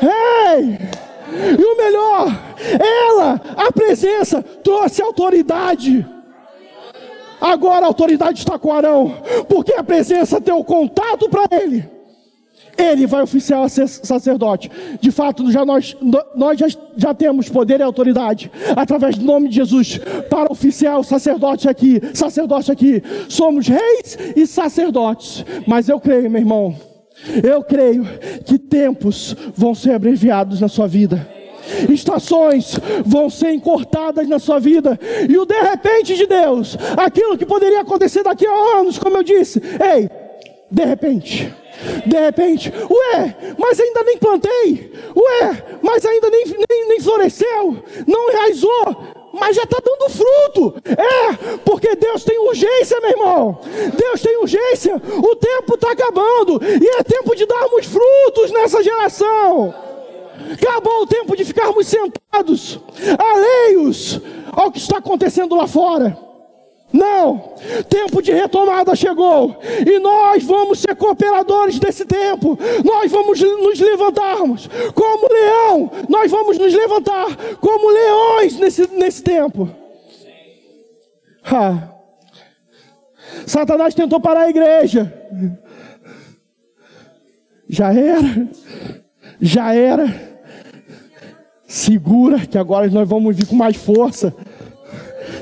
Ei! 0.03 0.78
E 1.59 1.64
o 1.64 1.76
melhor, 1.76 2.26
ela, 2.80 3.40
a 3.57 3.70
presença, 3.72 4.42
trouxe 4.42 5.01
autoridade. 5.01 6.05
Agora 7.40 7.86
a 7.86 7.88
autoridade 7.88 8.38
está 8.38 8.59
com 8.59 8.72
Arão, 8.72 9.14
porque 9.48 9.72
a 9.72 9.82
presença 9.82 10.38
deu 10.38 10.62
contato 10.64 11.28
para 11.28 11.46
ele. 11.57 11.88
Ele 12.76 13.07
vai 13.07 13.26
ser 13.68 13.88
sacerdote. 13.88 14.70
De 15.01 15.11
fato, 15.11 15.51
já 15.51 15.64
nós, 15.64 15.96
nós 16.34 16.59
já, 16.59 16.66
já 16.96 17.14
temos 17.14 17.48
poder 17.48 17.80
e 17.80 17.82
autoridade 17.82 18.51
através 18.74 19.16
do 19.16 19.24
nome 19.24 19.48
de 19.48 19.57
Jesus 19.57 19.98
para 20.28 20.51
oficiar 20.51 20.98
o 20.98 21.05
sacerdote 21.05 21.68
aqui, 21.68 22.01
sacerdote 22.14 22.72
aqui. 22.72 23.03
Somos 23.28 23.68
reis 23.68 24.18
e 24.34 24.46
sacerdotes. 24.46 25.44
Mas 25.66 25.88
eu 25.88 26.01
creio, 26.01 26.30
meu 26.30 26.40
irmão, 26.40 26.74
eu 27.42 27.62
creio 27.62 28.04
que 28.44 28.58
tempos 28.58 29.36
vão 29.54 29.74
ser 29.74 29.92
abreviados 29.92 30.60
na 30.60 30.68
sua 30.68 30.86
vida. 30.86 31.26
Estações 31.88 32.78
vão 33.04 33.30
ser 33.30 33.52
encurtadas 33.52 34.26
na 34.28 34.38
sua 34.38 34.58
vida, 34.58 34.98
e 35.28 35.38
o 35.38 35.44
de 35.44 35.60
repente 35.60 36.16
de 36.16 36.26
Deus, 36.26 36.76
aquilo 36.96 37.38
que 37.38 37.46
poderia 37.46 37.80
acontecer 37.80 38.22
daqui 38.22 38.46
a 38.46 38.78
anos, 38.78 38.98
como 38.98 39.18
eu 39.18 39.22
disse, 39.22 39.60
ei, 39.94 40.08
de 40.70 40.84
repente, 40.84 41.52
de 42.06 42.18
repente, 42.18 42.72
ué, 42.72 43.36
mas 43.58 43.78
ainda 43.78 44.02
nem 44.04 44.18
plantei, 44.18 44.92
ué, 45.14 45.64
mas 45.82 46.04
ainda 46.04 46.28
nem, 46.30 46.44
nem, 46.46 46.88
nem 46.88 47.00
floresceu, 47.00 47.76
não 48.06 48.30
enraizou, 48.30 48.96
mas 49.32 49.56
já 49.56 49.62
está 49.62 49.78
dando 49.78 50.10
fruto. 50.10 50.74
É, 50.86 51.56
porque 51.64 51.94
Deus 51.96 52.24
tem 52.24 52.38
urgência, 52.38 53.00
meu 53.00 53.10
irmão. 53.10 53.60
Deus 53.96 54.20
tem 54.20 54.36
urgência. 54.38 54.96
O 54.96 55.36
tempo 55.36 55.74
está 55.74 55.92
acabando 55.92 56.60
e 56.62 56.88
é 56.98 57.02
tempo 57.02 57.34
de 57.34 57.46
darmos 57.46 57.86
frutos 57.86 58.50
nessa 58.50 58.82
geração. 58.82 59.74
Acabou 60.52 61.02
o 61.02 61.06
tempo 61.06 61.36
de 61.36 61.44
ficarmos 61.44 61.86
sentados, 61.86 62.80
alheios 63.18 64.20
ao 64.52 64.70
que 64.70 64.78
está 64.78 64.98
acontecendo 64.98 65.54
lá 65.54 65.66
fora. 65.66 66.29
Não, 66.93 67.55
tempo 67.88 68.20
de 68.20 68.32
retomada 68.32 68.97
chegou 68.97 69.57
e 69.86 69.99
nós 70.01 70.43
vamos 70.43 70.80
ser 70.80 70.97
cooperadores 70.97 71.78
desse 71.78 72.05
tempo. 72.05 72.59
Nós 72.84 73.11
vamos 73.11 73.41
nos 73.41 73.78
levantarmos 73.78 74.68
como 74.95 75.32
leão, 75.32 75.91
nós 76.09 76.30
vamos 76.30 76.59
nos 76.59 76.74
levantar 76.74 77.36
como 77.61 77.91
leões 77.91 78.59
nesse, 78.59 78.88
nesse 78.88 79.22
tempo. 79.22 79.70
Satanás 83.47 83.95
tentou 83.95 84.20
parar 84.20 84.43
a 84.43 84.51
igreja, 84.51 85.12
já 87.68 87.93
era, 87.93 88.49
já 89.41 89.74
era. 89.74 90.30
Segura, 91.66 92.45
que 92.49 92.59
agora 92.59 92.88
nós 92.88 93.09
vamos 93.09 93.36
vir 93.36 93.47
com 93.47 93.55
mais 93.55 93.76
força. 93.76 94.34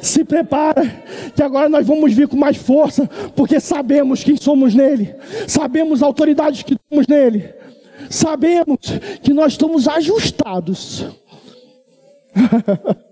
Se 0.03 0.25
prepara, 0.25 0.85
que 1.35 1.43
agora 1.43 1.69
nós 1.69 1.87
vamos 1.87 2.13
vir 2.13 2.29
com 2.29 2.37
mais 2.37 2.57
força, 2.57 3.07
porque 3.35 3.61
sabemos 3.61 4.23
quem 4.25 4.37
somos 4.37 4.75
nele, 4.75 5.15
sabemos 5.47 6.03
a 6.03 6.07
autoridade 6.07 6.65
que 6.65 6.77
temos 6.89 7.07
nele, 7.07 7.53
sabemos 8.11 8.79
que 9.23 9.33
nós 9.33 9.53
estamos 9.53 9.89
ajustados. 9.89 11.07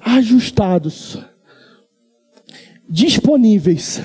ajustados, 0.00 1.18
disponíveis 2.88 4.02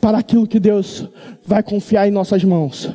para 0.00 0.18
aquilo 0.18 0.46
que 0.46 0.58
Deus 0.58 1.06
vai 1.44 1.62
confiar 1.62 2.08
em 2.08 2.10
nossas 2.10 2.42
mãos 2.42 2.90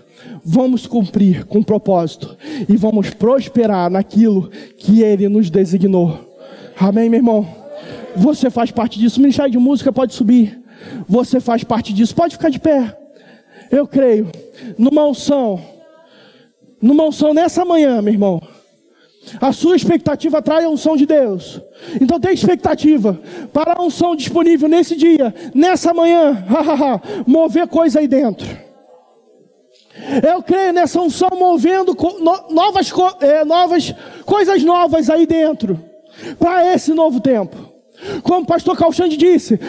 vamos 0.45 0.85
cumprir 0.85 1.45
com 1.45 1.63
propósito 1.63 2.37
e 2.69 2.77
vamos 2.77 3.09
prosperar 3.09 3.89
naquilo 3.89 4.49
que 4.77 5.01
Ele 5.01 5.27
nos 5.27 5.49
designou. 5.49 6.19
Amém, 6.79 7.09
meu 7.09 7.19
irmão? 7.19 7.64
Você 8.15 8.49
faz 8.49 8.71
parte 8.71 8.99
disso. 8.99 9.19
O 9.19 9.21
Ministério 9.21 9.51
de 9.51 9.57
Música 9.57 9.91
pode 9.91 10.13
subir. 10.13 10.61
Você 11.07 11.39
faz 11.39 11.63
parte 11.63 11.93
disso. 11.93 12.15
Pode 12.15 12.35
ficar 12.35 12.49
de 12.49 12.59
pé. 12.59 12.97
Eu 13.71 13.87
creio. 13.87 14.31
Numa 14.77 15.05
unção. 15.05 15.61
Numa 16.81 17.05
unção 17.05 17.33
nessa 17.33 17.65
manhã, 17.65 18.01
meu 18.01 18.13
irmão. 18.13 18.41
A 19.41 19.51
sua 19.51 19.75
expectativa 19.75 20.37
atrai 20.37 20.63
a 20.63 20.69
unção 20.69 20.95
de 20.95 21.05
Deus. 21.05 21.59
Então 21.99 22.19
tem 22.19 22.33
expectativa 22.33 23.19
para 23.51 23.73
a 23.73 23.81
unção 23.81 24.15
disponível 24.15 24.69
nesse 24.69 24.95
dia, 24.95 25.33
nessa 25.53 25.93
manhã, 25.93 26.45
mover 27.25 27.67
coisa 27.67 27.99
aí 27.99 28.07
dentro. 28.07 28.47
Eu 30.27 30.43
creio 30.43 30.73
nessa 30.73 31.01
unção 31.01 31.29
movendo 31.35 31.95
novas, 32.49 32.91
é, 33.21 33.45
novas 33.45 33.95
coisas 34.25 34.61
novas 34.63 35.09
aí 35.09 35.25
dentro, 35.25 35.81
para 36.37 36.73
esse 36.73 36.93
novo 36.93 37.19
tempo. 37.19 37.64
Como 38.23 38.41
o 38.41 38.45
pastor 38.45 38.77
Calxande 38.77 39.17
disse, 39.17 39.59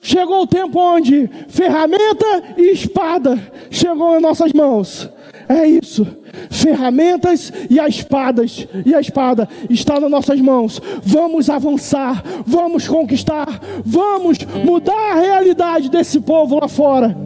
chegou 0.00 0.42
o 0.42 0.46
tempo 0.46 0.78
onde 0.78 1.28
ferramenta 1.48 2.54
e 2.56 2.70
espada 2.72 3.38
chegou 3.70 4.16
em 4.16 4.20
nossas 4.20 4.52
mãos. 4.52 5.10
É 5.48 5.66
isso. 5.66 6.06
Ferramentas 6.50 7.52
e 7.70 7.78
as 7.78 7.94
espadas 7.96 8.66
e 8.84 8.94
a 8.94 9.00
espada 9.00 9.48
está 9.70 10.00
nas 10.00 10.10
nossas 10.10 10.40
mãos. 10.40 10.80
Vamos 11.02 11.48
avançar, 11.48 12.22
vamos 12.44 12.88
conquistar, 12.88 13.60
vamos 13.84 14.38
mudar 14.64 15.12
a 15.12 15.20
realidade 15.20 15.88
desse 15.88 16.20
povo 16.20 16.58
lá 16.60 16.68
fora. 16.68 17.16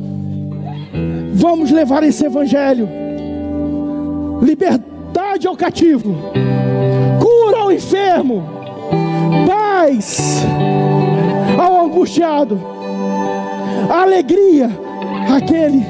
Vamos 1.32 1.70
levar 1.70 2.02
esse 2.02 2.26
evangelho. 2.26 2.88
Liberdade 4.42 5.46
ao 5.46 5.56
cativo. 5.56 6.14
Cura 7.18 7.58
ao 7.60 7.72
enfermo. 7.72 8.59
Paz 9.46 10.44
ao 11.58 11.86
angustiado. 11.86 12.60
Alegria 13.88 14.70
àquele 15.34 15.84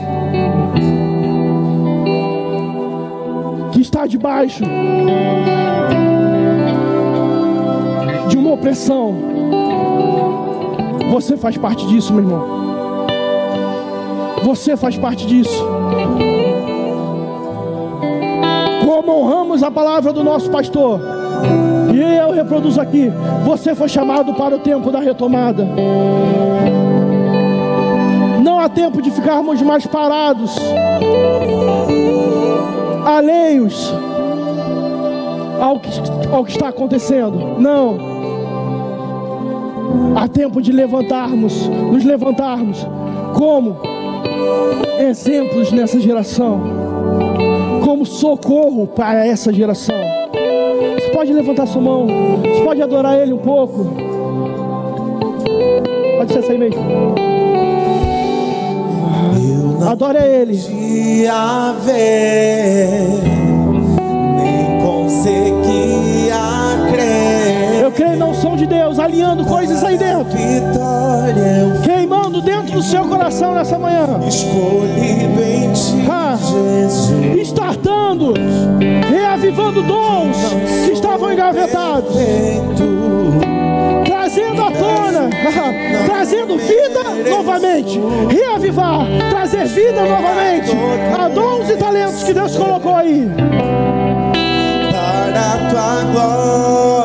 que 3.72 3.80
está 3.80 4.06
debaixo 4.06 4.64
de 8.28 8.36
uma 8.36 8.52
opressão. 8.52 9.14
Você 11.10 11.36
faz 11.36 11.56
parte 11.56 11.86
disso, 11.86 12.12
meu 12.12 12.22
irmão. 12.22 12.60
Você 14.44 14.76
faz 14.76 14.96
parte 14.96 15.26
disso. 15.26 15.64
Como 18.84 19.12
honramos 19.12 19.62
a 19.62 19.70
palavra 19.70 20.12
do 20.12 20.24
nosso 20.24 20.50
pastor, 20.50 21.00
e 22.02 22.16
eu 22.16 22.32
reproduzo 22.32 22.80
aqui: 22.80 23.12
você 23.44 23.74
foi 23.74 23.88
chamado 23.88 24.34
para 24.34 24.56
o 24.56 24.58
tempo 24.58 24.90
da 24.90 25.00
retomada. 25.00 25.66
Não 28.42 28.58
há 28.58 28.68
tempo 28.68 29.02
de 29.02 29.10
ficarmos 29.10 29.60
mais 29.62 29.86
parados 29.86 30.58
alheios 33.04 33.92
ao 35.60 35.78
que, 35.78 35.90
ao 36.32 36.44
que 36.44 36.52
está 36.52 36.68
acontecendo. 36.68 37.58
Não. 37.58 37.98
Há 40.16 40.26
tempo 40.28 40.60
de 40.60 40.72
levantarmos, 40.72 41.68
nos 41.68 42.04
levantarmos 42.04 42.86
como 43.34 43.76
exemplos 44.98 45.70
nessa 45.72 46.00
geração, 46.00 46.60
como 47.84 48.04
socorro 48.04 48.86
para 48.86 49.26
essa 49.26 49.52
geração. 49.52 49.99
Pode 51.20 51.34
levantar 51.34 51.66
sua 51.66 51.82
mão, 51.82 52.06
você 52.06 52.62
pode 52.64 52.80
adorar 52.80 53.18
Ele 53.18 53.34
um 53.34 53.38
pouco. 53.38 53.84
Pode 56.16 56.32
ser 56.32 56.38
assim 56.38 56.56
mesmo. 56.56 56.80
Adore 59.86 60.16
a 60.16 60.26
Ele. 60.26 60.56
Ver, 61.84 63.02
nem 64.38 64.80
conseguia 64.82 65.59
creio 68.00 68.16
na 68.16 68.32
som 68.32 68.56
de 68.56 68.66
Deus, 68.66 68.98
alinhando 68.98 69.44
coisas 69.44 69.84
aí 69.84 69.98
dentro. 69.98 70.24
Queimando 71.84 72.40
dentro 72.40 72.72
do 72.72 72.82
seu 72.82 73.04
coração 73.04 73.54
nessa 73.54 73.78
manhã. 73.78 74.18
Escolhido 74.26 75.42
em 75.42 75.70
ti, 75.70 76.08
ah, 76.10 76.38
Jesus. 76.40 77.48
Startando, 77.48 78.32
reavivando 79.10 79.82
dons 79.82 80.36
que 80.86 80.92
estavam 80.92 81.30
engavetados 81.30 82.14
trazendo 84.06 84.62
à 84.62 84.70
tona, 84.70 85.28
trazendo 86.06 86.56
vida 86.56 87.02
novamente, 87.28 88.00
reavivar, 88.30 89.06
trazer 89.28 89.66
vida 89.66 90.04
novamente 90.04 90.70
a 91.18 91.28
dons 91.28 91.68
e 91.68 91.76
talentos 91.76 92.22
que 92.22 92.32
Deus 92.32 92.56
colocou 92.56 92.94
aí. 92.94 93.28
Para 94.92 95.70
tua 95.70 96.04
glória, 96.12 96.99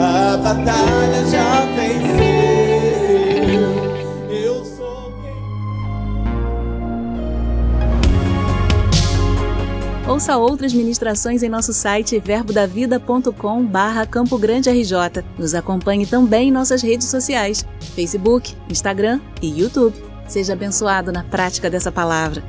A 0.00 0.36
batalha 0.36 1.24
já 1.30 1.60
venceu. 1.76 2.42
Ouça 10.12 10.36
outras 10.36 10.74
ministrações 10.74 11.42
em 11.42 11.48
nosso 11.48 11.72
site 11.72 12.20
verbodavida.com 12.20 13.64
barra 13.64 14.04
Campo 14.04 14.36
Grande 14.36 14.68
RJ. 14.68 15.24
Nos 15.38 15.54
acompanhe 15.54 16.04
também 16.04 16.48
em 16.48 16.52
nossas 16.52 16.82
redes 16.82 17.08
sociais, 17.08 17.64
Facebook, 17.94 18.54
Instagram 18.68 19.20
e 19.40 19.60
YouTube. 19.60 19.96
Seja 20.28 20.52
abençoado 20.52 21.10
na 21.10 21.24
prática 21.24 21.70
dessa 21.70 21.90
palavra. 21.90 22.42